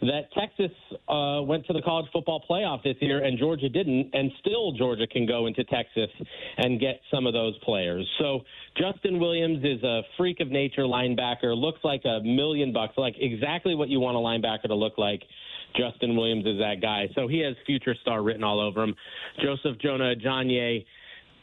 that 0.00 0.30
Texas 0.32 0.70
uh, 1.08 1.42
went 1.42 1.66
to 1.66 1.72
the 1.72 1.82
college 1.82 2.06
football 2.12 2.44
playoff 2.48 2.82
this 2.84 2.94
year 3.00 3.24
and 3.24 3.38
Georgia 3.38 3.68
didn't, 3.68 4.10
and 4.12 4.30
still 4.40 4.72
Georgia 4.72 5.06
can 5.06 5.26
go 5.26 5.46
into 5.46 5.64
Texas 5.64 6.08
and 6.56 6.78
get 6.78 7.00
some 7.12 7.26
of 7.26 7.32
those 7.32 7.58
players. 7.64 8.08
So 8.20 8.42
Justin 8.76 9.18
Williams 9.18 9.64
is 9.64 9.82
a 9.82 10.02
freak 10.16 10.38
of 10.40 10.48
nature 10.48 10.82
linebacker, 10.82 11.56
looks 11.56 11.80
like 11.82 12.02
a 12.04 12.20
million 12.22 12.72
bucks, 12.72 12.94
like 12.96 13.16
exactly 13.18 13.74
what 13.74 13.88
you 13.88 13.98
want 13.98 14.16
a 14.16 14.20
linebacker 14.20 14.68
to 14.68 14.74
look 14.74 14.98
like. 14.98 15.22
Justin 15.78 16.16
Williams 16.16 16.44
is 16.46 16.58
that 16.58 16.82
guy. 16.82 17.08
So 17.14 17.28
he 17.28 17.38
has 17.40 17.54
future 17.66 17.94
star 18.02 18.22
written 18.22 18.42
all 18.42 18.60
over 18.60 18.82
him. 18.82 18.94
Joseph 19.42 19.78
Jonah 19.80 20.14
Ajonye 20.16 20.84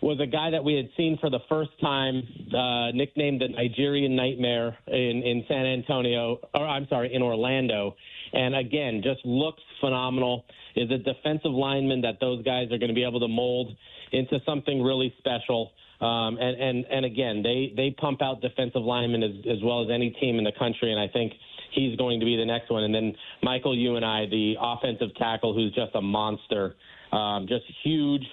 was 0.02 0.20
a 0.20 0.28
guy 0.28 0.52
that 0.52 0.64
we 0.64 0.76
had 0.76 0.90
seen 0.96 1.18
for 1.20 1.30
the 1.30 1.40
first 1.50 1.72
time, 1.82 2.22
uh, 2.56 2.92
nicknamed 2.92 3.42
the 3.42 3.48
Nigerian 3.48 4.16
Nightmare 4.16 4.78
in, 4.88 5.24
in 5.24 5.44
San 5.48 5.66
Antonio, 5.66 6.38
or 6.54 6.68
I'm 6.68 6.88
sorry, 6.90 7.14
in 7.14 7.22
Orlando. 7.22 7.96
And 8.34 8.56
again, 8.56 9.02
just 9.04 9.26
looks 9.26 9.64
phenomenal. 9.80 10.46
Is 10.76 10.92
a 10.92 10.98
defensive 10.98 11.52
lineman 11.52 12.02
that 12.02 12.20
those 12.20 12.44
guys 12.44 12.66
are 12.66 12.78
going 12.78 12.90
to 12.90 12.94
be 12.94 13.06
able 13.06 13.22
to 13.22 13.30
mold 13.30 13.72
into 14.12 14.40
something 14.46 14.84
really 14.84 15.14
special. 15.18 15.72
Um, 16.02 16.38
and, 16.38 16.62
and, 16.62 16.86
and 16.92 17.06
again, 17.06 17.42
they, 17.42 17.74
they 17.76 17.92
pump 17.92 18.22
out 18.22 18.42
defensive 18.42 18.82
linemen 18.82 19.24
as, 19.24 19.32
as 19.50 19.64
well 19.64 19.84
as 19.84 19.90
any 19.90 20.10
team 20.20 20.38
in 20.38 20.44
the 20.44 20.52
country. 20.60 20.92
And 20.92 21.00
I 21.00 21.08
think 21.08 21.32
he's 21.76 21.96
going 21.98 22.20
to 22.20 22.26
be 22.26 22.36
the 22.38 22.46
next 22.46 22.72
one. 22.72 22.84
And 22.84 22.96
then 22.96 23.14
Michael, 23.44 23.76
Uini, 23.76 24.30
the 24.30 24.56
offensive 24.60 25.16
tackle, 25.18 25.54
who's 25.54 25.74
just 25.76 25.94
a 25.96 26.02
monster, 26.02 26.76
um, 27.12 27.48
just 27.48 27.66
huge 27.84 28.24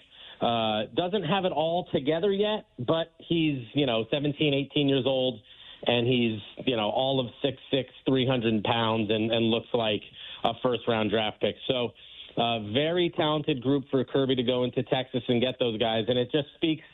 uh, 0.43 0.87
doesn't 0.97 1.23
have 1.23 1.45
it 1.45 1.53
all 1.53 1.87
together 1.93 2.33
yet, 2.33 2.67
but 2.81 3.13
he's, 3.19 3.63
you 3.75 3.87
know, 3.87 4.05
17, 4.11 4.53
18 4.53 4.89
years 4.89 5.05
old, 5.07 5.41
and 5.87 6.05
he's, 6.07 6.41
you 6.67 6.77
know, 6.77 6.91
all 6.91 7.21
of 7.21 7.27
6'6, 7.45 7.85
300 8.07 8.65
pounds, 8.65 9.09
and, 9.11 9.31
and 9.31 9.51
looks 9.51 9.69
like 9.73 10.03
a 10.43 10.53
first 10.61 10.83
round 10.89 11.11
draft 11.11 11.41
pick. 11.41 11.55
So, 11.69 11.91
uh, 12.37 12.61
very 12.73 13.13
talented 13.17 13.63
group 13.63 13.85
for 13.91 14.03
Kirby 14.05 14.35
to 14.35 14.43
go 14.43 14.65
into 14.65 14.83
Texas 14.85 15.23
and 15.29 15.41
get 15.41 15.57
those 15.61 15.79
guys. 15.79 16.07
And 16.09 16.19
it 16.19 16.33
just 16.33 16.49
speaks 16.57 16.85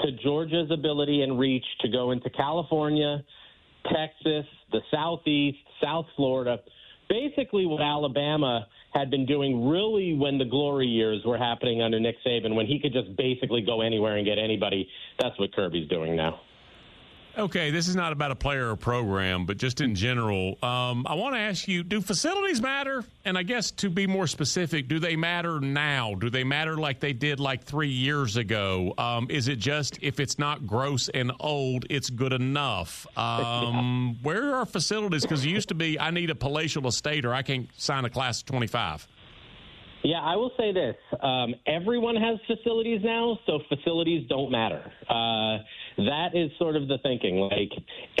to 0.00 0.12
Georgia's 0.22 0.70
ability 0.70 1.22
and 1.22 1.38
reach 1.38 1.64
to 1.80 1.88
go 1.88 2.12
into 2.12 2.30
California, 2.30 3.22
Texas, 3.92 4.46
the 4.72 4.80
Southeast, 4.90 5.58
South 5.82 6.06
Florida. 6.16 6.58
Basically, 7.08 7.66
what 7.66 7.80
Alabama 7.80 8.66
had 8.92 9.10
been 9.10 9.26
doing 9.26 9.68
really 9.68 10.14
when 10.14 10.38
the 10.38 10.44
glory 10.44 10.86
years 10.86 11.22
were 11.24 11.38
happening 11.38 11.82
under 11.82 12.00
Nick 12.00 12.16
Saban, 12.26 12.54
when 12.54 12.66
he 12.66 12.80
could 12.80 12.92
just 12.92 13.16
basically 13.16 13.62
go 13.62 13.80
anywhere 13.80 14.16
and 14.16 14.26
get 14.26 14.38
anybody. 14.38 14.88
That's 15.20 15.38
what 15.38 15.54
Kirby's 15.54 15.88
doing 15.88 16.16
now. 16.16 16.40
Okay, 17.38 17.70
this 17.70 17.86
is 17.86 17.94
not 17.94 18.12
about 18.12 18.30
a 18.30 18.34
player 18.34 18.70
or 18.70 18.76
program, 18.76 19.44
but 19.44 19.58
just 19.58 19.82
in 19.82 19.94
general. 19.94 20.56
Um, 20.62 21.06
I 21.06 21.14
want 21.14 21.34
to 21.34 21.38
ask 21.38 21.68
you 21.68 21.82
do 21.82 22.00
facilities 22.00 22.62
matter? 22.62 23.04
And 23.26 23.36
I 23.36 23.42
guess 23.42 23.70
to 23.72 23.90
be 23.90 24.06
more 24.06 24.26
specific, 24.26 24.88
do 24.88 24.98
they 24.98 25.16
matter 25.16 25.60
now? 25.60 26.14
Do 26.14 26.30
they 26.30 26.44
matter 26.44 26.78
like 26.78 26.98
they 26.98 27.12
did 27.12 27.38
like 27.38 27.62
three 27.62 27.90
years 27.90 28.38
ago? 28.38 28.94
Um, 28.96 29.26
is 29.28 29.48
it 29.48 29.58
just 29.58 29.98
if 30.00 30.18
it's 30.18 30.38
not 30.38 30.66
gross 30.66 31.10
and 31.10 31.30
old, 31.38 31.84
it's 31.90 32.08
good 32.08 32.32
enough? 32.32 33.06
Um, 33.18 34.18
where 34.22 34.54
are 34.54 34.64
facilities? 34.64 35.20
Because 35.20 35.44
it 35.44 35.50
used 35.50 35.68
to 35.68 35.74
be 35.74 36.00
I 36.00 36.10
need 36.12 36.30
a 36.30 36.34
palatial 36.34 36.86
estate 36.86 37.26
or 37.26 37.34
I 37.34 37.42
can't 37.42 37.68
sign 37.76 38.06
a 38.06 38.10
class 38.10 38.40
of 38.40 38.46
25. 38.46 39.06
Yeah, 40.06 40.20
I 40.20 40.36
will 40.36 40.52
say 40.56 40.72
this. 40.72 40.94
Um, 41.20 41.54
everyone 41.66 42.16
has 42.16 42.38
facilities 42.46 43.00
now, 43.02 43.38
so 43.44 43.58
facilities 43.68 44.26
don't 44.28 44.52
matter. 44.52 44.92
Uh, 45.10 45.58
that 45.96 46.28
is 46.34 46.50
sort 46.58 46.76
of 46.76 46.88
the 46.88 46.98
thinking. 47.02 47.36
Like, 47.38 47.72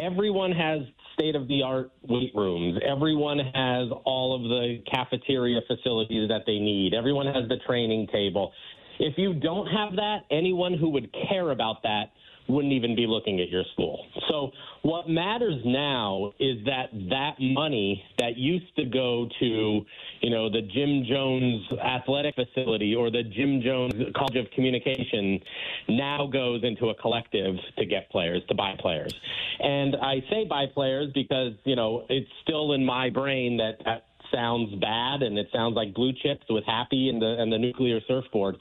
everyone 0.02 0.52
has 0.52 0.80
state 1.14 1.34
of 1.34 1.48
the 1.48 1.62
art 1.62 1.90
weight 2.08 2.32
rooms, 2.34 2.78
everyone 2.86 3.38
has 3.38 3.88
all 4.04 4.34
of 4.34 4.42
the 4.42 4.82
cafeteria 4.90 5.60
facilities 5.66 6.28
that 6.28 6.42
they 6.46 6.58
need, 6.58 6.92
everyone 6.94 7.26
has 7.26 7.48
the 7.48 7.56
training 7.66 8.06
table. 8.12 8.52
If 8.98 9.14
you 9.16 9.34
don't 9.34 9.66
have 9.66 9.96
that, 9.96 10.20
anyone 10.30 10.74
who 10.74 10.90
would 10.90 11.14
care 11.28 11.50
about 11.50 11.82
that 11.82 12.12
wouldn't 12.48 12.72
even 12.72 12.94
be 12.94 13.06
looking 13.06 13.40
at 13.40 13.48
your 13.48 13.64
school. 13.72 14.04
So 14.28 14.50
what 14.82 15.08
matters 15.08 15.60
now 15.64 16.32
is 16.38 16.64
that 16.64 16.90
that 17.10 17.34
money 17.40 18.02
that 18.18 18.36
used 18.36 18.74
to 18.76 18.84
go 18.84 19.28
to, 19.40 19.84
you 20.20 20.30
know, 20.30 20.50
the 20.50 20.62
Jim 20.62 21.04
Jones 21.08 21.62
athletic 21.82 22.34
facility 22.34 22.94
or 22.94 23.10
the 23.10 23.22
Jim 23.22 23.60
Jones 23.62 23.94
College 24.14 24.36
of 24.36 24.50
Communication 24.52 25.40
now 25.88 26.28
goes 26.32 26.62
into 26.62 26.90
a 26.90 26.94
collective 26.94 27.56
to 27.78 27.86
get 27.86 28.10
players, 28.10 28.42
to 28.48 28.54
buy 28.54 28.74
players. 28.78 29.14
And 29.58 29.96
I 29.96 30.22
say 30.30 30.44
buy 30.48 30.66
players 30.72 31.12
because, 31.14 31.52
you 31.64 31.76
know, 31.76 32.06
it's 32.08 32.30
still 32.42 32.72
in 32.72 32.84
my 32.84 33.10
brain 33.10 33.56
that, 33.56 33.84
that 33.84 34.04
sounds 34.32 34.74
bad 34.80 35.22
and 35.22 35.38
it 35.38 35.48
sounds 35.52 35.74
like 35.74 35.94
blue 35.94 36.12
chips 36.22 36.44
with 36.50 36.64
happy 36.64 37.08
and 37.08 37.22
the 37.22 37.36
and 37.38 37.52
the 37.52 37.58
nuclear 37.58 38.00
surfboard 38.08 38.56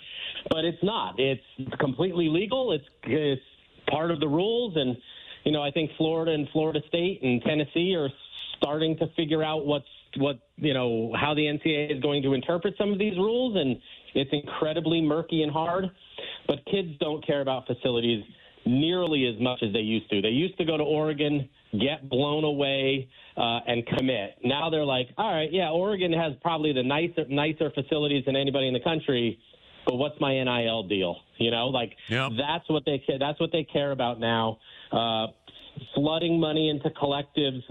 but 0.50 0.64
it's 0.64 0.82
not 0.84 1.16
it's 1.20 1.42
completely 1.80 2.30
legal 2.30 2.72
it's 2.72 2.86
it's 3.04 3.42
part 3.88 4.12
of 4.12 4.20
the 4.20 4.28
rules. 4.28 4.76
And, 4.76 4.98
you 5.44 5.52
know, 5.52 5.62
I 5.62 5.72
think 5.72 5.92
Florida 5.98 6.32
and 6.32 6.48
Florida 6.52 6.80
State 6.88 7.22
and 7.24 7.42
Tennessee 7.42 7.96
are 7.96 8.10
starting 8.58 8.98
to 8.98 9.08
figure 9.16 9.44
out 9.44 9.66
what's 9.66 9.86
what 10.18 10.40
you 10.56 10.74
know 10.74 11.14
how 11.20 11.34
the 11.34 11.42
NCAA 11.42 11.98
is 11.98 12.02
going 12.02 12.24
to 12.24 12.34
interpret 12.34 12.76
some 12.78 12.92
of 12.92 13.00
these 13.00 13.18
rules, 13.18 13.58
and 13.58 13.78
it's 14.14 14.32
incredibly 14.34 15.02
murky 15.02 15.44
and 15.44 15.52
hard. 15.52 15.86
But 16.48 16.66
kids 16.66 16.90
don't 17.00 17.26
care 17.26 17.42
about 17.42 17.68
facilities 17.68 18.24
nearly 18.66 19.28
as 19.28 19.40
much 19.42 19.62
as 19.62 19.74
they 19.74 19.80
used 19.80 20.10
to. 20.10 20.22
They 20.22 20.30
used 20.30 20.58
to 20.58 20.66
go 20.66 20.78
to 20.78 20.84
Oregon, 20.84 21.48
get 21.74 22.10
blown 22.10 22.44
away, 22.44 23.08
uh, 23.38 23.60
and 23.68 23.86
commit. 23.86 24.38
Now 24.44 24.70
they're 24.70 24.86
like, 24.86 25.08
all 25.18 25.32
right, 25.32 25.52
yeah, 25.52 25.70
Oregon 25.70 26.12
has 26.14 26.34
probably 26.42 26.74
the 26.74 26.84
nicer 26.84 27.26
nicer 27.30 27.72
facilities 27.72 28.26
than 28.26 28.36
anybody 28.36 28.68
in 28.68 28.74
the 28.74 28.80
country 28.80 29.40
but 29.86 29.96
what's 29.96 30.20
my 30.20 30.32
NIL 30.44 30.84
deal? 30.84 31.18
You 31.38 31.52
know, 31.52 31.68
like 31.68 31.94
yep. 32.10 32.32
that's 32.38 32.68
what 32.70 32.84
they 32.86 33.04
that's 33.20 33.40
what 33.40 33.52
they 33.52 33.64
care 33.64 33.92
about 33.92 34.20
now. 34.20 34.58
Uh, 34.92 35.28
flooding 35.94 36.40
money 36.40 36.70
into 36.70 36.90
collectives 36.92 37.62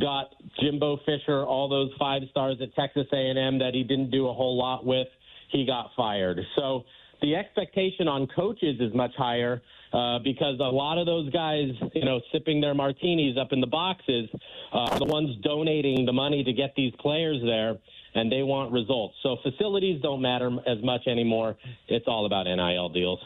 got 0.00 0.30
Jimbo 0.60 0.98
Fisher 1.04 1.44
all 1.44 1.68
those 1.68 1.90
five 1.98 2.22
stars 2.30 2.56
at 2.62 2.74
Texas 2.74 3.06
A&M 3.12 3.58
that 3.58 3.70
he 3.74 3.82
didn't 3.82 4.10
do 4.10 4.28
a 4.28 4.32
whole 4.32 4.56
lot 4.58 4.84
with. 4.84 5.08
He 5.50 5.66
got 5.66 5.90
fired. 5.96 6.40
So 6.56 6.84
the 7.22 7.36
expectation 7.36 8.08
on 8.08 8.26
coaches 8.34 8.76
is 8.80 8.92
much 8.94 9.12
higher 9.16 9.62
uh, 9.92 10.18
because 10.18 10.58
a 10.58 10.64
lot 10.64 10.98
of 10.98 11.06
those 11.06 11.30
guys, 11.30 11.68
you 11.94 12.04
know, 12.04 12.20
sipping 12.32 12.60
their 12.60 12.74
martinis 12.74 13.36
up 13.38 13.52
in 13.52 13.60
the 13.60 13.66
boxes, 13.66 14.28
uh, 14.72 14.98
the 14.98 15.04
ones 15.04 15.36
donating 15.42 16.04
the 16.04 16.12
money 16.12 16.42
to 16.42 16.52
get 16.52 16.74
these 16.76 16.92
players 16.98 17.38
there 17.44 17.76
and 18.14 18.30
they 18.30 18.42
want 18.42 18.72
results. 18.72 19.14
So 19.22 19.36
facilities 19.42 20.00
don't 20.02 20.22
matter 20.22 20.50
as 20.66 20.82
much 20.82 21.06
anymore. 21.06 21.56
It's 21.88 22.06
all 22.06 22.26
about 22.26 22.44
NIL 22.44 22.88
deals. 22.90 23.20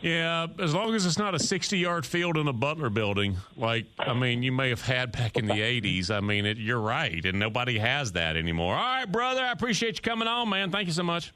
Yeah, 0.00 0.48
as 0.58 0.74
long 0.74 0.94
as 0.94 1.06
it's 1.06 1.18
not 1.18 1.34
a 1.34 1.38
60 1.38 1.78
yard 1.78 2.04
field 2.04 2.36
in 2.36 2.48
a 2.48 2.52
Butler 2.52 2.90
building, 2.90 3.36
like, 3.56 3.86
I 4.00 4.14
mean, 4.14 4.42
you 4.42 4.50
may 4.50 4.68
have 4.70 4.82
had 4.82 5.12
back 5.12 5.36
in 5.36 5.46
the 5.46 5.54
80s. 5.54 6.10
I 6.10 6.18
mean, 6.18 6.44
it, 6.44 6.58
you're 6.58 6.80
right, 6.80 7.24
and 7.24 7.38
nobody 7.38 7.78
has 7.78 8.12
that 8.12 8.36
anymore. 8.36 8.74
All 8.74 8.82
right, 8.82 9.10
brother, 9.10 9.42
I 9.42 9.52
appreciate 9.52 9.96
you 9.96 10.02
coming 10.02 10.26
on, 10.26 10.48
man. 10.48 10.72
Thank 10.72 10.88
you 10.88 10.92
so 10.92 11.04
much. 11.04 11.32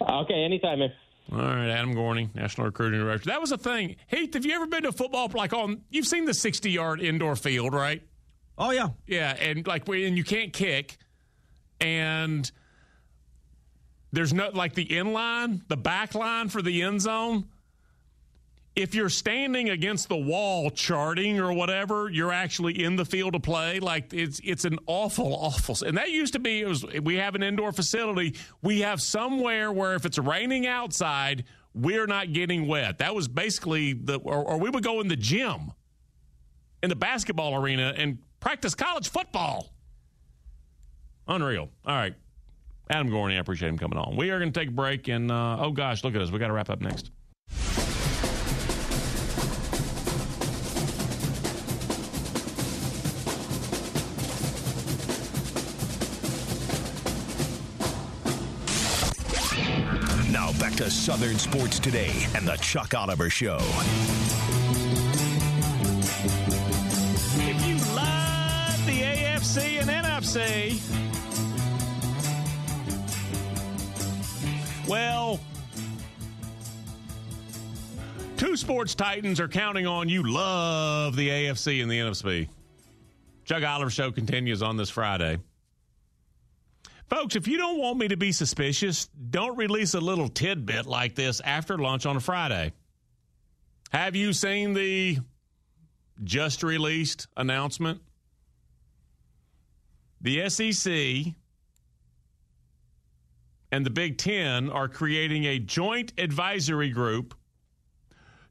Okay, 0.00 0.44
anytime, 0.44 0.80
man. 0.80 0.92
All 1.30 1.38
right, 1.38 1.70
Adam 1.70 1.94
Gorney, 1.94 2.34
National 2.34 2.66
Recruiting 2.66 3.00
Director. 3.00 3.30
That 3.30 3.40
was 3.40 3.52
a 3.52 3.56
thing. 3.56 3.96
Heath, 4.08 4.34
have 4.34 4.44
you 4.44 4.54
ever 4.54 4.66
been 4.66 4.82
to 4.82 4.92
football? 4.92 5.30
Like 5.32 5.54
on, 5.54 5.80
you've 5.88 6.06
seen 6.06 6.26
the 6.26 6.34
60 6.34 6.70
yard 6.70 7.00
indoor 7.00 7.36
field, 7.36 7.72
right? 7.72 8.02
Oh, 8.58 8.70
yeah. 8.70 8.88
Yeah, 9.06 9.36
and 9.40 9.66
like, 9.66 9.88
and 9.88 10.16
you 10.18 10.24
can't 10.24 10.52
kick 10.52 10.98
and 11.82 12.50
there's 14.12 14.32
no 14.32 14.50
like 14.50 14.74
the 14.74 14.96
in 14.96 15.12
line, 15.12 15.62
the 15.68 15.76
back 15.76 16.14
line 16.14 16.48
for 16.48 16.62
the 16.62 16.82
end 16.82 17.00
zone. 17.00 17.48
If 18.74 18.94
you're 18.94 19.10
standing 19.10 19.68
against 19.68 20.08
the 20.08 20.16
wall 20.16 20.70
charting 20.70 21.38
or 21.38 21.52
whatever, 21.52 22.08
you're 22.08 22.32
actually 22.32 22.82
in 22.82 22.96
the 22.96 23.04
field 23.04 23.34
of 23.34 23.42
play. 23.42 23.80
Like 23.80 24.14
it's 24.14 24.40
it's 24.44 24.64
an 24.64 24.78
awful, 24.86 25.34
awful. 25.34 25.76
And 25.86 25.98
that 25.98 26.10
used 26.10 26.32
to 26.34 26.38
be 26.38 26.60
it 26.60 26.68
was 26.68 26.84
we 27.02 27.16
have 27.16 27.34
an 27.34 27.42
indoor 27.42 27.72
facility. 27.72 28.36
We 28.62 28.80
have 28.80 29.02
somewhere 29.02 29.72
where 29.72 29.94
if 29.94 30.06
it's 30.06 30.18
raining 30.18 30.66
outside, 30.66 31.44
we're 31.74 32.06
not 32.06 32.32
getting 32.32 32.66
wet. 32.66 32.98
That 32.98 33.14
was 33.14 33.28
basically 33.28 33.92
the 33.92 34.18
or, 34.18 34.42
or 34.42 34.58
we 34.58 34.70
would 34.70 34.84
go 34.84 35.00
in 35.00 35.08
the 35.08 35.16
gym 35.16 35.72
in 36.82 36.88
the 36.88 36.96
basketball 36.96 37.54
arena 37.54 37.94
and 37.96 38.18
practice 38.40 38.74
college 38.74 39.08
football. 39.08 39.71
Unreal. 41.32 41.70
All 41.86 41.96
right. 41.96 42.14
Adam 42.90 43.10
Gorney, 43.10 43.36
I 43.36 43.38
appreciate 43.38 43.70
him 43.70 43.78
coming 43.78 43.96
on. 43.98 44.16
We 44.16 44.30
are 44.30 44.38
going 44.38 44.52
to 44.52 44.60
take 44.60 44.68
a 44.68 44.72
break, 44.72 45.08
and 45.08 45.30
uh, 45.30 45.56
oh 45.60 45.70
gosh, 45.70 46.04
look 46.04 46.14
at 46.14 46.20
us. 46.20 46.30
We 46.30 46.38
got 46.38 46.48
to 46.48 46.52
wrap 46.52 46.68
up 46.68 46.82
next. 46.82 47.10
Now 60.30 60.52
back 60.60 60.74
to 60.74 60.90
Southern 60.90 61.38
Sports 61.38 61.78
Today 61.78 62.12
and 62.34 62.46
the 62.46 62.56
Chuck 62.56 62.92
Oliver 62.92 63.30
Show. 63.30 63.58
If 67.38 67.66
you 67.66 67.76
love 67.96 68.86
the 68.86 69.00
AFC 69.00 69.80
and 69.80 69.88
NFC, 69.88 71.01
Well, 74.92 75.40
two 78.36 78.58
sports 78.58 78.94
titans 78.94 79.40
are 79.40 79.48
counting 79.48 79.86
on 79.86 80.10
you. 80.10 80.22
Love 80.22 81.16
the 81.16 81.30
AFC 81.30 81.80
and 81.80 81.90
the 81.90 81.98
NFC. 81.98 82.50
Chuck 83.46 83.62
Oliver 83.62 83.88
Show 83.88 84.12
continues 84.12 84.60
on 84.60 84.76
this 84.76 84.90
Friday. 84.90 85.38
Folks, 87.08 87.36
if 87.36 87.48
you 87.48 87.56
don't 87.56 87.78
want 87.78 87.96
me 87.96 88.08
to 88.08 88.18
be 88.18 88.32
suspicious, 88.32 89.08
don't 89.30 89.56
release 89.56 89.94
a 89.94 90.00
little 90.00 90.28
tidbit 90.28 90.84
like 90.84 91.14
this 91.14 91.40
after 91.40 91.78
lunch 91.78 92.04
on 92.04 92.18
a 92.18 92.20
Friday. 92.20 92.74
Have 93.92 94.14
you 94.14 94.34
seen 94.34 94.74
the 94.74 95.16
just 96.22 96.62
released 96.62 97.28
announcement? 97.34 98.02
The 100.20 100.50
SEC 100.50 101.34
and 103.72 103.86
the 103.86 103.90
Big 103.90 104.18
Ten 104.18 104.68
are 104.68 104.86
creating 104.86 105.46
a 105.46 105.58
joint 105.58 106.12
advisory 106.18 106.90
group 106.90 107.34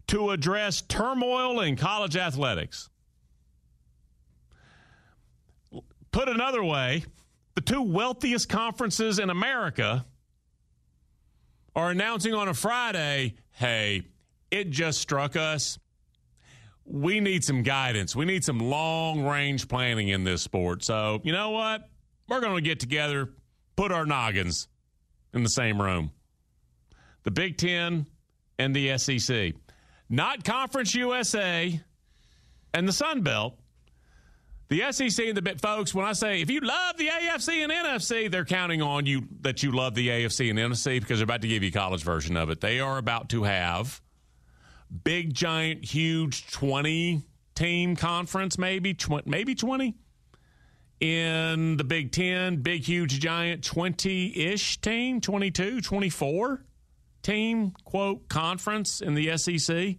to 0.08 0.32
address 0.32 0.82
turmoil 0.82 1.62
in 1.62 1.76
college 1.76 2.18
athletics. 2.18 2.90
Put 6.12 6.28
another 6.28 6.64
way, 6.64 7.06
the 7.54 7.62
two 7.62 7.84
wealthiest 7.84 8.50
conferences 8.50 9.20
in 9.20 9.30
America 9.30 10.06
are 11.76 11.92
announcing 11.92 12.34
on 12.34 12.50
a 12.50 12.54
Friday 12.54 13.36
hey, 13.54 14.02
it 14.50 14.72
just 14.72 15.00
struck 15.00 15.36
us. 15.36 15.78
We 16.84 17.20
need 17.20 17.44
some 17.44 17.62
guidance. 17.62 18.16
We 18.16 18.26
need 18.26 18.44
some 18.44 18.58
long 18.58 19.24
range 19.24 19.68
planning 19.68 20.08
in 20.08 20.24
this 20.24 20.42
sport. 20.42 20.84
So, 20.84 21.22
you 21.24 21.32
know 21.32 21.52
what? 21.52 21.88
We're 22.28 22.42
going 22.42 22.56
to 22.56 22.62
get 22.62 22.80
together, 22.80 23.30
put 23.76 23.92
our 23.92 24.06
noggins 24.06 24.68
in 25.34 25.44
the 25.44 25.50
same 25.50 25.82
room. 25.82 26.12
The 27.24 27.32
Big 27.32 27.58
Ten 27.58 28.06
and 28.58 28.76
the 28.76 28.98
SEC, 28.98 29.54
not 30.10 30.44
Conference 30.44 30.94
USA 30.96 31.80
and 32.74 32.88
the 32.88 32.94
Sun 32.94 33.22
Belt. 33.22 33.58
The 34.70 34.90
SEC 34.92 35.26
and 35.28 35.36
the 35.36 35.42
bit 35.42 35.60
folks, 35.60 35.94
when 35.94 36.06
I 36.06 36.14
say 36.14 36.42
if 36.42 36.50
you 36.50 36.62
love 36.62 36.98
the 36.98 37.08
AFC 37.08 37.62
and 37.62 37.72
NFC, 37.74 38.32
they're 38.32 38.46
counting 38.46 38.82
on 38.82 39.06
you 39.06 39.28
that 39.42 39.62
you 39.64 39.72
love 39.74 39.96
the 39.96 40.08
AFC 40.08 40.50
and 40.50 40.58
NFC 40.58 41.02
because 41.02 41.20
they're 41.20 41.26
about 41.26 41.42
to 41.42 41.50
give 41.50 41.62
you 41.62 41.70
a 41.70 41.74
college 41.74 42.04
version 42.04 42.38
of 42.38 42.50
it. 42.50 42.62
They 42.62 42.80
are 42.80 42.98
about 42.98 43.28
to 43.30 43.44
have 43.44 44.02
big, 45.04 45.34
giant, 45.34 45.84
huge 45.84 46.50
20 46.52 47.22
team 47.54 47.98
conference, 47.98 48.58
maybe, 48.58 48.94
tw- 48.94 49.26
maybe 49.26 49.56
20 49.56 49.94
in 51.02 51.78
the 51.78 51.84
Big 51.84 52.12
10, 52.12 52.58
big, 52.58 52.84
huge, 52.84 53.20
giant 53.20 53.64
20 53.64 54.40
ish 54.40 54.80
team, 54.80 55.20
22, 55.20 55.82
24 55.82 56.64
team, 57.24 57.72
quote, 57.84 58.30
conference 58.30 59.02
in 59.02 59.16
the 59.16 59.36
SEC. 59.38 59.96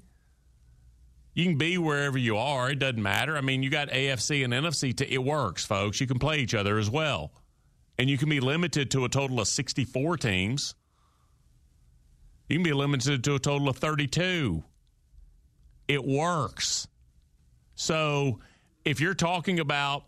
You 1.34 1.44
can 1.44 1.59
be 1.59 1.76
wherever 1.76 2.18
you 2.18 2.36
are. 2.36 2.70
It 2.70 2.78
doesn't 2.78 3.03
matter. 3.03 3.36
I 3.36 3.40
mean, 3.40 3.62
you 3.62 3.70
got 3.70 3.88
AFC 3.88 4.44
and 4.44 4.53
NFC. 4.53 4.96
To, 4.98 5.12
it 5.12 5.22
works, 5.22 5.64
folks. 5.64 6.00
You 6.00 6.07
can 6.07 6.18
play 6.18 6.38
each 6.38 6.55
other 6.55 6.78
as 6.78 6.88
well. 6.88 7.32
And 7.98 8.09
you 8.09 8.16
can 8.16 8.28
be 8.28 8.40
limited 8.40 8.90
to 8.92 9.05
a 9.05 9.09
total 9.09 9.40
of 9.40 9.48
64 9.48 10.18
teams. 10.18 10.74
You 12.48 12.57
can 12.57 12.62
be 12.62 12.72
limited 12.72 13.24
to 13.24 13.34
a 13.34 13.38
total 13.38 13.68
of 13.68 13.78
32. 13.78 14.62
It 15.88 16.05
works. 16.05 16.86
So 17.74 18.40
if 18.84 19.00
you're 19.00 19.14
talking 19.14 19.59
about 19.59 20.05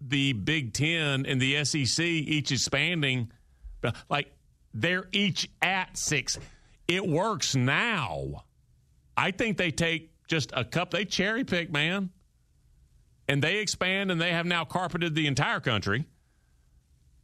the 0.00 0.32
Big 0.32 0.72
Ten 0.72 1.26
and 1.26 1.40
the 1.40 1.64
SEC 1.64 2.04
each 2.04 2.52
expanding, 2.52 3.30
like 4.08 4.32
they're 4.74 5.08
each 5.12 5.48
at 5.62 5.96
six. 5.96 6.38
It 6.86 7.06
works 7.06 7.54
now. 7.54 8.44
I 9.16 9.30
think 9.30 9.56
they 9.56 9.70
take 9.70 10.12
just 10.28 10.52
a 10.54 10.64
cup, 10.64 10.90
they 10.90 11.04
cherry 11.04 11.44
pick, 11.44 11.72
man, 11.72 12.10
and 13.28 13.42
they 13.42 13.58
expand 13.58 14.10
and 14.10 14.20
they 14.20 14.32
have 14.32 14.46
now 14.46 14.64
carpeted 14.64 15.14
the 15.14 15.26
entire 15.26 15.60
country 15.60 16.06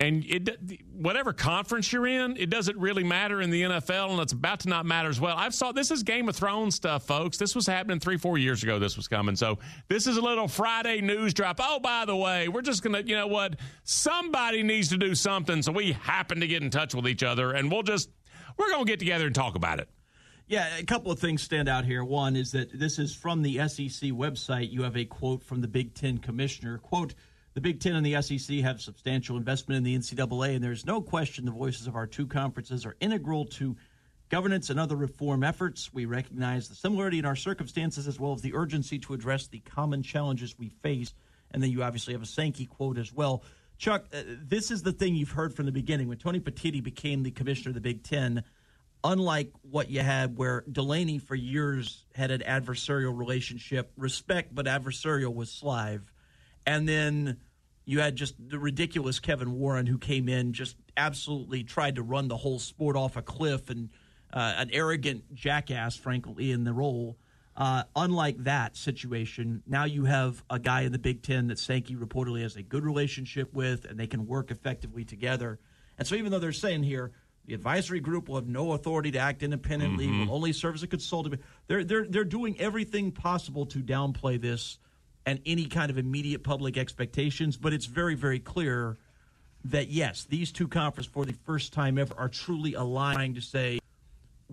and 0.00 0.24
it 0.26 0.48
whatever 0.92 1.32
conference 1.32 1.92
you're 1.92 2.06
in, 2.06 2.36
it 2.36 2.50
doesn't 2.50 2.76
really 2.76 3.04
matter 3.04 3.40
in 3.40 3.50
the 3.50 3.62
NFL, 3.62 4.10
and 4.10 4.20
it's 4.20 4.32
about 4.32 4.60
to 4.60 4.68
not 4.68 4.86
matter 4.86 5.08
as 5.08 5.20
well. 5.20 5.36
I've 5.36 5.54
saw 5.54 5.72
this 5.72 5.90
is 5.90 6.02
Game 6.02 6.28
of 6.28 6.34
Thrones 6.34 6.74
stuff, 6.74 7.06
folks. 7.06 7.36
This 7.36 7.54
was 7.54 7.66
happening 7.66 8.00
three, 8.00 8.16
four 8.16 8.36
years 8.36 8.62
ago. 8.62 8.78
This 8.78 8.96
was 8.96 9.06
coming, 9.06 9.36
so 9.36 9.58
this 9.88 10.06
is 10.06 10.16
a 10.16 10.20
little 10.20 10.48
Friday 10.48 11.00
news 11.00 11.32
drop. 11.32 11.60
Oh, 11.62 11.78
by 11.78 12.04
the 12.04 12.16
way, 12.16 12.48
we're 12.48 12.62
just 12.62 12.82
gonna, 12.82 13.00
you 13.00 13.16
know 13.16 13.28
what? 13.28 13.56
Somebody 13.84 14.62
needs 14.62 14.88
to 14.88 14.96
do 14.96 15.14
something, 15.14 15.62
so 15.62 15.70
we 15.70 15.92
happen 15.92 16.40
to 16.40 16.46
get 16.46 16.62
in 16.62 16.70
touch 16.70 16.94
with 16.94 17.06
each 17.06 17.22
other, 17.22 17.52
and 17.52 17.70
we'll 17.70 17.82
just 17.82 18.10
we're 18.58 18.70
gonna 18.70 18.84
get 18.84 18.98
together 18.98 19.26
and 19.26 19.34
talk 19.34 19.54
about 19.54 19.78
it. 19.78 19.88
Yeah, 20.46 20.76
a 20.76 20.84
couple 20.84 21.10
of 21.10 21.18
things 21.18 21.42
stand 21.42 21.68
out 21.68 21.86
here. 21.86 22.04
One 22.04 22.36
is 22.36 22.52
that 22.52 22.78
this 22.78 22.98
is 22.98 23.14
from 23.14 23.42
the 23.42 23.66
SEC 23.66 24.10
website. 24.10 24.70
You 24.70 24.82
have 24.82 24.96
a 24.96 25.04
quote 25.04 25.42
from 25.42 25.62
the 25.62 25.68
Big 25.68 25.94
Ten 25.94 26.18
commissioner. 26.18 26.78
Quote 26.78 27.14
the 27.54 27.60
Big 27.60 27.80
Ten 27.80 27.94
and 27.94 28.04
the 28.04 28.20
SEC 28.20 28.58
have 28.58 28.80
substantial 28.80 29.36
investment 29.36 29.78
in 29.78 29.84
the 29.84 29.96
NCAA, 29.96 30.56
and 30.56 30.64
there's 30.64 30.84
no 30.84 31.00
question 31.00 31.44
the 31.44 31.52
voices 31.52 31.86
of 31.86 31.94
our 31.94 32.06
two 32.06 32.26
conferences 32.26 32.84
are 32.84 32.96
integral 33.00 33.44
to 33.44 33.76
governance 34.28 34.70
and 34.70 34.80
other 34.80 34.96
reform 34.96 35.44
efforts. 35.44 35.94
We 35.94 36.04
recognize 36.04 36.68
the 36.68 36.74
similarity 36.74 37.20
in 37.20 37.24
our 37.24 37.36
circumstances 37.36 38.08
as 38.08 38.18
well 38.18 38.32
as 38.32 38.42
the 38.42 38.54
urgency 38.54 38.98
to 39.00 39.14
address 39.14 39.46
the 39.46 39.60
common 39.60 40.02
challenges 40.02 40.58
we 40.58 40.70
face. 40.82 41.14
And 41.52 41.62
then 41.62 41.70
you 41.70 41.84
obviously 41.84 42.12
have 42.14 42.22
a 42.22 42.26
Sankey 42.26 42.66
quote 42.66 42.98
as 42.98 43.12
well. 43.12 43.44
Chuck, 43.78 44.06
uh, 44.12 44.22
this 44.26 44.72
is 44.72 44.82
the 44.82 44.92
thing 44.92 45.14
you've 45.14 45.30
heard 45.30 45.54
from 45.54 45.66
the 45.66 45.72
beginning. 45.72 46.08
When 46.08 46.18
Tony 46.18 46.40
Petitti 46.40 46.82
became 46.82 47.22
the 47.22 47.30
commissioner 47.30 47.70
of 47.70 47.74
the 47.74 47.80
Big 47.80 48.02
Ten, 48.02 48.42
unlike 49.04 49.52
what 49.62 49.90
you 49.90 50.00
had 50.00 50.36
where 50.36 50.64
Delany 50.70 51.18
for 51.18 51.36
years 51.36 52.04
had 52.14 52.32
an 52.32 52.40
adversarial 52.40 53.16
relationship, 53.16 53.92
respect 53.96 54.52
but 54.52 54.66
adversarial 54.66 55.32
with 55.32 55.48
Slive 55.48 56.02
and 56.66 56.88
then 56.88 57.38
you 57.84 58.00
had 58.00 58.16
just 58.16 58.34
the 58.48 58.58
ridiculous 58.58 59.18
Kevin 59.18 59.58
Warren 59.58 59.86
who 59.86 59.98
came 59.98 60.28
in, 60.28 60.52
just 60.52 60.76
absolutely 60.96 61.64
tried 61.64 61.96
to 61.96 62.02
run 62.02 62.28
the 62.28 62.36
whole 62.36 62.58
sport 62.58 62.96
off 62.96 63.16
a 63.16 63.22
cliff 63.22 63.70
and 63.70 63.90
uh, 64.32 64.54
an 64.56 64.70
arrogant 64.72 65.34
jackass, 65.34 65.96
frankly, 65.96 66.50
in 66.50 66.64
the 66.64 66.72
role. 66.72 67.16
Uh, 67.56 67.84
unlike 67.94 68.36
that 68.44 68.76
situation, 68.76 69.62
now 69.66 69.84
you 69.84 70.06
have 70.06 70.42
a 70.50 70.58
guy 70.58 70.80
in 70.80 70.92
the 70.92 70.98
Big 70.98 71.22
Ten 71.22 71.46
that 71.48 71.58
Sankey 71.58 71.94
reportedly 71.94 72.42
has 72.42 72.56
a 72.56 72.62
good 72.62 72.84
relationship 72.84 73.54
with, 73.54 73.84
and 73.84 73.98
they 73.98 74.08
can 74.08 74.26
work 74.26 74.50
effectively 74.50 75.04
together. 75.04 75.60
And 75.96 76.08
so, 76.08 76.16
even 76.16 76.32
though 76.32 76.40
they're 76.40 76.52
saying 76.52 76.82
here 76.82 77.12
the 77.46 77.54
advisory 77.54 78.00
group 78.00 78.28
will 78.28 78.36
have 78.36 78.48
no 78.48 78.72
authority 78.72 79.12
to 79.12 79.18
act 79.18 79.42
independently, 79.42 80.06
mm-hmm. 80.06 80.26
will 80.26 80.34
only 80.34 80.52
serve 80.52 80.74
as 80.74 80.82
a 80.82 80.88
consultant, 80.88 81.40
they're 81.68 81.84
they're 81.84 82.06
they're 82.08 82.24
doing 82.24 82.58
everything 82.58 83.12
possible 83.12 83.66
to 83.66 83.80
downplay 83.80 84.40
this 84.40 84.78
and 85.26 85.40
any 85.46 85.66
kind 85.66 85.90
of 85.90 85.98
immediate 85.98 86.42
public 86.42 86.76
expectations, 86.76 87.56
but 87.56 87.72
it's 87.72 87.86
very, 87.86 88.14
very 88.14 88.38
clear 88.38 88.98
that 89.64 89.88
yes, 89.88 90.24
these 90.24 90.52
two 90.52 90.68
conferences 90.68 91.10
for 91.10 91.24
the 91.24 91.32
first 91.44 91.72
time 91.72 91.98
ever 91.98 92.14
are 92.18 92.28
truly 92.28 92.74
aligned 92.74 93.34
to 93.36 93.40
say, 93.40 93.78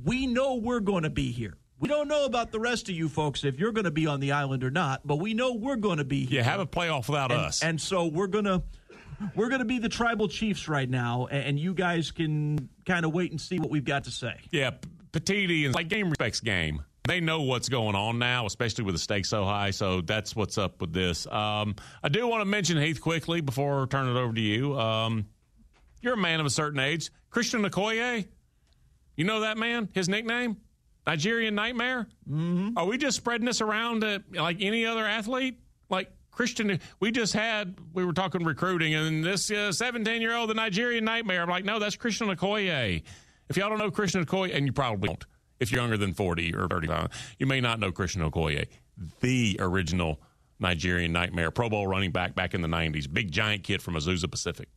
we 0.01 0.26
know 0.26 0.55
we're 0.55 0.80
going 0.80 1.03
to 1.03 1.09
be 1.09 1.32
here. 1.32 1.57
We 1.80 1.89
don't 1.89 2.07
know 2.07 2.26
about 2.26 2.51
the 2.51 2.59
rest 2.59 2.89
of 2.89 2.95
you 2.95 3.09
folks 3.09 3.43
if 3.43 3.59
you're 3.59 3.72
going 3.72 3.86
to 3.86 3.91
be 3.91 4.05
on 4.05 4.19
the 4.19 4.34
island 4.34 4.63
or 4.63 4.69
not, 4.69 5.01
but 5.03 5.15
we 5.17 5.34
know 5.34 5.53
we're 5.53 5.76
going 5.76 5.97
to 5.97 6.05
be 6.05 6.26
here. 6.26 6.39
You 6.39 6.43
have 6.43 6.59
a 6.59 6.65
playoff 6.65 7.09
without 7.09 7.32
and, 7.32 7.41
us, 7.41 7.63
and 7.63 7.82
so 7.82 8.05
we're 8.05 8.28
going 8.28 8.45
to 8.45 8.61
we're 9.36 9.49
going 9.49 9.59
to 9.59 9.65
be 9.65 9.80
the 9.80 9.89
tribal 9.89 10.28
chiefs 10.28 10.67
right 10.67 10.89
now, 10.89 11.28
and 11.28 11.59
you 11.59 11.74
guys 11.74 12.11
can 12.11 12.69
kind 12.86 13.03
of 13.03 13.13
wait 13.13 13.32
and 13.32 13.41
see 13.41 13.59
what 13.59 13.69
we've 13.69 13.86
got 13.86 14.03
to 14.05 14.11
say. 14.11 14.36
Yeah, 14.51 14.72
Petitti 15.11 15.65
is 15.65 15.74
like 15.74 15.88
game 15.88 16.09
respects 16.09 16.39
game 16.39 16.84
they 17.08 17.20
know 17.20 17.41
what's 17.41 17.70
going 17.70 17.95
on 17.95 18.20
now, 18.20 18.45
especially 18.45 18.84
with 18.84 18.95
the 18.95 18.99
stakes 18.99 19.30
so 19.30 19.43
high. 19.43 19.72
So 19.72 20.02
that's 20.02 20.36
what's 20.36 20.58
up 20.58 20.82
with 20.82 20.93
this. 20.93 21.26
Um, 21.28 21.76
I 22.04 22.10
do 22.10 22.28
want 22.28 22.41
to 22.41 22.45
mention 22.45 22.78
Heath 22.78 23.02
quickly 23.02 23.41
before 23.41 23.84
I 23.84 23.86
turn 23.86 24.08
it 24.08 24.20
over 24.20 24.34
to 24.34 24.41
you. 24.41 24.80
Um, 24.80 25.26
you're 26.02 26.14
a 26.14 26.18
man 26.18 26.39
of 26.39 26.45
a 26.45 26.52
certain 26.52 26.80
age. 26.80 27.12
Christian 27.30 27.64
Okoye, 27.64 28.28
you 29.16 29.26
know 29.26 29.41
that 29.41 29.58
man? 29.58 29.89
His 29.93 30.10
nickname? 30.10 30.58
Nigerian 31.08 31.56
Nightmare? 31.56 32.08
Mm-hmm. 32.30 32.78
Are 32.78 32.86
we 32.86 32.97
just 32.97 33.18
spreading 33.18 33.45
this 33.45 33.62
around 33.62 34.02
to, 34.02 34.24
like 34.34 34.58
any 34.62 34.86
other 34.86 35.06
athlete? 35.06 35.60
Like 35.89 36.12
Christian, 36.30 36.80
we 36.99 37.12
just 37.12 37.34
had, 37.34 37.76
we 37.93 38.06
were 38.06 38.14
talking 38.14 38.43
recruiting, 38.43 38.93
and 38.93 39.24
this 39.24 39.45
17 39.45 40.08
uh, 40.08 40.12
year 40.12 40.36
old, 40.36 40.49
the 40.49 40.54
Nigerian 40.54 41.04
Nightmare. 41.04 41.41
I'm 41.41 41.49
like, 41.49 41.66
no, 41.66 41.80
that's 41.80 41.95
Christian 41.95 42.28
Okoye. 42.28 43.02
If 43.49 43.58
y'all 43.58 43.70
don't 43.70 43.80
know 43.80 43.91
Christian 43.91 44.24
Okoye, 44.24 44.56
and 44.56 44.66
you 44.66 44.72
probably 44.72 45.10
don't, 45.10 45.26
if 45.62 45.72
you're 45.72 45.80
younger 45.80 45.95
than 45.95 46.14
40 46.14 46.55
or 46.55 46.68
35. 46.68 47.36
You 47.39 47.45
may 47.45 47.62
not 47.62 47.80
know 47.80 47.91
Christian 47.91 48.22
Okoye, 48.30 48.68
the 49.22 49.55
original 49.59 50.20
Nigerian 50.59 51.14
nightmare, 51.14 51.51
Pro 51.51 51.70
Bowl 51.70 51.88
running 51.88 52.12
back 52.12 52.36
back 52.36 52.53
in 52.53 52.62
the 52.62 52.68
90s, 52.68 53.12
big 53.12 53.32
giant 53.32 53.64
kid 53.64 53.82
from 53.82 53.93
Azusa 53.93 54.30
Pacific. 54.30 54.68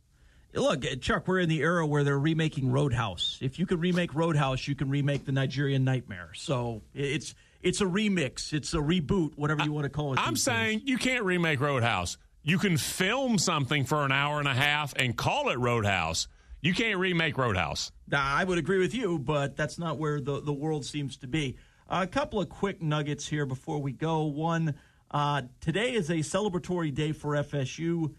Look, 0.53 0.85
eh, 0.85 0.95
Chuck, 0.95 1.27
we're 1.27 1.39
in 1.39 1.49
the 1.49 1.61
era 1.61 1.85
where 1.85 2.03
they're 2.03 2.17
remaking 2.17 2.71
Roadhouse. 2.71 3.37
If 3.41 3.59
you 3.59 3.65
can 3.65 3.79
remake 3.79 4.15
Roadhouse, 4.15 4.67
you 4.67 4.75
can 4.75 4.89
remake 4.89 5.25
the 5.25 5.33
Nigerian 5.33 5.83
Nightmare. 5.83 6.29
So 6.33 6.81
it's 6.93 7.35
it's 7.61 7.81
a 7.81 7.85
remix, 7.85 8.53
it's 8.53 8.73
a 8.73 8.77
reboot, 8.77 9.35
whatever 9.35 9.63
you 9.63 9.73
want 9.73 9.85
to 9.85 9.89
call 9.89 10.13
it. 10.13 10.19
I'm 10.19 10.35
saying 10.37 10.79
days. 10.79 10.87
you 10.87 10.97
can't 10.97 11.23
remake 11.23 11.59
Roadhouse. 11.59 12.17
You 12.43 12.59
can 12.59 12.77
film 12.77 13.39
something 13.39 13.85
for 13.85 14.05
an 14.05 14.11
hour 14.11 14.37
and 14.39 14.47
a 14.47 14.53
half 14.53 14.93
and 14.95 15.17
call 15.17 15.49
it 15.49 15.57
Roadhouse. 15.57 16.27
You 16.65 16.73
can't 16.73 16.97
remake 16.97 17.37
Roadhouse. 17.37 17.91
I 18.11 18.43
would 18.43 18.57
agree 18.57 18.79
with 18.79 18.95
you, 18.95 19.19
but 19.19 19.55
that's 19.55 19.77
not 19.77 19.99
where 19.99 20.19
the, 20.19 20.41
the 20.41 20.51
world 20.51 20.83
seems 20.83 21.15
to 21.17 21.27
be. 21.27 21.57
A 21.87 22.07
couple 22.07 22.41
of 22.41 22.49
quick 22.49 22.81
nuggets 22.81 23.27
here 23.27 23.45
before 23.45 23.79
we 23.79 23.91
go. 23.91 24.23
One, 24.23 24.73
uh, 25.11 25.43
today 25.61 25.93
is 25.93 26.09
a 26.09 26.15
celebratory 26.15 26.91
day 26.91 27.11
for 27.11 27.33
FSU. 27.33 28.15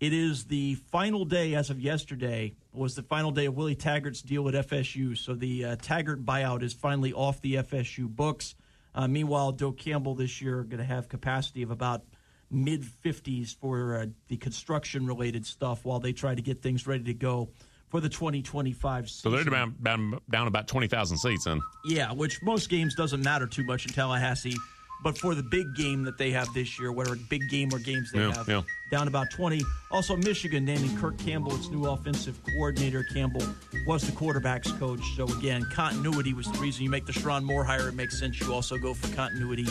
It 0.00 0.12
is 0.12 0.46
the 0.46 0.74
final 0.90 1.24
day, 1.24 1.54
as 1.54 1.70
of 1.70 1.78
yesterday, 1.78 2.56
was 2.72 2.96
the 2.96 3.04
final 3.04 3.30
day 3.30 3.46
of 3.46 3.56
Willie 3.56 3.76
Taggart's 3.76 4.20
deal 4.20 4.42
with 4.42 4.56
FSU. 4.56 5.16
So 5.16 5.34
the 5.34 5.64
uh, 5.64 5.76
Taggart 5.80 6.26
buyout 6.26 6.64
is 6.64 6.72
finally 6.72 7.12
off 7.12 7.40
the 7.40 7.54
FSU 7.54 8.08
books. 8.08 8.56
Uh, 8.96 9.06
meanwhile, 9.06 9.52
Doak 9.52 9.78
Campbell 9.78 10.16
this 10.16 10.42
year 10.42 10.64
going 10.64 10.78
to 10.78 10.84
have 10.84 11.08
capacity 11.08 11.62
of 11.62 11.70
about 11.70 12.02
mid 12.50 12.82
50s 12.82 13.54
for 13.54 13.96
uh, 13.96 14.06
the 14.26 14.38
construction 14.38 15.06
related 15.06 15.46
stuff 15.46 15.84
while 15.84 16.00
they 16.00 16.12
try 16.12 16.34
to 16.34 16.42
get 16.42 16.62
things 16.62 16.84
ready 16.84 17.04
to 17.04 17.14
go 17.14 17.50
for 17.88 18.00
the 18.00 18.08
2025 18.08 19.08
season. 19.08 19.30
So 19.30 19.30
they're 19.36 19.44
down, 19.44 19.74
down, 19.82 20.18
down 20.30 20.46
about 20.48 20.66
20,000 20.68 21.16
seats 21.18 21.44
then. 21.44 21.60
Yeah, 21.84 22.12
which 22.12 22.42
most 22.42 22.68
games 22.68 22.94
doesn't 22.94 23.22
matter 23.22 23.46
too 23.46 23.64
much 23.64 23.86
in 23.86 23.92
Tallahassee. 23.92 24.56
But 25.04 25.18
for 25.18 25.34
the 25.34 25.42
big 25.42 25.74
game 25.76 26.04
that 26.04 26.16
they 26.16 26.30
have 26.30 26.48
this 26.54 26.80
year, 26.80 26.90
whatever 26.90 27.16
big 27.28 27.42
game 27.50 27.68
or 27.72 27.78
games 27.78 28.10
they 28.10 28.20
Yeah, 28.20 28.34
have, 28.34 28.48
yeah. 28.48 28.62
down 28.90 29.08
about 29.08 29.30
20. 29.30 29.60
Also, 29.90 30.16
Michigan 30.16 30.64
naming 30.64 30.96
Kirk 30.96 31.18
Campbell 31.18 31.54
its 31.54 31.68
new 31.68 31.84
offensive 31.84 32.40
coordinator. 32.44 33.04
Campbell 33.04 33.42
was 33.86 34.02
the 34.06 34.12
quarterback's 34.16 34.72
coach. 34.72 35.02
So, 35.14 35.24
again, 35.36 35.68
continuity 35.70 36.32
was 36.32 36.50
the 36.50 36.58
reason 36.58 36.82
you 36.82 36.88
make 36.90 37.04
the 37.04 37.12
Sherrone 37.12 37.44
Moore 37.44 37.62
hire. 37.62 37.88
It 37.90 37.94
makes 37.94 38.18
sense 38.18 38.40
you 38.40 38.54
also 38.54 38.78
go 38.78 38.94
for 38.94 39.14
continuity 39.14 39.66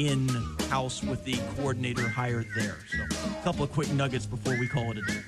in 0.00 0.28
house 0.68 1.04
with 1.04 1.24
the 1.24 1.36
coordinator 1.56 2.08
hired 2.08 2.46
there. 2.56 2.76
So, 2.90 3.26
a 3.30 3.42
couple 3.44 3.62
of 3.62 3.70
quick 3.72 3.90
nuggets 3.92 4.26
before 4.26 4.58
we 4.58 4.66
call 4.66 4.90
it 4.90 4.98
a 4.98 5.02
day. 5.02 5.20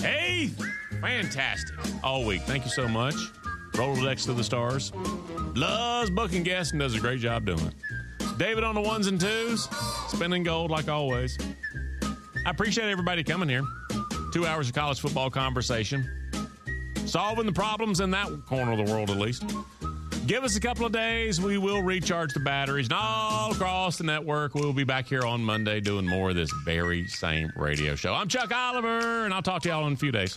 Hey, 0.00 0.50
fantastic. 1.00 1.76
All 2.02 2.24
week. 2.24 2.42
Thank 2.42 2.64
you 2.64 2.70
so 2.70 2.88
much. 2.88 3.14
Rolodex 3.72 4.24
to 4.24 4.32
the 4.32 4.44
stars. 4.44 4.92
Loves 5.54 6.10
booking 6.10 6.42
guests 6.42 6.72
and 6.72 6.80
does 6.80 6.94
a 6.94 7.00
great 7.00 7.20
job 7.20 7.46
doing 7.46 7.60
it. 7.66 7.74
David 8.38 8.64
on 8.64 8.74
the 8.74 8.80
ones 8.80 9.08
and 9.08 9.20
twos, 9.20 9.68
spending 10.08 10.42
gold 10.42 10.70
like 10.70 10.88
always. 10.88 11.36
I 12.46 12.50
appreciate 12.50 12.88
everybody 12.88 13.24
coming 13.24 13.48
here. 13.48 13.62
Two 14.32 14.46
hours 14.46 14.68
of 14.68 14.74
college 14.74 15.00
football 15.00 15.30
conversation. 15.30 16.08
Solving 17.06 17.46
the 17.46 17.52
problems 17.52 18.00
in 18.00 18.10
that 18.10 18.28
corner 18.46 18.72
of 18.72 18.78
the 18.78 18.92
world, 18.92 19.10
at 19.10 19.16
least. 19.16 19.44
Give 20.26 20.44
us 20.44 20.56
a 20.56 20.60
couple 20.60 20.84
of 20.84 20.92
days. 20.92 21.40
We 21.40 21.56
will 21.56 21.82
recharge 21.82 22.34
the 22.34 22.40
batteries. 22.40 22.86
And 22.86 22.92
all 22.92 23.52
across 23.52 23.96
the 23.96 24.04
network, 24.04 24.54
we'll 24.54 24.74
be 24.74 24.84
back 24.84 25.06
here 25.08 25.24
on 25.24 25.42
Monday 25.42 25.80
doing 25.80 26.06
more 26.06 26.30
of 26.30 26.36
this 26.36 26.50
very 26.64 27.06
same 27.06 27.50
radio 27.56 27.94
show. 27.94 28.12
I'm 28.12 28.28
Chuck 28.28 28.52
Oliver, 28.54 29.24
and 29.24 29.32
I'll 29.32 29.42
talk 29.42 29.62
to 29.62 29.70
y'all 29.70 29.86
in 29.86 29.94
a 29.94 29.96
few 29.96 30.12
days. 30.12 30.36